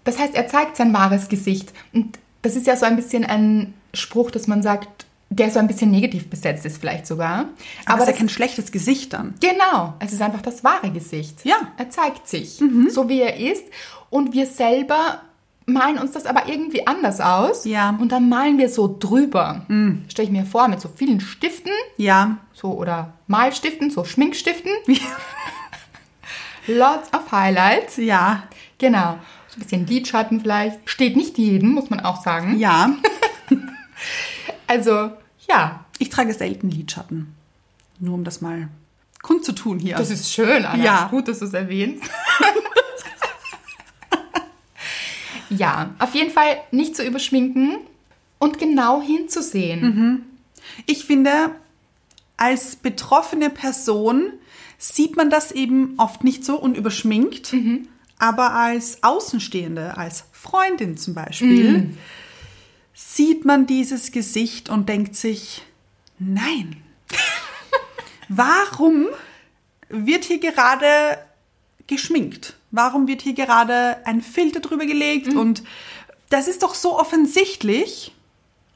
Das 0.04 0.18
heißt, 0.18 0.34
er 0.34 0.46
zeigt 0.48 0.76
sein 0.76 0.92
wahres 0.94 1.28
Gesicht. 1.28 1.72
Und 1.92 2.18
das 2.42 2.56
ist 2.56 2.66
ja 2.66 2.76
so 2.76 2.86
ein 2.86 2.96
bisschen 2.96 3.24
ein 3.24 3.74
Spruch, 3.94 4.30
dass 4.30 4.46
man 4.46 4.62
sagt, 4.62 5.06
der 5.30 5.50
so 5.50 5.58
ein 5.58 5.66
bisschen 5.66 5.90
negativ 5.90 6.30
besetzt 6.30 6.64
ist 6.64 6.78
vielleicht 6.78 7.06
sogar. 7.06 7.40
Aber, 7.84 7.94
Aber 7.94 8.02
es 8.02 8.08
ist 8.08 8.14
ja 8.14 8.18
kein 8.18 8.28
schlechtes 8.30 8.72
Gesicht 8.72 9.12
dann. 9.12 9.34
genau, 9.40 9.94
es 9.98 10.12
ist 10.12 10.22
einfach 10.22 10.40
das 10.40 10.64
wahre 10.64 10.90
Gesicht. 10.90 11.44
Ja. 11.44 11.56
Er 11.76 11.90
zeigt 11.90 12.26
sich, 12.28 12.62
so 12.88 13.08
wie 13.10 13.20
er 13.20 13.36
ist. 13.36 13.64
Und 14.08 14.32
wir 14.32 14.46
selber 14.46 15.20
malen 15.66 15.98
uns 15.98 16.12
das 16.12 16.24
aber 16.24 16.48
irgendwie 16.48 16.86
anders 16.86 17.20
aus. 17.20 17.66
Ja. 17.66 17.94
Und 18.00 18.10
dann 18.10 18.30
malen 18.30 18.56
wir 18.56 18.70
so 18.70 18.96
drüber. 18.98 19.66
Stelle 20.08 20.26
ich 20.28 20.32
mir 20.32 20.46
vor, 20.46 20.66
mit 20.68 20.80
so 20.80 20.88
vielen 20.96 21.20
Stiften, 21.20 21.72
Ja. 21.98 22.38
so 22.54 22.68
oder 22.72 23.12
Malstiften, 23.26 23.90
so 23.90 24.04
Schminkstiften. 24.04 24.72
Lots 26.66 27.12
of 27.12 27.30
Highlights. 27.30 27.96
Ja. 27.96 28.44
Genau. 28.78 29.18
So 29.48 29.56
ein 29.56 29.62
bisschen 29.62 29.86
Lidschatten 29.86 30.40
vielleicht. 30.40 30.78
Steht 30.88 31.16
nicht 31.16 31.38
jedem, 31.38 31.72
muss 31.72 31.90
man 31.90 32.00
auch 32.00 32.22
sagen. 32.22 32.58
Ja. 32.58 32.94
Also, 34.68 35.10
ja. 35.48 35.86
Ich 35.98 36.10
trage 36.10 36.32
selten 36.32 36.70
Lidschatten. 36.70 37.34
Nur 37.98 38.14
um 38.14 38.22
das 38.22 38.40
mal 38.40 38.68
kundzutun 39.22 39.78
hier. 39.78 39.96
Das 39.96 40.10
ist 40.10 40.32
schön, 40.32 40.64
Anna. 40.64 40.84
Ja. 40.84 41.08
Gut, 41.08 41.26
dass 41.26 41.40
du 41.40 41.46
es 41.46 41.54
erwähnst. 41.54 42.04
ja, 45.50 45.90
auf 45.98 46.14
jeden 46.14 46.30
Fall 46.30 46.58
nicht 46.70 46.94
zu 46.94 47.04
überschminken 47.04 47.78
und 48.38 48.58
genau 48.58 49.02
hinzusehen. 49.02 50.38
Ich 50.86 51.04
finde, 51.04 51.50
als 52.36 52.76
betroffene 52.76 53.50
Person 53.50 54.32
sieht 54.78 55.16
man 55.16 55.28
das 55.28 55.52
eben 55.52 55.94
oft 55.98 56.24
nicht 56.24 56.44
so 56.44 56.58
unüberschminkt, 56.58 57.52
aber 58.18 58.52
als 58.54 59.02
Außenstehende, 59.02 59.96
als 59.96 60.24
Freundin 60.32 60.96
zum 60.96 61.14
Beispiel, 61.14 61.96
sieht 62.94 63.44
man 63.44 63.66
dieses 63.66 64.12
Gesicht 64.12 64.68
und 64.68 64.88
denkt 64.88 65.14
sich, 65.16 65.62
nein, 66.18 66.82
warum 68.28 69.06
wird 69.88 70.24
hier 70.24 70.38
gerade 70.38 71.18
geschminkt? 71.86 72.54
Warum 72.70 73.08
wird 73.08 73.22
hier 73.22 73.34
gerade 73.34 74.04
ein 74.04 74.20
Filter 74.20 74.60
drüber 74.60 74.86
gelegt? 74.86 75.28
Und 75.28 75.62
das 76.28 76.48
ist 76.48 76.62
doch 76.62 76.74
so 76.74 76.98
offensichtlich. 76.98 78.14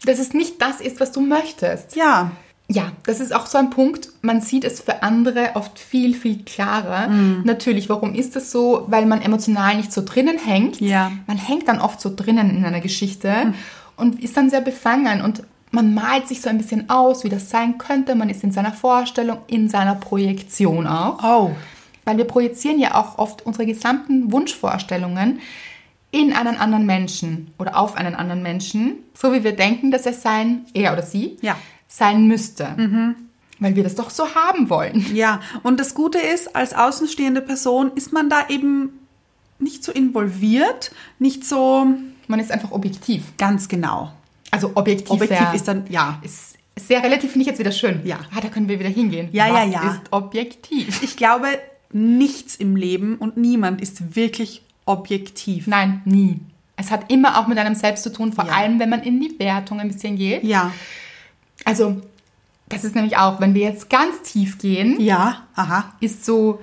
Dass 0.05 0.19
es 0.19 0.33
nicht 0.33 0.61
das 0.61 0.81
ist, 0.81 0.99
was 0.99 1.13
du 1.13 1.21
möchtest. 1.21 1.95
Ja, 1.95 2.33
Ja, 2.73 2.93
das 3.05 3.21
ist 3.21 3.35
auch 3.35 3.47
so 3.47 3.59
ein 3.59 3.71
Punkt. 3.71 4.09
Man 4.23 4.41
sieht 4.41 4.65
es 4.65 4.81
für 4.81 5.03
andere 5.03 5.51
oft 5.55 5.79
viel, 5.79 6.15
viel 6.15 6.43
klarer. 6.45 7.09
Natürlich, 7.45 7.89
warum 7.89 8.15
ist 8.15 8.35
das 8.35 8.51
so? 8.51 8.85
Weil 8.89 9.05
man 9.05 9.21
emotional 9.21 9.77
nicht 9.77 9.93
so 9.93 10.03
drinnen 10.05 10.39
hängt. 10.39 10.81
Ja. 10.81 11.13
Man 11.27 11.37
hängt 11.37 11.69
dann 11.69 11.81
oft 11.81 12.01
so 12.01 12.13
drinnen 12.15 12.51
in 12.51 12.65
einer 12.65 12.81
Geschichte 12.81 13.53
und 13.97 14.23
ist 14.23 14.37
dann 14.37 14.49
sehr 14.49 14.61
befangen 14.61 15.23
und 15.23 15.43
man 15.73 15.95
malt 15.95 16.29
sich 16.29 16.43
so 16.43 16.51
ein 16.51 16.59
bisschen 16.59 16.91
aus, 16.91 17.25
wie 17.25 17.31
das 17.31 17.51
sein 17.51 17.79
könnte. 17.79 18.15
Man 18.15 18.29
ist 18.29 18.45
in 18.45 18.53
seiner 18.53 18.73
Vorstellung, 18.73 19.39
in 19.47 19.69
seiner 19.69 19.95
Projektion 19.95 20.87
auch. 20.87 21.19
Oh. 21.23 21.51
Weil 22.05 22.19
wir 22.19 22.25
projizieren 22.25 22.79
ja 22.79 22.95
auch 22.95 23.19
oft 23.19 23.47
unsere 23.47 23.65
gesamten 23.65 24.33
Wunschvorstellungen 24.33 25.41
in 26.11 26.35
einen 26.35 26.59
anderen 26.59 26.85
Menschen 26.85 27.55
oder 27.59 27.79
auf 27.79 27.97
einen 27.97 28.15
anderen 28.15 28.43
Menschen, 28.43 28.99
so 29.15 29.33
wie 29.33 29.45
wir 29.45 29.57
denken, 29.57 29.91
dass 29.91 30.05
er 30.05 30.13
sein, 30.13 30.67
er 30.75 30.93
oder 30.93 31.03
sie, 31.03 31.39
Ja. 31.41 31.57
Sein 31.97 32.27
müsste. 32.27 33.15
Weil 33.59 33.77
wir 33.77 33.83
das 33.85 33.95
doch 33.95 34.11
so 34.11 34.35
haben 34.35 34.71
wollen. 34.71 35.05
Ja, 35.15 35.41
und 35.63 35.79
das 35.79 35.95
Gute 35.95 36.19
ist, 36.19 36.57
als 36.57 36.73
außenstehende 36.75 37.41
Person 37.43 37.93
ist 37.95 38.13
man 38.13 38.29
da 38.31 38.49
eben 38.49 38.91
nicht 39.59 39.85
so 39.85 39.93
involviert, 39.93 40.91
nicht 41.19 41.45
so 41.45 41.87
Man 42.27 42.41
ist 42.41 42.51
einfach 42.51 42.73
objektiv. 42.73 43.23
ganz 43.39 43.69
genau. 43.69 44.13
Also 44.51 44.73
objektiv, 44.75 45.11
Objektiv 45.11 45.39
sehr, 45.39 45.55
ist 45.55 45.69
dann, 45.69 45.85
ja. 45.89 46.19
ist 46.23 46.57
sehr 46.77 47.03
relativ, 47.03 47.31
finde 47.33 47.43
ich 47.43 47.47
jetzt 47.49 47.59
wieder 47.61 47.73
schön. 47.73 48.01
Ja. 48.05 48.19
Ah, 48.35 48.41
da 48.41 48.49
können 48.49 48.69
wir 48.69 48.79
wieder 48.81 48.89
hingehen. 48.89 49.29
Ja, 49.33 49.45
Was 49.53 49.59
ja, 49.59 49.65
ja. 49.83 49.91
ist 49.93 50.01
objektiv? 50.11 51.03
Ich 51.03 51.17
glaube, 51.17 51.47
nichts 51.93 52.57
im 52.57 52.75
Leben 52.77 53.17
und 53.17 53.37
niemand 53.37 53.81
ist 53.81 54.17
wirklich 54.17 54.63
objektiv. 54.87 55.67
Nein, 55.69 56.03
nie. 56.05 56.41
Es 56.77 56.91
hat 56.91 57.13
immer 57.13 57.39
auch 57.39 57.47
mit 57.47 57.59
einem 57.59 57.75
selbst 57.77 58.03
zu 58.03 58.13
tun, 58.13 58.33
vor 58.33 58.47
Ja. 58.47 58.53
allem 58.55 58.79
wenn 58.81 58.89
man 58.91 59.03
in 59.03 59.21
die 59.21 59.39
Wertung 59.39 59.79
ein 59.79 59.89
bisschen 59.89 60.17
geht. 60.17 60.43
Ja, 60.43 60.73
Also, 61.65 62.01
das 62.69 62.85
ist 62.85 62.95
nämlich 62.95 63.17
auch, 63.17 63.41
wenn 63.41 63.55
wir 63.55 63.63
jetzt 63.63 63.91
ganz 63.91 64.23
tief 64.23 64.59
gehen, 64.59 65.01
ja, 65.01 65.43
aha. 65.55 65.93
ist 66.01 66.25
so, 66.25 66.61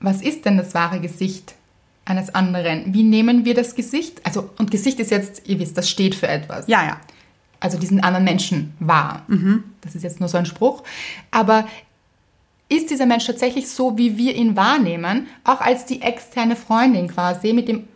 was 0.00 0.22
ist 0.22 0.44
denn 0.44 0.56
das 0.56 0.74
wahre 0.74 1.00
Gesicht 1.00 1.54
eines 2.04 2.34
anderen? 2.34 2.94
Wie 2.94 3.02
nehmen 3.02 3.44
wir 3.44 3.54
das 3.54 3.74
Gesicht? 3.74 4.24
Also, 4.24 4.50
und 4.58 4.70
Gesicht 4.70 5.00
ist 5.00 5.10
jetzt, 5.10 5.48
ihr 5.48 5.58
wisst, 5.58 5.76
das 5.78 5.88
steht 5.88 6.14
für 6.14 6.28
etwas. 6.28 6.66
Ja, 6.68 6.84
ja. 6.84 7.00
Also 7.60 7.78
diesen 7.78 8.00
anderen 8.00 8.24
Menschen 8.24 8.74
wahr. 8.80 9.22
Das 9.82 9.94
ist 9.94 10.02
jetzt 10.02 10.18
nur 10.18 10.28
so 10.28 10.36
ein 10.36 10.46
Spruch. 10.46 10.82
Aber 11.30 11.64
ist 12.68 12.90
dieser 12.90 13.06
Mensch 13.06 13.26
tatsächlich 13.26 13.68
so, 13.68 13.96
wie 13.96 14.16
wir 14.16 14.34
ihn 14.34 14.56
wahrnehmen, 14.56 15.28
auch 15.44 15.60
als 15.60 15.86
die 15.86 16.02
externe 16.02 16.56
Freundin 16.56 17.06
quasi, 17.06 17.52
mit 17.52 17.68
dem 17.68 17.86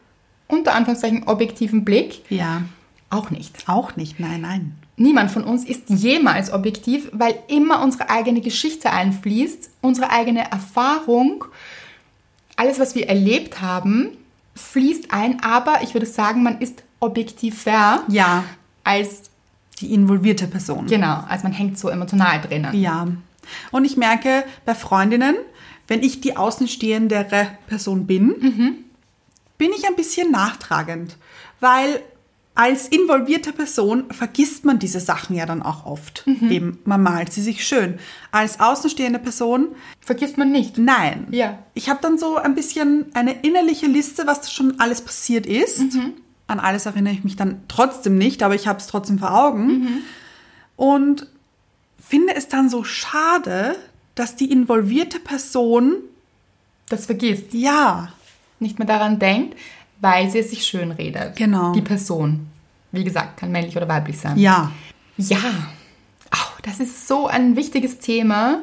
unter 0.49 0.75
Anführungszeichen 0.75 1.25
objektiven 1.25 1.85
Blick? 1.85 2.23
Ja. 2.31 2.63
Auch 3.11 3.31
nicht. 3.31 3.69
Auch 3.69 3.97
nicht, 3.97 4.19
nein, 4.21 4.41
nein. 4.41 4.75
Niemand 4.97 5.31
von 5.31 5.45
uns 5.45 5.65
ist 5.65 5.91
jemals 5.91 6.53
objektiv, 6.53 7.09
weil 7.13 7.35
immer 7.49 7.83
unsere 7.83 8.09
eigene 8.11 8.41
Geschichte 8.41 8.91
einfließt, 8.91 9.71
unsere 9.83 10.11
eigene 10.11 10.51
Erfahrung, 10.51 11.45
alles, 12.57 12.81
was 12.81 12.95
wir 12.95 13.09
erlebt 13.09 13.61
haben, 13.61 14.09
fließt 14.55 15.13
ein, 15.13 15.43
aber 15.43 15.83
ich 15.83 15.93
würde 15.95 16.07
sagen, 16.07 16.43
man 16.43 16.59
ist 16.61 16.83
objektiver 17.01 18.03
Ja, 18.09 18.45
als, 18.85 19.31
die 19.81 19.93
involvierte 19.93 20.47
Person. 20.47 20.87
genau, 20.87 21.23
als 21.29 21.43
man 21.43 21.53
hängt 21.53 21.79
so 21.79 21.89
emotional 21.91 22.41
drinnen. 22.41 22.75
Ja. 22.81 23.07
Und 23.71 23.85
ich 23.85 23.97
merke 23.99 24.45
bei 24.65 24.75
Freundinnen, 24.75 25.37
wenn 25.89 26.03
ich 26.03 26.21
die 26.23 26.37
außenstehendere 26.37 27.49
Person 27.69 28.07
bin, 28.07 28.85
bin 29.59 29.71
ich 29.77 29.87
ein 29.87 29.95
bisschen 29.95 30.31
nachtragend, 30.33 31.17
weil 31.61 32.01
als 32.57 32.89
involvierte 32.89 33.53
Person 33.53 34.05
vergisst 34.11 34.65
man 34.65 34.79
diese 34.79 34.99
Sachen 34.99 35.37
ja 35.37 35.47
dann 35.47 35.63
auch 35.63 35.87
oft. 35.87 36.25
Eben, 36.27 36.79
man 36.85 37.03
malt 37.03 37.33
sie 37.33 37.43
sich 37.43 37.65
schön. 37.67 37.99
Als 38.33 38.59
außenstehende 38.61 39.19
Person, 39.21 39.69
Vergisst 40.01 40.37
man 40.39 40.51
nicht. 40.51 40.77
nein. 40.79 41.29
Ja. 41.31 41.59
Ich 41.75 41.89
habe 41.89 42.01
dann 42.03 42.19
so 42.19 42.37
ein 42.37 42.55
bisschen 42.55 43.07
eine 43.15 43.33
innerliche 43.43 43.87
Liste, 43.87 44.27
was 44.27 44.51
schon 44.53 44.81
alles 44.81 45.03
passiert 45.03 45.47
ist. 45.47 45.85
An 46.49 46.59
alles 46.61 46.87
erinnere 46.87 47.13
ich 47.15 47.25
mich 47.25 47.37
dann 47.37 47.61
trotzdem 47.69 48.17
nicht, 48.19 48.43
aber 48.43 48.55
ich 48.55 48.67
habe 48.67 48.79
es 48.81 48.87
trotzdem 48.87 49.19
vor 49.19 49.33
Augen. 49.35 50.03
Und 50.77 51.27
finde 51.99 52.35
es 52.37 52.49
dann 52.49 52.69
so 52.71 52.85
schade, 52.85 53.77
dass 54.15 54.37
die 54.37 54.51
involvierte 54.51 55.19
Person, 55.21 55.97
Das 56.89 57.07
vergisst. 57.07 57.53
ja, 57.53 58.13
Nicht 58.61 58.79
mehr 58.79 58.87
daran 58.89 59.19
denkt, 59.19 59.57
weil 60.01 60.31
sie 60.31 60.39
es 60.41 60.51
sich 60.51 60.65
schön 60.67 60.91
redet. 60.91 61.37
Genau. 61.37 61.73
Die 61.73 61.83
Person. 61.83 62.47
Wie 62.93 63.05
gesagt, 63.05 63.39
kann 63.39 63.53
männlich 63.53 63.77
oder 63.77 63.89
weiblich 63.89 64.19
sein. 64.19 64.37
ja, 64.39 64.73
Ja, 65.17 65.39
oh, 66.33 66.59
das 66.63 66.81
ist 66.81 67.09
so 67.09 67.27
ein 67.27 67.57
wichtiges 67.57 67.99
Thema, 67.99 68.61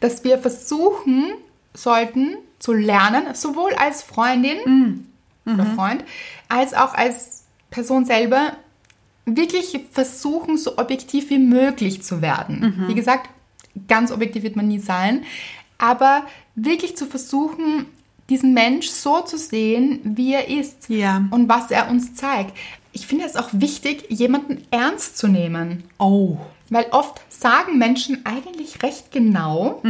dass 0.00 0.24
wir 0.24 0.38
versuchen 0.38 1.32
sollten 1.74 2.36
zu 2.58 2.72
lernen, 2.72 3.34
sowohl 3.34 3.72
als 3.74 4.02
Freundin 4.02 5.06
oder 5.46 5.66
Freund, 5.74 6.04
als 6.48 6.74
auch 6.74 6.94
als 6.94 7.44
Person 7.70 8.04
selber, 8.04 8.52
wirklich 9.26 9.78
versuchen, 9.90 10.56
so 10.56 10.78
objektiv 10.78 11.30
wie 11.30 11.38
möglich 11.38 12.02
zu 12.02 12.22
werden. 12.22 12.84
Wie 12.88 12.94
gesagt, 12.94 13.28
ganz 13.88 14.10
objektiv 14.10 14.42
wird 14.42 14.56
man 14.56 14.68
nie 14.68 14.78
sein, 14.78 15.24
aber 15.78 16.24
wirklich 16.54 16.96
zu 16.96 17.06
versuchen, 17.06 17.86
diesen 18.28 18.54
Mensch 18.54 18.88
so 18.88 19.20
zu 19.20 19.38
sehen, 19.38 20.00
wie 20.02 20.32
er 20.34 20.48
ist 20.48 20.88
Ja. 20.88 21.22
und 21.30 21.48
was 21.48 21.70
er 21.70 21.88
uns 21.90 22.14
zeigt. 22.14 22.56
Ich 22.92 23.06
finde 23.06 23.24
es 23.24 23.36
auch 23.36 23.48
wichtig, 23.52 24.06
jemanden 24.08 24.62
ernst 24.70 25.16
zu 25.18 25.28
nehmen. 25.28 25.84
oh, 25.98 26.38
Weil 26.70 26.86
oft 26.90 27.20
sagen 27.28 27.78
Menschen 27.78 28.24
eigentlich 28.26 28.82
recht 28.82 29.12
genau, 29.12 29.80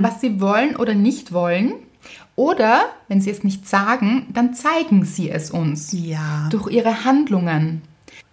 was 0.00 0.20
sie 0.20 0.40
wollen 0.40 0.76
oder 0.76 0.94
nicht 0.94 1.32
wollen. 1.32 1.74
Oder, 2.36 2.84
wenn 3.08 3.20
sie 3.20 3.30
es 3.30 3.44
nicht 3.44 3.68
sagen, 3.68 4.26
dann 4.32 4.54
zeigen 4.54 5.04
sie 5.04 5.28
es 5.30 5.50
uns 5.50 5.92
ja, 5.92 6.48
durch 6.50 6.70
ihre 6.72 7.04
Handlungen. 7.04 7.82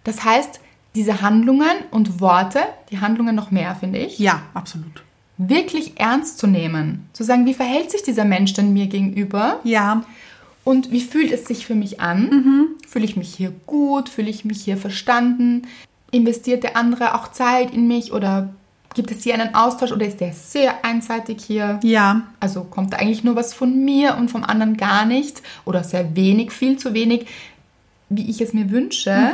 Das 0.04 0.24
heißt, 0.24 0.60
diese 0.94 1.20
Handlungen 1.20 1.76
und 1.90 2.20
Worte, 2.20 2.60
die 2.90 3.00
Handlungen 3.00 3.36
noch 3.36 3.50
mehr, 3.50 3.74
finde 3.76 3.98
ich, 3.98 4.18
ja, 4.18 4.40
absolut. 4.54 5.04
Wirklich 5.48 5.98
ernst 5.98 6.38
zu 6.38 6.46
nehmen. 6.46 7.08
Zu 7.12 7.24
sagen, 7.24 7.46
wie 7.46 7.54
verhält 7.54 7.90
sich 7.90 8.02
dieser 8.02 8.24
Mensch 8.24 8.52
denn 8.52 8.72
mir 8.72 8.86
gegenüber? 8.86 9.60
Ja, 9.64 10.04
Und 10.64 10.92
wie 10.92 11.00
fühlt 11.00 11.32
es 11.32 11.46
sich 11.46 11.64
für 11.66 11.74
mich 11.74 12.00
an? 12.00 12.76
Fühle 12.86 13.06
ich 13.06 13.16
mich 13.16 13.34
hier 13.34 13.52
gut? 13.66 14.08
Fühle 14.10 14.28
ich 14.28 14.44
mich 14.44 14.62
hier 14.62 14.76
verstanden? 14.76 15.62
Investiert 16.10 16.62
der 16.62 16.76
andere 16.76 17.14
auch 17.14 17.32
Zeit 17.32 17.72
in 17.72 17.88
mich 17.88 18.12
oder 18.12 18.50
gibt 18.94 19.10
es 19.10 19.22
hier 19.22 19.34
einen 19.34 19.54
Austausch 19.54 19.92
oder 19.92 20.06
ist 20.06 20.20
der 20.20 20.32
sehr 20.34 20.84
einseitig 20.84 21.42
hier? 21.42 21.80
ja, 21.82 22.22
Also 22.40 22.64
kommt 22.64 22.92
da 22.92 22.98
eigentlich 22.98 23.24
nur 23.24 23.36
was 23.36 23.54
von 23.54 23.84
mir 23.84 24.16
und 24.18 24.30
vom 24.30 24.44
anderen 24.44 24.76
gar 24.76 25.06
nicht 25.06 25.40
oder 25.64 25.82
sehr 25.84 26.14
wenig, 26.16 26.50
viel 26.52 26.76
zu 26.76 26.92
wenig, 26.92 27.26
wie 28.10 28.28
ich 28.28 28.40
es 28.42 28.52
mir 28.52 28.70
wünsche. 28.70 29.32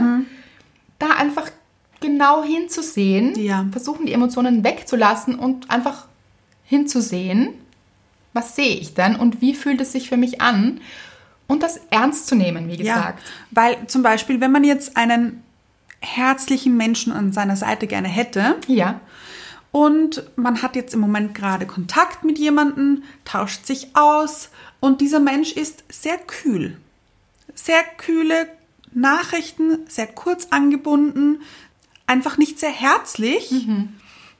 Da 0.98 1.06
einfach 1.18 1.50
genau 2.16 2.42
hinzusehen, 2.42 3.34
Ja. 3.38 3.66
versuchen 3.70 4.06
die 4.06 4.12
Emotionen 4.12 4.64
wegzulassen 4.64 5.34
und 5.38 5.70
einfach 5.70 6.06
hinzusehen, 6.64 7.50
was 8.32 8.56
sehe 8.56 8.76
ich 8.76 8.94
denn 8.94 9.16
und 9.16 9.40
wie 9.42 9.54
fühlt 9.54 9.80
es 9.82 9.92
sich 9.92 10.08
für 10.08 10.16
mich 10.16 10.40
an 10.40 10.80
und 11.46 11.62
das 11.62 11.78
ernst 11.90 12.26
zu 12.26 12.34
nehmen, 12.34 12.68
wie 12.68 12.78
gesagt. 12.78 13.22
Weil 13.50 13.86
zum 13.86 14.02
Beispiel, 14.02 14.40
wenn 14.40 14.50
man 14.50 14.64
jetzt 14.64 14.96
einen 14.96 15.42
herzlichen 16.00 16.76
Menschen 16.76 17.12
an 17.12 17.32
seiner 17.32 17.56
Seite 17.56 17.86
gerne 17.86 18.08
hätte 18.08 18.56
Ja, 18.66 19.00
und 19.72 20.22
man 20.36 20.62
hat 20.62 20.74
jetzt 20.74 20.94
im 20.94 21.00
Moment 21.00 21.34
gerade 21.34 21.66
Kontakt 21.66 22.24
mit 22.24 22.38
jemandem, 22.38 23.02
tauscht 23.26 23.66
sich 23.66 23.88
aus 23.94 24.48
und 24.80 25.02
dieser 25.02 25.20
Mensch 25.20 25.52
ist 25.52 25.84
sehr 25.90 26.16
kühl. 26.16 26.78
Sehr 27.54 27.82
kühle 27.98 28.48
Nachrichten, 28.92 29.80
sehr 29.88 30.06
kurz 30.06 30.46
angebunden, 30.50 31.42
einfach 32.06 32.38
nicht 32.38 32.58
sehr 32.58 32.70
herzlich. 32.70 33.52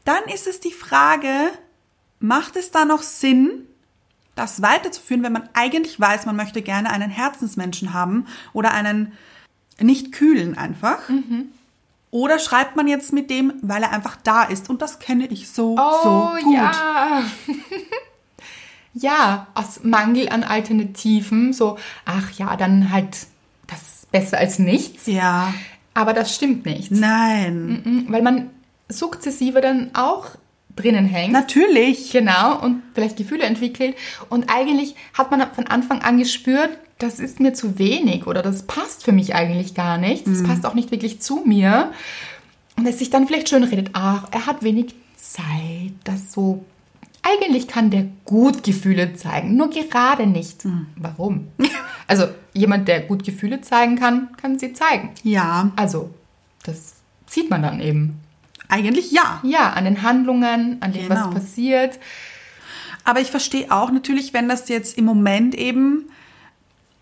Dann 0.05 0.25
ist 0.33 0.47
es 0.47 0.61
die 0.61 0.73
Frage, 0.73 1.31
macht 2.21 2.57
es 2.57 2.71
da 2.71 2.85
noch 2.85 3.03
Sinn, 3.03 3.67
das 4.35 4.61
weiterzuführen, 4.63 5.23
wenn 5.23 5.33
man 5.33 5.49
eigentlich 5.55 5.99
weiß, 5.99 6.27
man 6.27 6.37
möchte 6.37 6.63
gerne 6.63 6.91
einen 6.91 7.11
Herzensmenschen 7.11 7.93
haben 7.95 8.27
oder 8.53 8.73
einen 8.73 9.13
nicht 9.81 10.13
kühlen 10.13 10.57
einfach? 10.57 11.01
Oder 12.11 12.39
schreibt 12.39 12.77
man 12.77 12.87
jetzt 12.87 13.13
mit 13.13 13.31
dem, 13.31 13.55
weil 13.63 13.83
er 13.83 13.93
einfach 13.93 14.17
da 14.23 14.45
ist? 14.45 14.71
Und 14.71 14.81
das 14.83 14.99
kenne 14.99 15.27
ich 15.27 15.51
so, 15.51 15.77
Oh 15.79 16.03
so 16.03 16.45
gut. 16.45 16.55
ja. 16.55 17.23
ja, 18.95 19.47
aus 19.55 19.83
Mangel 19.83 20.29
an 20.29 20.43
Alternativen, 20.43 21.53
so, 21.53 21.79
ach 22.05 22.31
ja, 22.33 22.57
dann 22.57 22.91
halt 22.91 23.27
das 23.67 24.07
besser 24.11 24.39
als 24.39 24.59
nichts. 24.59 25.07
Ja. 25.07 25.53
Aber 25.97 26.13
das 26.13 26.35
stimmt 26.35 26.67
nicht. 26.67 26.91
Nein. 26.91 27.83
Mhm, 27.85 28.07
Weil 28.13 28.21
man 28.21 28.51
sukzessive 28.87 29.63
dann 29.63 29.93
auch 29.95 30.27
drinnen 30.77 31.07
hängt. 31.07 31.33
Natürlich. 31.33 32.13
Genau, 32.13 32.61
und 32.61 32.83
vielleicht 32.95 33.17
Gefühle 33.17 33.45
entwickelt. 33.45 33.97
Und 34.29 34.51
eigentlich 34.51 34.95
hat 35.15 35.31
man 35.31 35.43
von 35.55 35.67
Anfang 35.67 36.03
an 36.03 36.19
gespürt, 36.19 36.69
das 36.99 37.19
ist 37.19 37.41
mir 37.41 37.55
zu 37.55 37.79
wenig 37.79 38.27
oder 38.27 38.43
das 38.43 38.65
passt 38.65 39.05
für 39.05 39.13
mich 39.13 39.35
eigentlich 39.35 39.75
gar 39.75 39.97
nicht. 39.97 40.27
Das 40.27 40.43
passt 40.43 40.67
auch 40.67 40.75
nicht 40.75 40.91
wirklich 40.91 41.21
zu 41.21 41.43
mir. 41.47 41.93
Und 42.77 42.87
es 42.87 42.99
sich 42.99 43.09
dann 43.09 43.27
vielleicht 43.27 43.49
schön 43.49 43.65
redet, 43.65 43.91
ach, 43.95 44.29
er 44.33 44.45
hat 44.45 44.63
wenig 44.63 44.95
Zeit, 45.17 45.95
das 46.05 46.31
so. 46.33 46.63
Eigentlich 47.29 47.67
kann 47.67 47.91
der 47.91 48.07
gut 48.25 48.63
Gefühle 48.63 49.15
zeigen, 49.15 49.57
nur 49.57 49.71
gerade 49.71 50.27
nicht. 50.27 50.65
Warum? 50.97 51.49
Also 52.09 52.29
jemand, 52.55 52.87
der 52.87 53.01
gut 53.01 53.25
Gefühle 53.25 53.63
zeigen 53.63 53.97
kann, 53.97 54.29
kann 54.41 54.61
sie 54.61 54.73
zeigen. 54.73 55.11
Ja, 55.25 55.73
Also, 55.75 56.11
das 56.63 56.95
sieht 57.27 57.51
man 57.51 57.63
dann 57.63 57.81
eben. 57.81 58.21
eigentlich 58.69 59.11
ja. 59.11 59.41
Ja, 59.43 59.71
an 59.71 59.87
den 59.87 60.03
Handlungen, 60.03 60.77
an 60.81 60.93
dem, 60.93 61.09
Genau. 61.09 61.15
was 61.27 61.31
passiert. 61.35 61.99
Aber 63.03 63.19
ich 63.21 63.33
verstehe 63.33 63.73
auch 63.73 63.91
natürlich, 63.91 64.33
wenn 64.33 64.49
das 64.49 64.69
jetzt 64.69 64.97
im 64.97 65.05
Moment 65.05 65.57
eben 65.57 66.05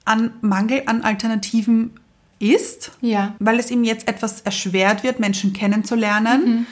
an 0.06 0.30
Mangel 0.40 0.84
an 0.86 1.02
Alternativen 1.02 1.90
ist, 2.38 2.92
Ja. 3.02 3.34
weil 3.40 3.58
es 3.58 3.70
ihm 3.70 3.84
jetzt 3.84 4.08
etwas 4.08 4.40
erschwert 4.40 5.02
wird, 5.02 5.20
Menschen 5.20 5.52
kennenzulernen. 5.52 6.66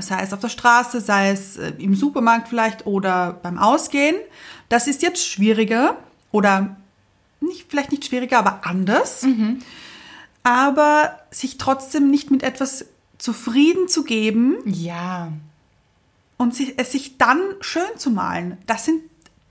Sei 0.00 0.20
es 0.22 0.32
auf 0.32 0.40
der 0.40 0.48
Straße, 0.50 1.00
sei 1.00 1.30
es 1.30 1.56
äh, 1.56 1.72
im 1.78 1.94
Supermarkt 1.94 2.48
vielleicht 2.48 2.86
oder 2.86 3.32
beim 3.42 3.58
Ausgehen. 3.58 4.16
Das 4.68 4.86
ist 4.86 5.02
jetzt 5.02 5.24
schwieriger 5.26 5.96
oder 6.32 6.76
nicht, 7.40 7.66
vielleicht 7.70 7.90
nicht 7.90 8.04
schwieriger, 8.04 8.38
aber 8.38 8.66
anders. 8.66 9.24
Aber 10.42 11.18
sich 11.30 11.58
trotzdem 11.58 12.10
nicht 12.10 12.30
mit 12.30 12.42
etwas 12.42 12.86
zufrieden 13.18 13.88
zu 13.88 14.04
geben, 14.04 14.56
Ja. 14.66 15.32
und 16.38 16.54
sich, 16.54 16.74
es 16.78 16.92
sich 16.92 17.18
dann 17.18 17.38
schön 17.60 17.82
zu 17.96 18.10
malen. 18.10 18.56
Das 18.66 18.84
sind 18.86 19.02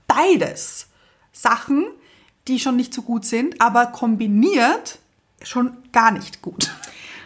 beides 0.08 0.88
Sachen, 1.32 1.86
die 2.48 2.58
schon 2.58 2.76
nicht 2.76 2.92
so 2.92 3.02
gut 3.02 3.24
sind, 3.24 3.60
aber 3.60 3.86
kombiniert 3.86 4.98
schon 5.42 5.76
gar 5.92 6.10
nicht 6.10 6.42
gut. 6.42 6.70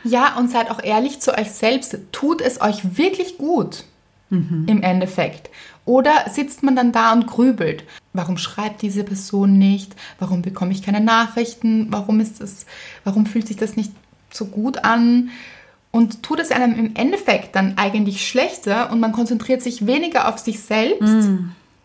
Ja, 0.04 0.36
und 0.36 0.50
seid 0.50 0.70
auch 0.70 0.82
ehrlich 0.82 1.20
zu 1.20 1.36
euch 1.36 1.50
selbst. 1.50 1.96
Tut 2.12 2.40
es 2.40 2.60
euch 2.60 2.96
wirklich 2.96 3.38
gut 3.38 3.84
im 4.30 4.82
Endeffekt? 4.82 5.48
Oder 5.84 6.12
sitzt 6.28 6.62
man 6.62 6.74
dann 6.74 6.92
da 6.92 7.12
und 7.12 7.26
grübelt? 7.26 7.84
Warum 8.12 8.36
schreibt 8.36 8.82
diese 8.82 9.04
Person 9.04 9.58
nicht? 9.58 9.94
Warum 10.18 10.42
bekomme 10.42 10.72
ich 10.72 10.82
keine 10.82 11.00
Nachrichten? 11.00 11.88
Warum 11.90 12.20
ist 12.20 12.40
es, 12.40 12.66
warum 13.04 13.26
fühlt 13.26 13.46
sich 13.46 13.56
das 13.56 13.76
nicht 13.76 13.92
so 14.32 14.46
gut 14.46 14.84
an? 14.84 15.30
Und 15.90 16.24
tut 16.24 16.40
es 16.40 16.50
einem 16.50 16.74
im 16.74 16.96
Endeffekt 16.96 17.54
dann 17.54 17.74
eigentlich 17.76 18.26
schlechter 18.26 18.90
und 18.90 18.98
man 18.98 19.12
konzentriert 19.12 19.62
sich 19.62 19.86
weniger 19.86 20.28
auf 20.28 20.38
sich 20.38 20.60
selbst 20.60 21.28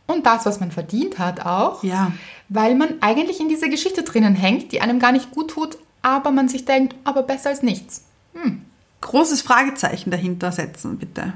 und 0.07 0.25
das, 0.25 0.47
was 0.47 0.59
man 0.59 0.71
verdient 0.71 1.19
hat 1.19 1.45
auch. 1.45 1.83
Ja. 1.83 2.11
Weil 2.47 2.73
man 2.73 2.95
eigentlich 3.01 3.39
in 3.39 3.49
dieser 3.49 3.69
Geschichte 3.69 4.01
drinnen 4.01 4.33
hängt, 4.33 4.71
die 4.71 4.81
einem 4.81 4.97
gar 4.97 5.11
nicht 5.11 5.29
gut 5.29 5.51
tut, 5.51 5.77
aber 6.01 6.31
man 6.31 6.49
sich 6.49 6.65
denkt, 6.65 6.95
aber 7.03 7.21
besser 7.21 7.49
als 7.49 7.61
nichts. 7.61 8.05
Großes 9.01 9.41
Fragezeichen 9.41 10.11
dahinter 10.11 10.51
setzen, 10.51 10.97
bitte. 10.97 11.33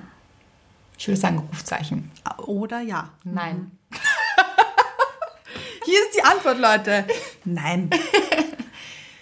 Ich 0.98 1.08
würde 1.08 1.20
sagen 1.20 1.40
Rufzeichen. 1.50 2.12
Oder 2.38 2.82
ja. 2.82 3.10
Nein. 3.24 3.72
Hier 5.86 6.00
ist 6.00 6.16
die 6.16 6.24
Antwort, 6.24 6.60
Leute. 6.60 7.06
Nein. 7.46 7.90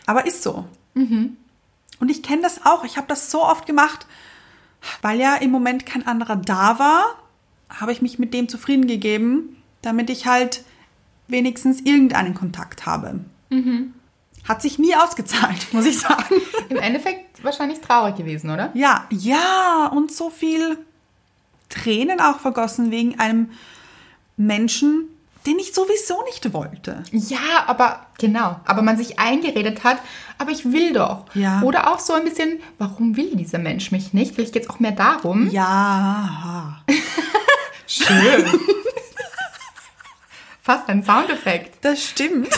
Aber 0.05 0.25
ist 0.25 0.43
so. 0.43 0.65
Und 1.99 2.09
ich 2.09 2.23
kenne 2.23 2.41
das 2.41 2.65
auch. 2.65 2.83
Ich 2.83 2.97
habe 2.97 3.07
das 3.07 3.31
so 3.31 3.43
oft 3.43 3.65
gemacht, 3.65 4.05
weil 5.01 5.19
ja 5.19 5.35
im 5.35 5.51
Moment 5.51 5.85
kein 5.85 6.05
anderer 6.05 6.35
da 6.35 6.79
war, 6.79 7.05
habe 7.69 7.91
ich 7.91 8.01
mich 8.01 8.19
mit 8.19 8.33
dem 8.33 8.49
zufrieden 8.49 8.87
gegeben, 8.87 9.61
damit 9.81 10.09
ich 10.09 10.25
halt 10.25 10.63
wenigstens 11.27 11.79
irgendeinen 11.81 12.33
Kontakt 12.33 12.85
habe. 12.85 13.21
Hat 14.47 14.61
sich 14.61 14.79
nie 14.79 14.95
ausgezahlt, 14.95 15.71
muss 15.73 15.85
ich 15.85 15.99
sagen. 15.99 16.35
Im 16.69 16.77
Endeffekt 16.77 17.43
wahrscheinlich 17.43 17.79
traurig 17.79 18.15
gewesen, 18.15 18.49
oder? 18.49 18.71
Ja, 18.73 19.05
ja, 19.09 19.91
und 19.93 20.11
so 20.11 20.29
viel 20.29 20.77
Tränen 21.69 22.19
auch 22.19 22.39
vergossen 22.39 22.91
wegen 22.91 23.19
einem 23.19 23.51
Menschen, 24.37 25.09
den 25.45 25.57
ich 25.57 25.73
sowieso 25.73 26.23
nicht 26.25 26.53
wollte. 26.53 27.03
Ja, 27.11 27.65
aber 27.65 28.05
genau. 28.19 28.59
Aber 28.65 28.81
man 28.81 28.97
sich 28.97 29.19
eingeredet 29.19 29.83
hat, 29.83 29.97
aber 30.37 30.51
ich 30.51 30.71
will 30.71 30.93
doch. 30.93 31.25
Ja. 31.33 31.61
Oder 31.61 31.91
auch 31.91 31.99
so 31.99 32.13
ein 32.13 32.23
bisschen, 32.25 32.59
warum 32.77 33.15
will 33.17 33.35
dieser 33.35 33.57
Mensch 33.57 33.91
mich 33.91 34.13
nicht? 34.13 34.35
Vielleicht 34.35 34.53
geht 34.53 34.63
es 34.63 34.69
auch 34.69 34.79
mehr 34.79 34.91
darum. 34.91 35.49
Ja. 35.49 36.81
Schön. 37.87 38.45
Fast 40.61 40.87
ein 40.89 41.03
Soundeffekt. 41.03 41.83
Das 41.83 42.03
stimmt. 42.03 42.49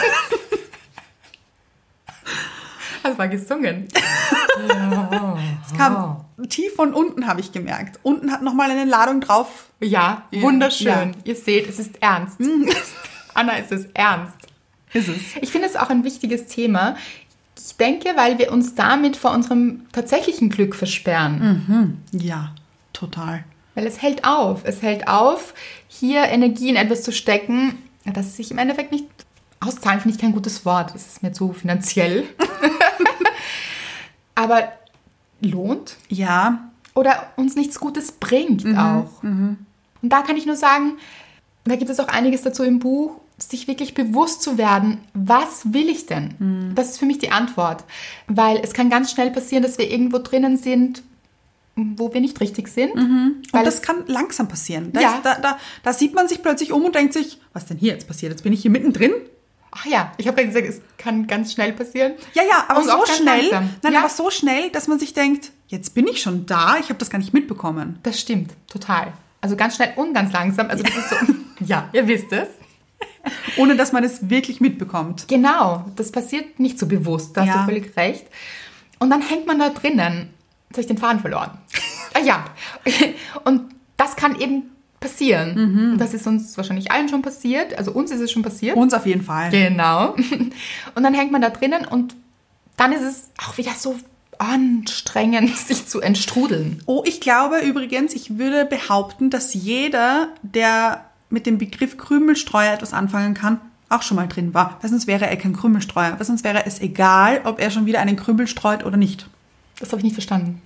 Das 3.09 3.17
war 3.17 3.27
gesungen. 3.27 3.87
Es 5.65 5.77
kam 5.77 6.25
tief 6.49 6.73
von 6.75 6.93
unten, 6.93 7.27
habe 7.27 7.41
ich 7.41 7.51
gemerkt. 7.51 7.99
Unten 8.03 8.31
hat 8.31 8.41
nochmal 8.41 8.69
eine 8.71 8.85
Ladung 8.85 9.19
drauf. 9.21 9.67
Ja, 9.79 10.23
Ja. 10.31 10.41
wunderschön. 10.41 10.87
Ja. 10.87 11.11
Ihr 11.25 11.35
seht, 11.35 11.67
es 11.67 11.79
ist 11.79 12.01
ernst. 12.01 12.37
Anna, 13.33 13.57
es 13.57 13.71
ist 13.71 13.89
ernst. 13.93 14.35
Ist 14.93 15.09
es. 15.09 15.35
Ich 15.41 15.51
finde 15.51 15.67
es 15.67 15.75
auch 15.75 15.89
ein 15.89 16.03
wichtiges 16.03 16.45
Thema. 16.47 16.95
Ich 17.57 17.75
denke, 17.77 18.09
weil 18.15 18.37
wir 18.37 18.51
uns 18.51 18.75
damit 18.75 19.17
vor 19.17 19.31
unserem 19.31 19.85
tatsächlichen 19.91 20.49
Glück 20.49 20.75
versperren. 20.75 21.97
Ja, 22.11 22.53
total. 22.93 23.43
Weil 23.75 23.87
es 23.87 24.01
hält 24.01 24.23
auf. 24.23 24.61
Es 24.65 24.81
hält 24.83 25.07
auf, 25.07 25.53
hier 25.87 26.23
Energie 26.25 26.69
in 26.69 26.75
etwas 26.75 27.01
zu 27.01 27.11
stecken, 27.11 27.77
das 28.05 28.35
sich 28.37 28.51
im 28.51 28.57
Endeffekt 28.59 28.91
nicht 28.91 29.05
auszahlen, 29.66 30.01
finde 30.01 30.16
ich 30.16 30.22
kein 30.22 30.34
gutes 30.34 30.66
Wort. 30.66 30.93
Das 30.93 31.07
ist 31.07 31.24
mir 31.24 31.32
zu 31.32 31.53
finanziell. 31.53 32.26
Aber 34.36 34.72
lohnt 35.41 35.97
Ja, 36.09 36.70
oder 36.95 37.28
uns 37.36 37.55
nichts 37.55 37.80
Gutes 37.80 38.11
bringt 38.14 38.66
auch. 38.78 39.22
Und 39.24 39.57
da 40.01 40.22
kann 40.22 40.38
ich 40.38 40.45
nur 40.45 40.55
sagen, 40.55 40.97
da 41.66 41.76
gibt 41.76 41.89
es 41.89 41.99
auch 41.99 42.07
einiges 42.07 42.41
dazu 42.41 42.64
im 42.64 42.80
Buch, 42.80 43.20
sich 43.38 43.68
wirklich 43.68 43.93
bewusst 43.93 44.41
zu 44.41 44.57
werden, 44.57 44.99
was 45.14 45.74
will 45.74 45.89
ich 45.89 46.05
denn? 46.05 46.72
Das 46.76 46.89
ist 46.91 46.99
für 46.99 47.05
mich 47.05 47.20
die 47.20 47.32
Antwort. 47.32 47.84
Weil 48.28 48.57
es 48.64 48.74
kann 48.74 48.89
ganz 48.89 49.11
schnell 49.11 49.32
passieren, 49.32 49.64
dass 49.64 49.78
wir 49.78 49.89
irgendwo 49.89 50.20
drinnen 50.20 50.57
sind, 50.57 51.03
wo 51.76 52.14
wir 52.14 52.22
nicht 52.22 52.39
richtig 52.41 52.68
sind. 52.68 52.91
und 52.93 53.41
Weil 53.51 53.66
das 53.66 53.76
es- 53.76 53.82
kann 53.82 54.03
langsam 54.07 54.47
passieren. 54.47 54.91
Da, 54.93 55.01
Ja. 55.01 55.16
ist, 55.16 55.26
da, 55.26 55.36
da, 55.39 55.57
da 55.84 55.93
sieht 55.93 56.14
man 56.14 56.28
sich 56.28 56.41
plötzlich 56.43 56.72
um 56.72 56.86
und 56.86 56.95
denkt 56.95 57.14
sich, 57.14 57.39
was 57.53 57.66
denn 57.66 57.78
hier 57.78 57.93
jetzt 57.93 58.07
passiert? 58.07 58.32
Jetzt 58.32 58.43
bin 58.43 58.53
ich 58.53 58.61
hier 58.61 58.72
mittendrin. 58.72 59.11
Ach 59.76 59.86
ja, 59.86 60.11
ich 60.17 60.28
habe 60.28 60.45
gesagt, 60.45 60.67
es 60.67 60.82
kann 60.97 61.26
ganz 61.26 61.53
schnell 61.53 61.74
passieren. 61.74 62.13
Ja, 62.34 62.43
ja, 62.43 62.65
aber 62.67 62.84
so 62.84 63.05
schnell, 63.11 63.41
langsam. 63.49 63.69
nein, 63.82 63.93
Ja. 63.93 63.99
aber 64.01 64.09
so 64.09 64.30
schnell, 64.30 64.69
dass 64.69 64.88
man 64.88 64.99
sich 64.99 65.13
denkt, 65.13 65.51
jetzt 65.67 65.95
bin 65.95 66.05
ich 66.07 66.21
schon 66.21 66.45
da, 66.45 66.78
ich 66.80 66.89
habe 66.89 66.99
das 66.99 67.09
gar 67.09 67.17
nicht 67.17 67.34
mitbekommen. 67.34 67.97
Das 68.03 68.19
stimmt, 68.19 68.53
total. 68.69 69.13
Also 69.41 69.55
ganz 69.55 69.76
schnell 69.76 69.93
und 69.95 70.13
ganz 70.13 70.32
langsam. 70.32 70.69
Also 70.69 70.84
das 70.84 70.95
ist 70.95 71.09
so, 71.09 71.15
ja, 71.65 71.89
ihr 71.93 72.07
wisst 72.07 72.32
es. 72.32 72.47
Ohne 73.57 73.76
dass 73.76 73.91
man 73.91 74.03
es 74.03 74.30
wirklich 74.30 74.61
mitbekommt. 74.61 75.28
Genau, 75.28 75.86
das 75.95 76.11
passiert 76.11 76.59
nicht 76.59 76.78
so 76.78 76.86
bewusst, 76.86 77.36
da 77.36 77.41
hast 77.41 77.47
Ja. 77.47 77.57
du 77.61 77.65
völlig 77.65 77.97
recht. 77.97 78.26
Und 78.99 79.09
dann 79.09 79.21
hängt 79.21 79.47
man 79.47 79.57
da 79.59 79.69
drinnen. 79.69 80.30
Jetzt 80.69 80.78
habe 80.78 80.82
ich 80.82 80.88
den 80.88 80.97
Faden 80.97 81.19
verloren. 81.19 81.51
ah 82.13 82.19
ja. 82.19 82.45
Und 83.43 83.74
das 83.97 84.15
kann 84.15 84.39
eben 84.39 84.71
passieren. 85.03 85.91
Und 85.91 85.97
das 85.97 86.13
ist 86.13 86.25
uns 86.25 86.57
wahrscheinlich 86.57 86.91
allen 86.91 87.09
schon 87.09 87.21
passiert. 87.21 87.77
Also 87.77 87.91
uns 87.91 88.09
ist 88.09 88.21
es 88.21 88.31
schon 88.31 88.41
passiert. 88.41 88.75
Uns 88.77 88.93
auf 88.93 89.05
jeden 89.05 89.21
Fall. 89.21 89.51
Genau. 89.51 90.15
Und 90.95 91.03
dann 91.03 91.13
hängt 91.13 91.31
man 91.31 91.41
da 91.41 91.49
drinnen 91.49 91.85
und 91.85 92.15
dann 92.77 92.91
ist 92.91 93.03
es 93.03 93.29
auch 93.37 93.57
wieder 93.57 93.71
so 93.77 93.95
anstrengend, 94.39 95.55
sich 95.57 95.87
zu 95.87 96.01
entstrudeln. 96.01 96.81
Oh, 96.85 97.03
ich 97.05 97.21
glaube 97.21 97.59
übrigens, 97.59 98.13
ich 98.13 98.37
würde 98.37 98.65
behaupten, 98.65 99.29
dass 99.29 99.53
jeder, 99.53 100.29
der 100.41 101.05
mit 101.29 101.45
dem 101.45 101.57
Begriff 101.57 101.97
Krümelstreuer 101.97 102.73
etwas 102.73 102.93
anfangen 102.93 103.33
kann, 103.33 103.59
auch 103.89 104.01
schon 104.01 104.15
mal 104.15 104.27
drin 104.27 104.53
war. 104.53 104.77
Weil 104.81 104.89
sonst 104.89 105.07
wäre 105.07 105.27
er 105.27 105.37
kein 105.37 105.53
Krümelstreuer. 105.53 106.15
Weil 106.17 106.25
sonst 106.25 106.43
wäre 106.43 106.65
es 106.65 106.81
egal, 106.81 107.41
ob 107.43 107.59
er 107.59 107.71
schon 107.71 107.85
wieder 107.85 107.99
einen 107.99 108.15
Krümel 108.15 108.47
streut 108.47 108.85
oder 108.85 108.97
nicht. 108.97 109.27
Das 109.79 109.89
habe 109.89 109.99
ich 109.99 110.03
nicht 110.03 110.13
verstanden. 110.13 110.61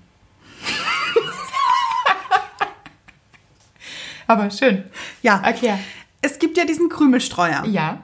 Aber 4.27 4.49
schön. 4.51 4.83
Ja. 5.21 5.39
Erklär. 5.41 5.79
Es 6.21 6.39
gibt 6.39 6.57
ja 6.57 6.65
diesen 6.65 6.89
Krümelstreuer. 6.89 7.65
Ja. 7.65 7.99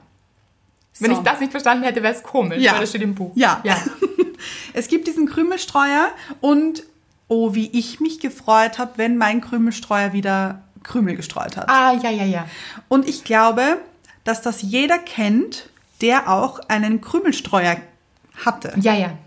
Wenn 1.00 1.12
So. 1.12 1.18
ich 1.18 1.24
das 1.24 1.40
nicht 1.40 1.52
verstanden 1.52 1.84
hätte, 1.84 2.04
wäre 2.04 2.14
es 2.14 2.24
komisch, 2.24 2.60
Ja. 2.62 2.74
weil 2.74 2.82
das 2.82 2.90
steht 2.90 3.02
im 3.02 3.16
Buch. 3.16 3.32
Ja. 3.36 3.62
ja. 3.64 3.78
Es 4.74 4.90
gibt 4.90 5.08
diesen 5.08 5.26
Krümelstreuer 5.28 6.10
und 6.42 6.84
oh, 7.30 7.54
wie 7.54 7.70
ich 7.72 8.02
mich 8.02 8.20
gefreut 8.20 8.78
habe, 8.78 8.92
wenn 8.98 9.16
mein 9.18 9.40
Krümelstreuer 9.40 10.12
wieder 10.12 10.64
Krümel 10.84 11.16
gestreut 11.16 11.56
hat. 11.56 11.70
Ah, 11.70 11.94
ja, 11.94 12.10
ja, 12.10 12.26
ja. 12.26 12.48
Und 12.90 13.08
ich 13.08 13.24
glaube, 13.24 13.78
dass 14.26 14.42
das 14.42 14.62
jeder 14.62 14.98
kennt, 15.00 15.70
der 16.02 16.30
auch 16.30 16.60
einen 16.68 17.00
Krümelstreuer 17.00 17.78
hatte. 18.46 18.74
Ja, 18.82 18.94
ja. 18.96 19.18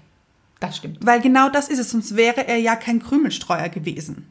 Das 0.61 0.77
stimmt. 0.77 0.99
Weil 1.01 1.21
genau 1.23 1.49
das 1.49 1.69
ist 1.69 1.79
es, 1.79 1.91
sonst 1.91 2.15
wäre 2.17 2.47
er 2.47 2.59
ja 2.59 2.77
kein 2.77 3.03
Krümelstreuer 3.03 3.71
gewesen. 3.71 4.31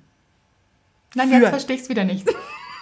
Nein, 1.15 1.29
Für- 1.29 1.35
jetzt 1.35 1.49
verstehe 1.49 1.75
ich 1.75 1.81
es 1.83 1.89
wieder 1.89 2.03
nicht. 2.03 2.27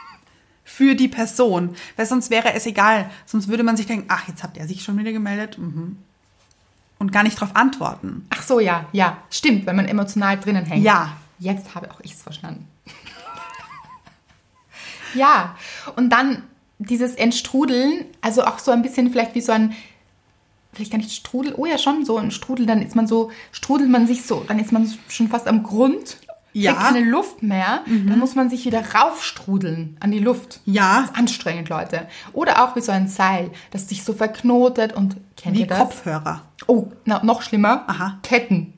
Für 0.65 0.95
die 0.95 1.07
Person. 1.07 1.75
Weil 1.95 2.05
sonst 2.05 2.29
wäre 2.29 2.53
es 2.53 2.65
egal. 2.65 3.09
Sonst 3.25 3.47
würde 3.47 3.63
man 3.63 3.77
sich 3.77 3.86
denken, 3.86 4.05
ach, 4.09 4.27
jetzt 4.27 4.43
hat 4.43 4.57
er 4.57 4.67
sich 4.67 4.84
schon 4.84 4.97
wieder 4.97 5.11
gemeldet. 5.11 5.57
Mhm. 5.57 5.97
Und 6.99 7.11
gar 7.11 7.23
nicht 7.23 7.39
darauf 7.39 7.55
antworten. 7.55 8.25
Ach 8.29 8.41
so, 8.41 8.59
ja, 8.59 8.86
ja. 8.91 9.17
Stimmt, 9.29 9.65
wenn 9.65 9.75
man 9.75 9.88
emotional 9.88 10.39
drinnen 10.39 10.65
hängt. 10.65 10.84
Ja. 10.84 11.17
Jetzt 11.39 11.75
habe 11.75 11.91
auch 11.91 11.99
ich 12.01 12.13
es 12.13 12.21
verstanden. 12.21 12.67
ja, 15.13 15.55
und 15.95 16.09
dann 16.09 16.43
dieses 16.79 17.15
Entstrudeln, 17.15 18.05
also 18.21 18.43
auch 18.45 18.59
so 18.59 18.71
ein 18.71 18.81
bisschen 18.81 19.11
vielleicht 19.11 19.36
wie 19.36 19.41
so 19.41 19.51
ein, 19.51 19.73
vielleicht 20.73 20.91
gar 20.91 20.97
nicht 20.97 21.11
Strudel, 21.11 21.53
oh 21.57 21.65
ja 21.65 21.77
schon, 21.77 22.05
so 22.05 22.17
ein 22.17 22.31
Strudel, 22.31 22.65
dann 22.65 22.81
ist 22.81 22.95
man 22.95 23.07
so, 23.07 23.31
strudelt 23.51 23.89
man 23.89 24.07
sich 24.07 24.25
so, 24.25 24.43
dann 24.47 24.59
ist 24.59 24.71
man 24.71 24.91
schon 25.09 25.27
fast 25.27 25.47
am 25.47 25.63
Grund, 25.63 26.17
Ja. 26.54 26.74
kriegt 26.74 26.86
keine 26.86 27.10
Luft 27.10 27.43
mehr, 27.43 27.84
dann 27.88 28.20
muss 28.20 28.36
man 28.36 28.49
sich 28.49 28.66
wieder 28.66 28.84
raufstrudeln 28.93 29.97
an 29.99 30.12
die 30.12 30.20
Luft. 30.20 30.60
Ja. 30.66 31.01
Das 31.01 31.10
ist 31.10 31.18
anstrengend, 31.18 31.70
Leute. 31.70 32.08
Oder 32.32 32.64
auch 32.64 32.76
wie 32.76 32.82
so 32.82 32.91
ein 32.91 33.08
Seil, 33.08 33.51
das 33.72 33.89
sich 33.89 34.04
so 34.04 34.14
verknotet 34.14 34.93
und 34.93 35.18
kennt 35.36 35.56
Wie 35.56 35.62
ihr 35.62 35.68
das? 35.68 35.80
Kopfhörer. 35.80 36.41
Oh, 36.68 36.88
na, 37.06 37.24
noch 37.24 37.41
schlimmer. 37.41 37.84
Aha. 37.88 38.20
Ketten. 38.24 38.74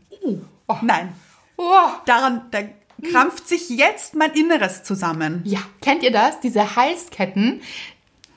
Oh. 0.68 0.76
Nein. 0.82 1.10
Oh. 1.58 1.90
Daran, 2.06 2.42
da 2.52 2.60
krampft 3.12 3.48
sich 3.48 3.70
jetzt 3.70 4.16
mein 4.16 4.32
Inneres 4.32 4.84
zusammen. 4.84 5.42
Ja, 5.44 5.60
kennt 5.82 6.04
ihr 6.04 6.12
das? 6.12 6.40
Diese 6.40 6.76
Halsketten, 6.76 7.62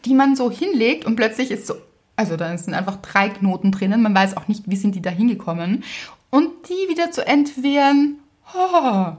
die 0.04 0.14
man 0.14 0.36
so 0.36 0.50
hinlegt 0.50 1.04
und 1.04 1.16
plötzlich 1.16 1.50
ist 1.50 1.66
so, 1.66 1.74
also 2.16 2.36
da 2.36 2.56
sind 2.58 2.74
einfach 2.74 2.96
drei 2.96 3.28
Knoten 3.28 3.72
drinnen, 3.72 4.02
man 4.02 4.14
weiß 4.14 4.36
auch 4.36 4.48
nicht, 4.48 4.64
wie 4.66 4.76
sind 4.76 4.94
die 4.94 5.02
da 5.02 5.10
hingekommen. 5.10 5.84
Und 6.30 6.50
die 6.68 6.90
wieder 6.90 7.10
zu 7.10 7.26
entwirren, 7.26 8.18
oh, 8.54 9.12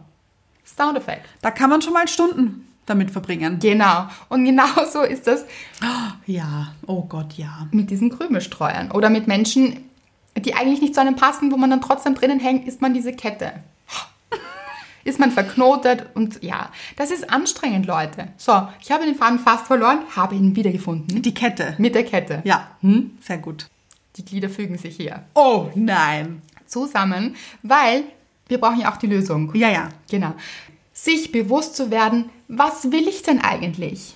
Soundeffekt. 0.77 1.25
Da 1.41 1.51
kann 1.51 1.69
man 1.69 1.81
schon 1.81 1.93
mal 1.93 2.07
Stunden 2.07 2.65
damit 2.85 3.11
verbringen. 3.11 3.59
Genau. 3.59 4.07
Und 4.29 4.45
genauso 4.45 5.01
ist 5.03 5.27
das 5.27 5.45
Ja, 6.25 6.73
oh 6.87 7.03
Gott, 7.03 7.33
ja. 7.33 7.67
mit 7.71 7.89
diesen 7.91 8.09
Krümelstreuern. 8.09 8.91
Oder 8.91 9.09
mit 9.09 9.27
Menschen, 9.27 9.85
die 10.37 10.53
eigentlich 10.55 10.81
nicht 10.81 10.95
zu 10.95 11.01
einem 11.01 11.15
passen, 11.15 11.51
wo 11.51 11.57
man 11.57 11.69
dann 11.69 11.81
trotzdem 11.81 12.15
drinnen 12.15 12.39
hängt, 12.39 12.67
ist 12.67 12.81
man 12.81 12.93
diese 12.93 13.13
Kette. 13.13 13.53
Ist 15.05 15.17
man 15.19 15.31
verknotet 15.31 16.07
und 16.13 16.43
ja, 16.43 16.69
das 16.97 17.09
ist 17.09 17.31
anstrengend, 17.31 17.85
Leute. 17.87 18.27
So, 18.37 18.67
ich 18.81 18.91
habe 18.91 19.05
den 19.05 19.15
Faden 19.15 19.39
fast 19.39 19.65
verloren, 19.65 19.99
habe 20.15 20.35
ihn 20.35 20.55
wiedergefunden. 20.57 21.21
Die 21.21 21.33
Kette. 21.33 21.73
Mit 21.77 21.95
der 21.95 22.03
Kette. 22.03 22.41
Ja, 22.43 22.71
Hm? 22.81 23.17
sehr 23.21 23.37
gut. 23.37 23.67
Die 24.17 24.25
Glieder 24.25 24.49
fügen 24.49 24.77
sich 24.77 24.97
hier 24.97 25.23
Oh 25.33 25.69
nein. 25.73 26.41
zusammen, 26.67 27.37
weil 27.63 28.03
wir 28.49 28.59
brauchen 28.59 28.81
ja 28.81 28.91
auch 28.91 28.97
die 28.97 29.07
Lösung. 29.07 29.51
Ja, 29.55 29.69
ja. 29.69 29.89
Genau. 30.11 30.33
Sich 30.91 31.31
bewusst 31.31 31.77
zu 31.77 31.89
werden, 31.91 32.29
was 32.49 32.91
will 32.91 33.07
ich 33.07 33.23
denn 33.23 33.39
eigentlich? 33.39 34.15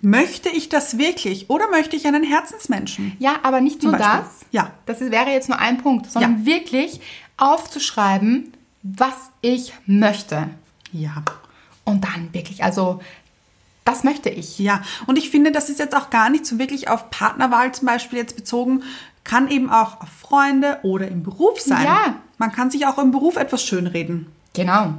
Möchte 0.00 0.48
ich 0.48 0.68
das 0.68 0.98
wirklich 0.98 1.50
oder 1.50 1.68
möchte 1.70 1.94
ich 1.94 2.06
einen 2.06 2.24
Herzensmenschen? 2.24 3.14
Ja, 3.18 3.36
aber 3.42 3.60
nicht 3.60 3.82
nur 3.82 3.92
Beispiel. 3.92 4.20
das. 4.22 4.46
Ja. 4.50 4.72
Das 4.86 5.00
wäre 5.00 5.30
jetzt 5.30 5.48
nur 5.48 5.58
ein 5.58 5.78
Punkt, 5.78 6.10
sondern 6.10 6.46
wirklich 6.46 7.00
aufzuschreiben, 7.36 8.52
was 8.82 9.14
ich 9.42 9.74
möchte. 9.86 10.48
Ja. 10.92 11.22
Und 11.84 12.04
dann 12.04 12.32
wirklich, 12.32 12.64
also, 12.64 13.00
das 13.84 14.04
möchte 14.04 14.28
ich. 14.28 14.58
Ja, 14.58 14.82
und 15.06 15.18
ich 15.18 15.30
finde, 15.30 15.52
das 15.52 15.68
ist 15.68 15.78
jetzt 15.78 15.96
auch 15.96 16.10
gar 16.10 16.30
nicht 16.30 16.46
so 16.46 16.58
wirklich 16.58 16.88
auf 16.88 17.10
Partnerwahl 17.10 17.72
zum 17.72 17.86
Beispiel 17.86 18.18
jetzt 18.18 18.36
bezogen, 18.36 18.82
kann 19.24 19.48
eben 19.48 19.70
auch 19.70 20.00
auf 20.00 20.08
Freunde 20.08 20.80
oder 20.82 21.08
im 21.08 21.22
Beruf 21.22 21.60
sein. 21.60 21.84
Ja. 21.84 22.16
Man 22.42 22.50
kann 22.50 22.72
sich 22.72 22.88
auch 22.88 22.98
im 22.98 23.12
Beruf 23.12 23.36
etwas 23.36 23.62
schönreden. 23.62 24.26
Genau. 24.52 24.94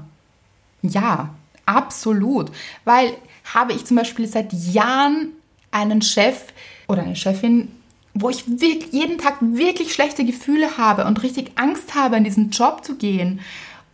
Ja, 0.82 1.36
absolut. 1.66 2.50
Weil 2.86 3.18
habe 3.54 3.74
ich 3.74 3.84
zum 3.84 3.98
Beispiel 3.98 4.28
seit 4.28 4.54
Jahren 4.54 5.34
einen 5.70 6.02
Chef 6.02 6.42
oder 6.88 7.02
eine 7.02 7.18
Chefin, 7.18 7.70
wo 8.14 8.30
ich 8.30 8.48
wirklich 8.48 8.94
jeden 8.94 9.18
Tag 9.18 9.40
wirklich 9.42 9.94
schlechte 9.94 10.24
Gefühle 10.24 10.78
habe 10.78 11.04
und 11.04 11.22
richtig 11.22 11.52
Angst 11.56 11.96
habe, 11.96 12.16
in 12.16 12.24
diesen 12.24 12.52
Job 12.52 12.86
zu 12.86 12.96
gehen. 12.96 13.42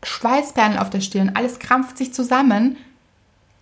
Schweißperlen 0.03 0.77
auf 0.77 0.91
der 0.91 1.01
Stirn, 1.01 1.31
alles 1.33 1.57
krampft 1.57 1.97
sich 1.97 2.13
zusammen. 2.13 2.77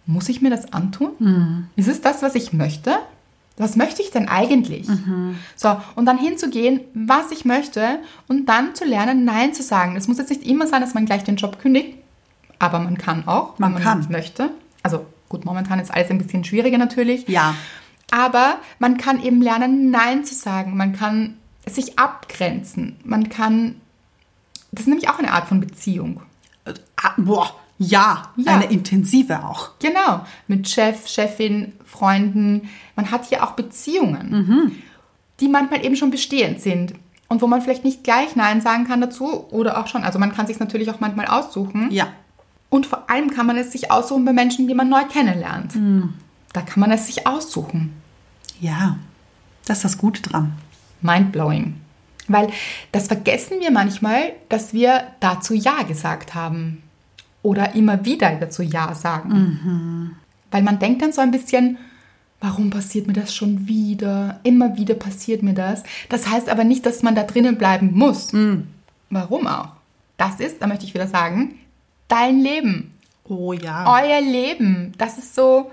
Muss 0.05 0.27
ich 0.27 0.41
mir 0.41 0.49
das 0.49 0.73
antun? 0.73 1.69
Ist 1.77 1.87
es 1.87 2.01
das, 2.01 2.21
was 2.21 2.35
ich 2.35 2.51
möchte? 2.51 2.99
Was 3.57 3.75
möchte 3.75 4.03
ich 4.03 4.11
denn 4.11 4.27
eigentlich? 4.29 4.87
So, 5.55 5.81
und 5.95 6.05
dann 6.05 6.17
hinzugehen, 6.19 6.81
was 6.93 7.31
ich 7.31 7.43
möchte 7.43 7.99
und 8.27 8.45
dann 8.47 8.75
zu 8.75 8.85
lernen, 8.85 9.25
Nein 9.25 9.53
zu 9.53 9.63
sagen. 9.63 9.95
Es 9.95 10.07
muss 10.07 10.19
jetzt 10.19 10.29
nicht 10.29 10.45
immer 10.45 10.67
sein, 10.67 10.81
dass 10.81 10.93
man 10.93 11.05
gleich 11.07 11.23
den 11.23 11.37
Job 11.37 11.59
kündigt, 11.59 11.97
aber 12.59 12.79
man 12.79 12.97
kann 12.97 13.27
auch, 13.27 13.57
Man 13.57 13.75
wenn 13.75 13.81
kann. 13.81 13.99
es 13.99 14.09
möchte. 14.09 14.51
Also 14.83 15.05
gut, 15.27 15.43
momentan 15.43 15.79
ist 15.79 15.91
alles 15.91 16.09
ein 16.11 16.19
bisschen 16.19 16.43
schwieriger 16.43 16.77
natürlich. 16.77 17.27
Ja. 17.27 17.55
Aber 18.11 18.57
man 18.79 18.97
kann 18.97 19.21
eben 19.23 19.41
lernen, 19.41 19.89
Nein 19.91 20.23
zu 20.23 20.35
sagen. 20.35 20.77
Man 20.77 20.93
kann 20.93 21.37
sich 21.65 21.99
abgrenzen. 21.99 22.95
Man 23.03 23.27
kann. 23.29 23.81
Das 24.71 24.81
ist 24.81 24.87
nämlich 24.87 25.09
auch 25.09 25.19
eine 25.19 25.31
Art 25.31 25.47
von 25.47 25.59
Beziehung. 25.59 26.21
Ah, 27.01 27.13
boah, 27.17 27.55
ja, 27.77 28.23
Ja. 28.35 28.53
eine 28.53 28.65
intensive 28.65 29.43
auch. 29.45 29.71
Genau. 29.79 30.25
Mit 30.47 30.67
Chef, 30.67 31.07
Chefin, 31.07 31.73
Freunden. 31.85 32.69
Man 32.95 33.11
hat 33.11 33.25
hier 33.25 33.43
auch 33.43 33.51
Beziehungen, 33.51 34.81
die 35.39 35.47
manchmal 35.47 35.85
eben 35.85 35.95
schon 35.95 36.11
bestehend 36.11 36.61
sind. 36.61 36.93
Und 37.29 37.41
wo 37.41 37.47
man 37.47 37.61
vielleicht 37.61 37.83
nicht 37.83 38.03
gleich 38.05 38.35
Nein 38.37 38.61
sagen 38.61 38.87
kann 38.87 39.01
dazu 39.01 39.47
oder 39.51 39.77
auch 39.79 39.87
schon. 39.87 40.03
Also 40.03 40.17
man 40.17 40.33
kann 40.33 40.47
sich 40.47 40.59
natürlich 40.59 40.89
auch 40.89 41.01
manchmal 41.01 41.27
aussuchen. 41.27 41.91
Ja. 41.91 42.07
Und 42.69 42.85
vor 42.85 43.09
allem 43.09 43.29
kann 43.31 43.45
man 43.45 43.57
es 43.57 43.71
sich 43.73 43.91
aussuchen 43.91 44.23
bei 44.25 44.31
Menschen, 44.33 44.67
die 44.67 44.73
man 44.73 44.87
neu 44.89 45.03
kennenlernt. 45.05 45.73
Da 46.53 46.61
kann 46.61 46.79
man 46.79 46.89
es 46.91 47.05
sich 47.07 47.27
aussuchen. 47.27 47.93
Ja. 48.61 48.97
Das 49.65 49.79
ist 49.79 49.83
das 49.83 49.97
Gute 49.97 50.21
dran. 50.21 50.53
Mindblowing. 51.01 51.75
Weil 52.29 52.49
das 52.93 53.07
vergessen 53.07 53.59
wir 53.59 53.71
manchmal, 53.71 54.33
dass 54.49 54.73
wir 54.73 55.03
dazu 55.19 55.53
Ja 55.53 55.83
gesagt 55.83 56.33
haben. 56.33 56.81
Oder 57.47 57.75
immer 57.75 58.03
wieder 58.03 58.29
dazu 58.35 58.61
Ja 58.61 58.93
sagen. 58.93 60.17
Weil 60.51 60.63
man 60.63 60.79
denkt 60.79 61.01
dann 61.01 61.13
so 61.13 61.21
ein 61.21 61.31
bisschen, 61.31 61.77
warum 62.41 62.71
passiert 62.71 63.07
mir 63.07 63.13
das 63.13 63.33
schon 63.33 63.69
wieder? 63.69 64.41
Immer 64.43 64.75
wieder 64.75 64.95
passiert 64.95 65.43
mir 65.43 65.53
das. 65.53 65.83
Das 66.09 66.29
heißt 66.29 66.49
aber 66.49 66.65
nicht, 66.65 66.85
dass 66.85 67.03
man 67.03 67.15
da 67.15 67.23
drinnen 67.23 67.57
bleiben 67.57 67.91
muss. 67.93 68.33
Warum 69.09 69.47
auch? 69.47 69.69
Das 70.17 70.41
ist, 70.41 70.61
da 70.61 70.67
möchte 70.67 70.83
ich 70.83 70.93
wieder 70.93 71.07
sagen, 71.07 71.55
dein 72.09 72.41
Leben 72.41 72.91
Oh 73.23 73.53
ja. 73.53 73.85
euer 74.03 74.19
Leben. 74.19 74.91
Das 74.97 75.17
ist 75.17 75.33
so, 75.33 75.71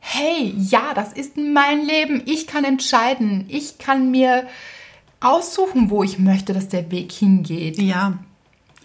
hey, 0.00 0.52
ja, 0.54 0.92
das 0.94 1.14
ist 1.14 1.38
mein 1.38 1.82
Leben. 1.82 2.20
Ich 2.26 2.46
kann 2.46 2.64
entscheiden. 2.64 3.46
Ich 3.48 3.78
kann 3.78 4.10
mir 4.10 4.46
aussuchen, 5.20 5.88
wo 5.88 6.02
ich 6.02 6.18
möchte, 6.18 6.52
dass 6.52 6.68
der 6.68 6.90
Weg 6.90 7.10
hingeht. 7.10 7.78
Ja. 7.78 8.18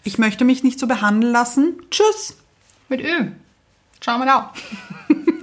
Ich 0.03 0.17
möchte 0.17 0.43
mich 0.45 0.63
nicht 0.63 0.79
so 0.79 0.87
behandeln 0.87 1.31
lassen. 1.31 1.81
Tschüss. 1.89 2.37
Mit 2.89 3.01
Ö. 3.01 3.27
Ciao, 4.01 4.17
mal 4.17 4.25
da. 4.27 4.53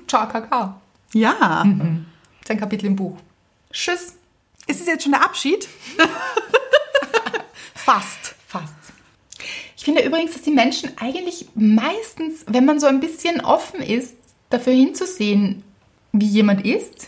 Ciao, 0.07 0.29
Kakao. 0.29 0.75
Ja. 1.13 1.65
Das 1.65 1.77
ist 2.45 2.51
ein 2.51 2.61
Kapitel 2.61 2.87
im 2.87 2.97
Buch. 2.97 3.19
Tschüss. 3.73 4.17
Ist 4.67 4.81
es 4.81 4.87
jetzt 4.87 5.03
schon 5.03 5.13
der 5.13 5.25
Abschied? 5.25 5.67
Fast. 7.75 8.35
Fast. 8.47 8.75
Ich 9.77 9.85
finde 9.85 10.03
übrigens, 10.03 10.35
dass 10.35 10.43
die 10.43 10.51
Menschen 10.51 10.91
eigentlich 10.99 11.49
meistens, 11.55 12.45
wenn 12.47 12.67
man 12.67 12.79
so 12.79 12.87
ein 12.87 13.01
bisschen 13.01 13.41
offen 13.41 13.81
ist, 13.81 14.15
dafür 14.51 14.75
hinzusehen, 14.75 15.63
wie 16.13 16.27
jemand 16.27 16.67
ist, 16.67 17.07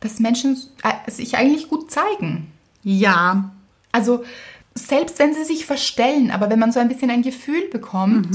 dass 0.00 0.18
Menschen 0.18 0.60
äh, 0.82 1.10
sich 1.10 1.36
eigentlich 1.36 1.68
gut 1.68 1.90
zeigen. 1.90 2.50
Ja. 2.82 3.52
Also 3.92 4.24
selbst 4.78 5.18
wenn 5.18 5.34
sie 5.34 5.44
sich 5.44 5.66
verstellen, 5.66 6.30
aber 6.30 6.50
wenn 6.50 6.58
man 6.58 6.72
so 6.72 6.80
ein 6.80 6.88
bisschen 6.88 7.10
ein 7.10 7.22
Gefühl 7.22 7.68
bekommt 7.70 8.28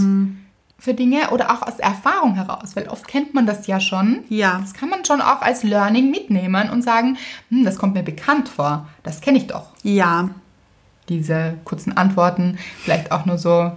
für 0.80 0.94
Dinge 0.94 1.30
oder 1.30 1.52
auch 1.52 1.62
aus 1.62 1.80
Erfahrung 1.80 2.36
heraus, 2.36 2.76
weil 2.76 2.90
oft 2.90 3.08
kennt 3.08 3.34
man 3.34 3.46
das 3.46 3.68
ja 3.68 3.80
schon. 3.80 4.26
Ja. 4.28 4.60
Das 4.60 4.74
kann 4.74 4.90
man 4.90 5.06
schon 5.06 5.22
auch 5.22 5.42
als 5.42 5.64
Learning 5.64 6.12
mitnehmen 6.12 6.70
und 6.70 6.82
sagen, 6.82 7.18
hm, 7.50 7.64
das 7.64 7.78
kommt 7.78 7.94
mir 7.94 8.04
bekannt 8.04 8.50
vor, 8.50 8.88
das 9.02 9.22
kenne 9.22 9.38
ich 9.38 9.48
doch. 9.48 9.68
Ja. 9.84 10.30
Diese 11.08 11.56
kurzen 11.64 11.96
Antworten, 11.96 12.58
vielleicht 12.84 13.12
auch 13.12 13.26
nur 13.26 13.38
so 13.38 13.72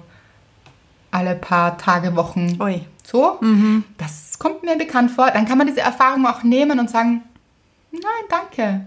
alle 1.13 1.35
paar 1.37 1.79
Tage, 1.79 2.17
Wochen. 2.17 2.61
Ui. 2.61 2.85
So, 3.05 3.39
das 3.99 4.39
kommt 4.41 4.65
mir 4.65 4.77
bekannt 4.77 5.13
vor. 5.13 5.31
Dann 5.31 5.47
kann 5.47 5.59
man 5.59 5.69
diese 5.69 5.81
Erfahrung 5.81 6.27
auch 6.27 6.43
nehmen 6.43 6.81
und 6.81 6.91
sagen, 6.91 7.23
nein, 7.93 8.03
danke. 8.29 8.87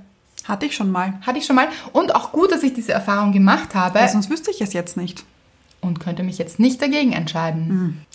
Hatte 0.50 0.66
ich 0.66 0.76
schon 0.76 0.92
mal. 0.92 1.14
Hatte 1.22 1.38
ich 1.38 1.46
schon 1.46 1.56
mal. 1.56 1.68
Und 1.94 2.14
auch 2.16 2.32
gut, 2.34 2.52
dass 2.52 2.64
ich 2.64 2.74
diese 2.74 2.92
Erfahrung 2.92 3.32
gemacht 3.32 3.74
habe. 3.76 3.96
Weil 4.00 4.10
sonst 4.10 4.30
wüsste 4.30 4.52
ich 4.52 4.60
es 4.62 4.74
jetzt 4.74 4.98
nicht. 4.98 5.24
und 5.82 6.00
könnte 6.02 6.24
mich 6.24 6.38
jetzt 6.38 6.60
nicht 6.60 6.82
dagegen 6.82 7.14
entscheiden. 7.14 8.06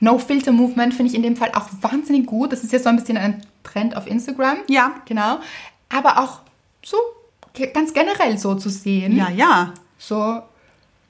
No 0.00 0.18
Filter 0.18 0.50
Movement 0.52 0.94
finde 0.94 1.10
ich 1.10 1.16
in 1.16 1.22
dem 1.22 1.36
Fall 1.36 1.52
auch 1.54 1.68
wahnsinnig 1.80 2.26
gut. 2.26 2.52
Das 2.52 2.64
ist 2.64 2.72
ja 2.72 2.78
so 2.80 2.88
ein 2.88 2.96
bisschen 2.96 3.16
ein 3.16 3.46
Trend 3.62 3.96
auf 3.96 4.06
Instagram. 4.08 4.56
Ja. 4.68 4.94
Genau. 5.06 5.38
Aber 5.88 6.18
auch 6.18 6.40
so 6.84 6.96
ganz 7.72 7.92
generell 7.94 8.36
so 8.38 8.54
zu 8.56 8.68
sehen. 8.68 9.16
Ja, 9.16 9.30
ja. 9.30 9.72
So 9.98 10.42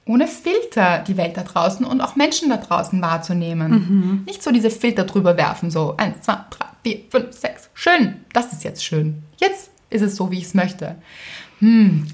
ohne 0.07 0.27
Filter 0.27 0.99
die 0.99 1.17
Welt 1.17 1.37
da 1.39 1.43
draußen 1.45 1.87
und 1.87 2.03
auch 2.03 2.15
Menschen 2.17 2.51
da 2.51 2.59
draußen 2.59 3.01
wahrzunehmen. 3.01 4.23
Nicht 4.27 4.43
so 4.43 4.53
diese 4.53 4.69
Filter 4.71 5.05
drüber 5.05 5.39
werfen, 5.39 5.71
so 5.71 5.95
eins, 5.97 6.21
zwei, 6.23 6.37
drei, 6.51 6.67
vier, 6.83 7.01
fünf, 7.09 7.33
sechs. 7.33 7.71
Schön, 7.73 8.17
das 8.35 8.53
ist 8.53 8.65
jetzt 8.65 8.85
schön. 8.85 9.23
Jetzt 9.39 9.71
ist 9.95 10.03
es 10.03 10.17
so, 10.17 10.31
wie 10.31 10.39
ich 10.39 10.45
es 10.45 10.55
möchte. 10.55 10.97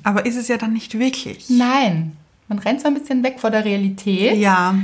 Aber 0.04 0.26
ist 0.26 0.36
es 0.36 0.46
ja 0.46 0.56
dann 0.58 0.72
nicht 0.72 0.96
wirklich. 0.96 1.50
Nein, 1.50 2.16
man 2.46 2.60
rennt 2.60 2.80
so 2.80 2.86
ein 2.86 2.94
bisschen 2.94 3.24
weg 3.24 3.40
vor 3.40 3.50
der 3.50 3.64
Realität. 3.64 4.36
Ja. 4.38 4.76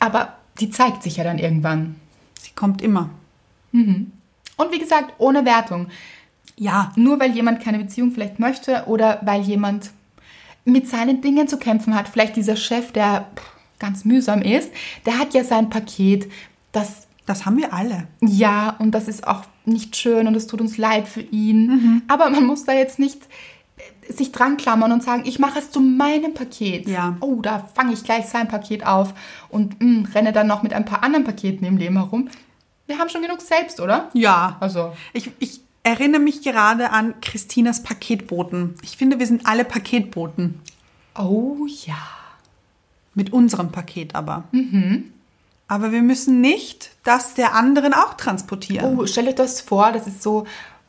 Aber 0.00 0.34
die 0.58 0.70
zeigt 0.70 1.04
sich 1.04 1.18
ja 1.18 1.24
dann 1.24 1.38
irgendwann. 1.38 1.94
Sie 2.40 2.50
kommt 2.56 2.82
immer. 2.82 3.10
Und 3.72 4.72
wie 4.72 4.78
gesagt, 4.80 5.14
ohne 5.18 5.44
Wertung. 5.44 5.86
Ja. 6.56 6.92
Nur 6.96 7.20
weil 7.20 7.30
jemand 7.32 7.62
keine 7.62 7.78
Beziehung 7.78 8.10
vielleicht 8.10 8.40
möchte 8.40 8.84
oder 8.86 9.20
weil 9.22 9.42
jemand 9.42 9.90
mit 10.64 10.88
seinen 10.88 11.20
Dingen 11.22 11.46
zu 11.46 11.56
kämpfen 11.58 11.94
hat. 11.94 12.08
Vielleicht 12.08 12.34
dieser 12.36 12.56
Chef, 12.56 12.90
der 12.92 13.28
ganz 13.78 14.04
mühsam 14.04 14.42
ist, 14.42 14.70
der 15.06 15.18
hat 15.18 15.34
ja 15.34 15.44
sein 15.44 15.70
Paket, 15.70 16.30
das 16.72 17.06
Das 17.26 17.46
haben 17.46 17.56
wir 17.58 17.72
alle. 17.72 18.08
ja, 18.20 18.76
und 18.78 18.90
das 18.90 19.06
ist 19.08 19.26
auch 19.26 19.42
nicht 19.70 19.96
schön 19.96 20.26
und 20.26 20.34
es 20.36 20.46
tut 20.46 20.60
uns 20.60 20.76
leid 20.76 21.08
für 21.08 21.22
ihn. 21.22 22.02
Aber 22.08 22.28
man 22.30 22.44
muss 22.46 22.64
da 22.64 22.72
jetzt 22.72 22.98
nicht 22.98 23.18
äh, 24.08 24.12
sich 24.12 24.30
dran 24.32 24.56
klammern 24.56 24.92
und 24.92 25.02
sagen, 25.02 25.22
ich 25.24 25.38
mache 25.38 25.58
es 25.58 25.70
zu 25.70 25.80
meinem 25.80 26.34
Paket. 26.34 26.86
Ja. 26.88 27.16
Oh, 27.20 27.40
da 27.40 27.58
fange 27.74 27.92
ich 27.94 28.04
gleich 28.04 28.26
sein 28.26 28.48
Paket 28.48 28.84
auf 28.86 29.14
und 29.48 29.80
mh, 29.82 30.10
renne 30.14 30.32
dann 30.32 30.46
noch 30.46 30.62
mit 30.62 30.72
ein 30.72 30.84
paar 30.84 31.02
anderen 31.02 31.24
Paketen 31.24 31.64
im 31.66 31.76
Leben 31.78 31.96
herum. 31.96 32.28
Wir 32.86 32.98
haben 32.98 33.08
schon 33.08 33.22
genug 33.22 33.40
selbst, 33.40 33.80
oder? 33.80 34.10
Ja. 34.14 34.56
Also, 34.60 34.92
Ich, 35.12 35.30
ich 35.38 35.60
erinnere 35.82 36.20
mich 36.20 36.42
gerade 36.42 36.90
an 36.90 37.14
Christinas 37.20 37.82
Paketboten. 37.82 38.74
Ich 38.82 38.96
finde, 38.96 39.18
wir 39.18 39.26
sind 39.26 39.46
alle 39.46 39.64
Paketboten. 39.64 40.60
oh 41.16 41.66
ja. 41.86 41.96
Mit 43.14 43.32
unserem 43.32 43.72
Paket 43.72 44.14
aber. 44.14 44.44
Aber 45.70 45.92
wir 45.92 46.02
müssen 46.02 46.40
nicht 46.40 46.90
das 47.04 47.34
der 47.34 47.54
anderen 47.54 47.94
auch 47.94 48.14
transportieren. 48.14 48.98
Oh, 48.98 49.06
stellt 49.06 49.28
euch 49.28 49.34
das 49.36 49.60
vor, 49.60 49.92
das 49.92 50.08
ist 50.08 50.20
so, 50.20 50.44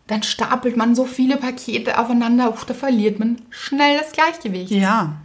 dann 0.07 0.23
stapelt 0.23 0.75
man 0.75 0.95
so 0.95 1.05
viele 1.05 1.37
Pakete 1.37 1.99
aufeinander, 1.99 2.49
uff, 2.49 2.65
da 2.65 2.73
verliert 2.73 3.19
man 3.19 3.39
schnell 3.51 3.99
das 3.99 4.11
Gleichgewicht. 4.11 4.71
Ja. 4.71 5.17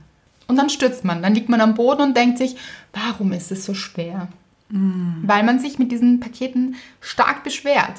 Und 0.46 0.56
dann 0.56 0.68
stürzt 0.68 1.04
man, 1.06 1.22
dann 1.22 1.34
liegt 1.34 1.48
man 1.48 1.62
am 1.62 1.72
Boden 1.74 2.02
und 2.02 2.16
denkt 2.16 2.36
sich, 2.36 2.56
warum 2.92 3.32
ist 3.32 3.50
es 3.50 3.64
so 3.64 3.72
schwer? 3.72 4.28
Weil 4.68 5.42
man 5.44 5.58
sich 5.58 5.78
mit 5.78 5.90
diesen 5.90 6.20
Paketen 6.20 6.74
stark 7.00 7.42
beschwert. 7.42 7.94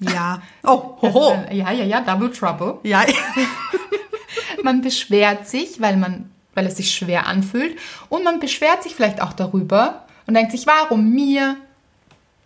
Ja. 0.00 0.42
Oh, 0.62 0.96
hoho. 1.00 1.32
ist 1.32 1.48
ein- 1.48 1.56
Ja, 1.56 1.70
ja, 1.72 1.84
ja, 1.84 2.00
Double 2.02 2.30
Trouble. 2.30 2.78
Ja. 2.82 3.04
Man 4.62 4.82
beschwert 4.82 5.48
sich, 5.48 5.80
weil, 5.80 5.96
man, 5.96 6.30
weil 6.54 6.66
es 6.66 6.76
sich 6.76 6.92
schwer 6.94 7.26
anfühlt. 7.26 7.78
Und 8.08 8.24
man 8.24 8.40
beschwert 8.40 8.82
sich 8.82 8.94
vielleicht 8.94 9.22
auch 9.22 9.32
darüber 9.32 10.04
und 10.28 10.34
denkt 10.34 10.52
sich, 10.52 10.66
warum 10.66 11.10
mir? 11.10 11.56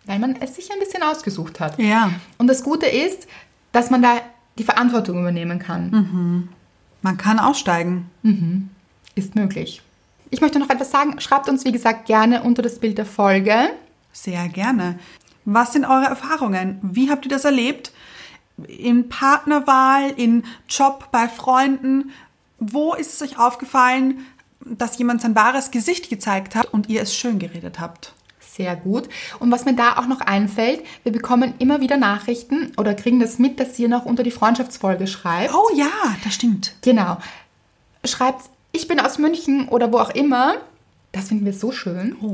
Weil 0.05 0.17
man 0.17 0.37
es 0.37 0.55
sich 0.55 0.71
ein 0.71 0.79
bisschen 0.79 1.03
ausgesucht 1.03 1.59
hat. 1.59 1.77
Ja. 1.77 2.11
Und 2.37 2.47
das 2.47 2.63
Gute 2.63 2.87
ist, 2.87 3.27
dass 3.73 3.91
man 3.91 4.01
da 4.01 4.21
die 4.57 4.63
Verantwortung 4.63 5.19
übernehmen 5.19 5.59
kann. 5.59 6.49
Man 7.01 7.17
kann 7.17 7.39
aussteigen. 7.39 8.09
Ist 9.15 9.35
möglich. 9.35 9.81
Ich 10.29 10.41
möchte 10.41 10.59
noch 10.59 10.69
etwas 10.69 10.91
sagen. 10.91 11.19
Schreibt 11.19 11.49
uns, 11.49 11.65
wie 11.65 11.71
gesagt, 11.73 12.05
gerne 12.05 12.43
unter 12.43 12.61
das 12.61 12.79
Bild 12.79 12.97
der 12.97 13.05
Folge. 13.05 13.69
Sehr 14.13 14.47
gerne. 14.47 14.97
Was 15.45 15.73
sind 15.73 15.83
eure 15.85 16.05
Erfahrungen? 16.05 16.79
Wie 16.81 17.09
habt 17.09 17.25
ihr 17.25 17.29
das 17.29 17.43
erlebt? 17.43 17.91
In 18.67 19.09
Partnerwahl, 19.09 20.11
in 20.15 20.45
Job, 20.69 21.09
bei 21.11 21.27
Freunden? 21.27 22.11
Wo 22.59 22.93
ist 22.93 23.13
es 23.13 23.21
euch 23.21 23.37
aufgefallen, 23.37 24.25
dass 24.65 24.97
jemand 24.97 25.21
sein 25.21 25.35
wahres 25.35 25.71
Gesicht 25.71 26.09
gezeigt 26.09 26.55
hat 26.55 26.65
und 26.73 26.89
ihr 26.89 27.01
es 27.01 27.15
schön 27.15 27.39
geredet 27.39 27.79
habt? 27.79 28.13
Sehr 28.39 28.75
gut. 28.75 29.09
Und 29.39 29.49
was 29.49 29.65
mir 29.65 29.75
da 29.75 29.97
auch 29.97 30.05
noch 30.05 30.21
einfällt, 30.21 30.81
wir 31.03 31.11
bekommen 31.11 31.55
immer 31.57 31.81
wieder 31.81 31.97
Nachrichten 31.97 32.71
oder 32.77 32.93
kriegen 32.93 33.19
das 33.19 33.39
mit, 33.39 33.59
dass 33.59 33.79
ihr 33.79 33.89
noch 33.89 34.05
unter 34.05 34.21
die 34.21 34.31
Freundschaftsfolge 34.31 35.07
schreibt. 35.07 35.53
Oh 35.53 35.75
ja, 35.75 35.89
das 36.23 36.35
stimmt. 36.35 36.75
Genau. 36.81 37.17
Schreibt, 38.05 38.41
ich 38.71 38.87
bin 38.87 38.99
aus 38.99 39.17
München 39.17 39.69
oder 39.69 39.91
wo 39.91 39.97
auch 39.97 40.11
immer. 40.11 40.55
Das 41.11 41.29
finden 41.29 41.45
wir 41.45 41.53
so 41.53 41.71
schön. 41.71 42.15
Oh. 42.21 42.33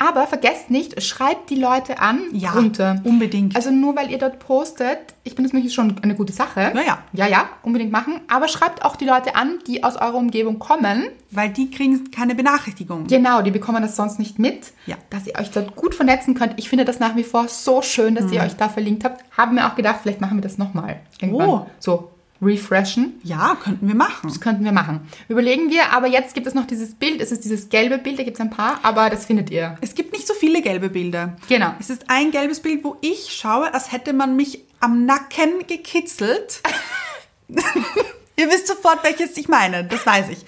Aber 0.00 0.26
vergesst 0.26 0.70
nicht, 0.70 1.02
schreibt 1.02 1.50
die 1.50 1.56
Leute 1.56 1.98
an 2.00 2.20
Ja, 2.32 2.52
runter. 2.52 3.00
unbedingt. 3.04 3.54
Also 3.54 3.70
nur 3.70 3.94
weil 3.96 4.10
ihr 4.10 4.16
dort 4.18 4.38
postet, 4.38 4.98
ich 5.24 5.34
bin 5.34 5.44
das 5.44 5.52
München 5.52 5.70
schon 5.70 5.96
eine 6.02 6.14
gute 6.14 6.32
Sache. 6.32 6.72
Ja, 6.74 6.98
ja. 7.12 7.26
Ja, 7.28 7.48
unbedingt 7.62 7.92
machen. 7.92 8.20
Aber 8.28 8.48
schreibt 8.48 8.82
auch 8.84 8.96
die 8.96 9.04
Leute 9.04 9.36
an, 9.36 9.58
die 9.66 9.84
aus 9.84 9.96
eurer 9.96 10.14
Umgebung 10.14 10.58
kommen. 10.58 11.04
Weil 11.32 11.50
die 11.50 11.70
kriegen 11.70 12.10
keine 12.10 12.34
Benachrichtigung. 12.34 13.06
Genau, 13.06 13.42
die 13.42 13.50
bekommen 13.50 13.82
das 13.82 13.94
sonst 13.94 14.18
nicht 14.18 14.38
mit. 14.38 14.72
Ja. 14.86 14.96
Dass 15.10 15.26
ihr 15.26 15.38
euch 15.38 15.50
dort 15.50 15.76
gut 15.76 15.94
vernetzen 15.94 16.34
könnt. 16.34 16.54
Ich 16.56 16.68
finde 16.70 16.84
das 16.86 16.98
nach 16.98 17.14
wie 17.14 17.22
vor 17.22 17.46
so 17.48 17.82
schön, 17.82 18.14
dass 18.14 18.24
Mhm. 18.24 18.32
ihr 18.32 18.40
euch 18.42 18.56
da 18.56 18.68
verlinkt 18.70 19.04
habt. 19.04 19.22
Haben 19.36 19.54
wir 19.56 19.66
auch 19.68 19.74
gedacht, 19.76 20.00
vielleicht 20.02 20.20
machen 20.22 20.38
wir 20.38 20.42
das 20.42 20.56
nochmal. 20.58 21.00
Irgendwann. 21.20 21.48
Oh. 21.48 21.66
So, 21.78 22.10
refreshen. 22.42 23.20
Ja, 23.22 23.56
könnten 23.62 23.86
wir 23.88 23.94
machen. 23.94 24.28
Das 24.28 24.40
könnten 24.40 24.64
wir 24.64 24.72
machen. 24.72 25.00
Überlegen 25.28 25.70
wir, 25.70 25.92
aber 25.92 26.06
jetzt 26.06 26.34
gibt 26.34 26.46
es 26.46 26.54
noch 26.54 26.66
dieses 26.66 26.94
Bild. 26.94 27.20
Es 27.20 27.32
ist 27.32 27.44
dieses 27.44 27.68
gelbe 27.68 27.98
Bild, 27.98 28.18
da 28.18 28.22
gibt 28.22 28.36
es 28.36 28.40
ein 28.40 28.50
paar, 28.50 28.78
aber 28.82 29.10
das 29.10 29.26
findet 29.26 29.50
ihr. 29.50 29.76
Es 29.80 29.94
gibt 29.94 30.12
nicht 30.12 30.26
so 30.26 30.34
viele 30.34 30.62
gelbe 30.62 30.88
Bilder. 30.88 31.36
Genau. 31.48 31.74
Es 31.78 31.90
ist 31.90 32.04
ein 32.08 32.30
gelbes 32.30 32.60
Bild, 32.60 32.82
wo 32.84 32.96
ich 33.02 33.32
schaue, 33.32 33.72
als 33.74 33.92
hätte 33.92 34.12
man 34.12 34.36
mich 34.36 34.64
am 34.80 35.04
Nacken 35.04 35.66
gekitzelt. 35.66 36.62
Ihr 38.36 38.48
wisst 38.48 38.68
sofort, 38.68 39.04
welches 39.04 39.36
ich 39.36 39.48
meine. 39.48 39.84
Das 39.84 40.06
weiß 40.06 40.30
ich. 40.30 40.38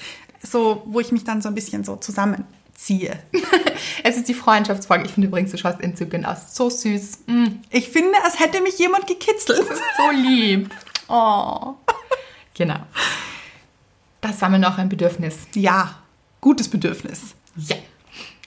So, 0.43 0.83
wo 0.87 1.01
ich 1.01 1.13
mich 1.13 1.25
dann 1.25 1.43
so 1.43 1.49
ein 1.49 1.55
bisschen 1.55 1.85
so 1.85 1.97
zusammenziehe. 1.97 3.19
Es 4.05 4.17
ist 4.17 4.29
die 4.29 4.35
Freundschaftsfolge. 4.35 5.05
Ich 5.05 5.13
finde 5.13 5.29
übrigens, 5.29 5.51
du 5.53 5.59
schaust 5.59 5.81
entzückend 5.81 6.27
aus. 6.27 6.55
So 6.55 6.69
süß. 6.71 7.21
Mm, 7.27 7.47
Ich 7.71 7.89
finde, 7.89 8.13
als 8.25 8.39
hätte 8.41 8.61
mich 8.61 8.79
jemand 8.79 9.07
gekitzelt. 9.07 9.67
so 9.97 10.11
lieb. 10.13 10.71
Oh. 11.09 11.75
Genau. 12.55 12.79
Das 14.21 14.41
war 14.41 14.49
mir 14.49 14.59
noch 14.59 14.79
ein 14.79 14.89
Bedürfnis. 14.89 15.49
Ja, 15.55 15.97
gutes 16.41 16.69
Bedürfnis. 16.69 17.35
Ja. 17.57 17.77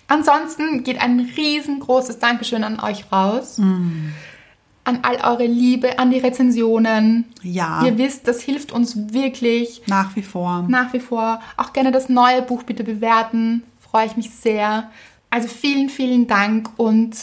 Ansonsten 0.07 0.83
geht 0.83 1.01
ein 1.01 1.19
riesengroßes 1.35 2.19
Dankeschön 2.19 2.63
an 2.63 2.79
euch 2.79 3.11
raus. 3.11 3.59
An 3.59 4.99
all 5.01 5.17
eure 5.23 5.47
Liebe, 5.47 5.97
an 5.97 6.11
die 6.11 6.19
Rezensionen. 6.19 7.25
Ja. 7.41 7.83
Ihr 7.83 7.97
wisst, 7.97 8.27
das 8.27 8.41
hilft 8.41 8.71
uns 8.71 9.13
wirklich. 9.13 9.81
Nach 9.87 10.15
wie 10.15 10.21
vor. 10.21 10.63
Nach 10.69 10.93
wie 10.93 10.99
vor. 10.99 11.41
Auch 11.57 11.73
gerne 11.73 11.91
das 11.91 12.07
neue 12.07 12.43
Buch 12.43 12.63
bitte 12.63 12.83
bewerten. 12.83 13.63
Freue 13.79 14.05
ich 14.05 14.15
mich 14.15 14.29
sehr. 14.29 14.91
Also 15.31 15.47
vielen, 15.47 15.89
vielen 15.89 16.27
Dank 16.27 16.69
und 16.77 17.17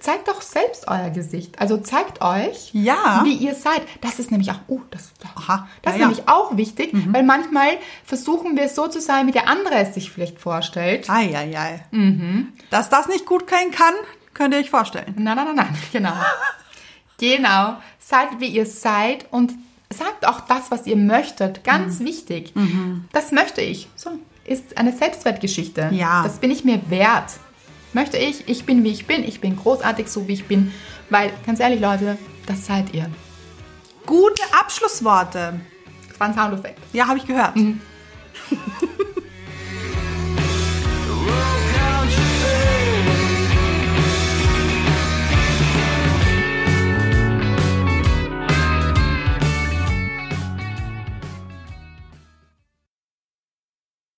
zeigt 0.00 0.28
doch 0.28 0.40
selbst 0.42 0.88
euer 0.88 1.10
Gesicht. 1.10 1.58
Also 1.60 1.76
zeigt 1.78 2.20
euch, 2.22 2.70
Ja. 2.72 3.22
wie 3.24 3.34
ihr 3.34 3.54
seid. 3.54 3.82
Das 4.00 4.18
ist 4.18 4.30
nämlich 4.30 4.50
auch, 4.50 4.60
uh, 4.68 4.80
das, 4.90 5.12
Aha, 5.34 5.68
das 5.82 5.92
ja, 5.92 5.96
ist 5.96 6.00
ja. 6.00 6.06
nämlich 6.08 6.28
auch 6.28 6.56
wichtig, 6.56 6.92
weil 7.12 7.22
manchmal 7.22 7.78
versuchen 8.04 8.56
wir 8.56 8.68
so 8.68 8.88
zu 8.88 9.00
sein, 9.00 9.26
wie 9.26 9.32
der 9.32 9.48
andere 9.48 9.74
es 9.76 9.94
sich 9.94 10.10
vielleicht 10.10 10.38
vorstellt. 10.38 11.08
Eieiei. 11.08 11.84
Dass 12.70 12.88
das 12.90 13.08
nicht 13.08 13.26
gut 13.26 13.46
gehen 13.46 13.70
kann, 13.70 13.94
könnt 14.32 14.54
ihr 14.54 14.60
euch 14.60 14.70
vorstellen. 14.70 15.14
Nein, 15.16 15.36
nein, 15.36 15.46
nein, 15.46 15.56
nein, 15.56 15.76
genau. 15.92 16.12
genau. 17.18 17.76
Seid, 17.98 18.40
wie 18.40 18.48
ihr 18.48 18.66
seid 18.66 19.26
und 19.30 19.52
sagt 19.90 20.26
auch 20.26 20.40
das, 20.40 20.70
was 20.70 20.86
ihr 20.86 20.96
möchtet. 20.96 21.64
Ganz 21.64 22.00
wichtig. 22.00 22.52
Das 23.12 23.32
möchte 23.32 23.60
ich. 23.60 23.88
So, 23.96 24.10
ist 24.44 24.76
eine 24.76 24.92
Selbstwertgeschichte. 24.92 25.90
Ja. 25.92 26.22
Das 26.22 26.38
bin 26.38 26.50
ich 26.50 26.64
mir 26.64 26.80
wert. 26.90 27.32
Möchte 27.94 28.18
ich, 28.18 28.48
ich 28.48 28.66
bin 28.66 28.84
wie 28.84 28.90
ich 28.90 29.06
bin, 29.06 29.24
ich 29.24 29.40
bin 29.40 29.56
großartig 29.56 30.08
so 30.08 30.28
wie 30.28 30.34
ich 30.34 30.44
bin, 30.44 30.72
weil, 31.10 31.32
ganz 31.46 31.60
ehrlich 31.60 31.80
Leute, 31.80 32.18
das 32.44 32.66
seid 32.66 32.92
ihr. 32.92 33.08
Gute 34.04 34.42
Abschlussworte. 34.52 35.60
Das 36.08 36.20
war 36.20 36.28
ein 36.28 36.34
Soundeffekt. 36.34 36.80
Ja, 36.92 37.06
habe 37.06 37.18
ich 37.18 37.26
gehört. 37.26 37.54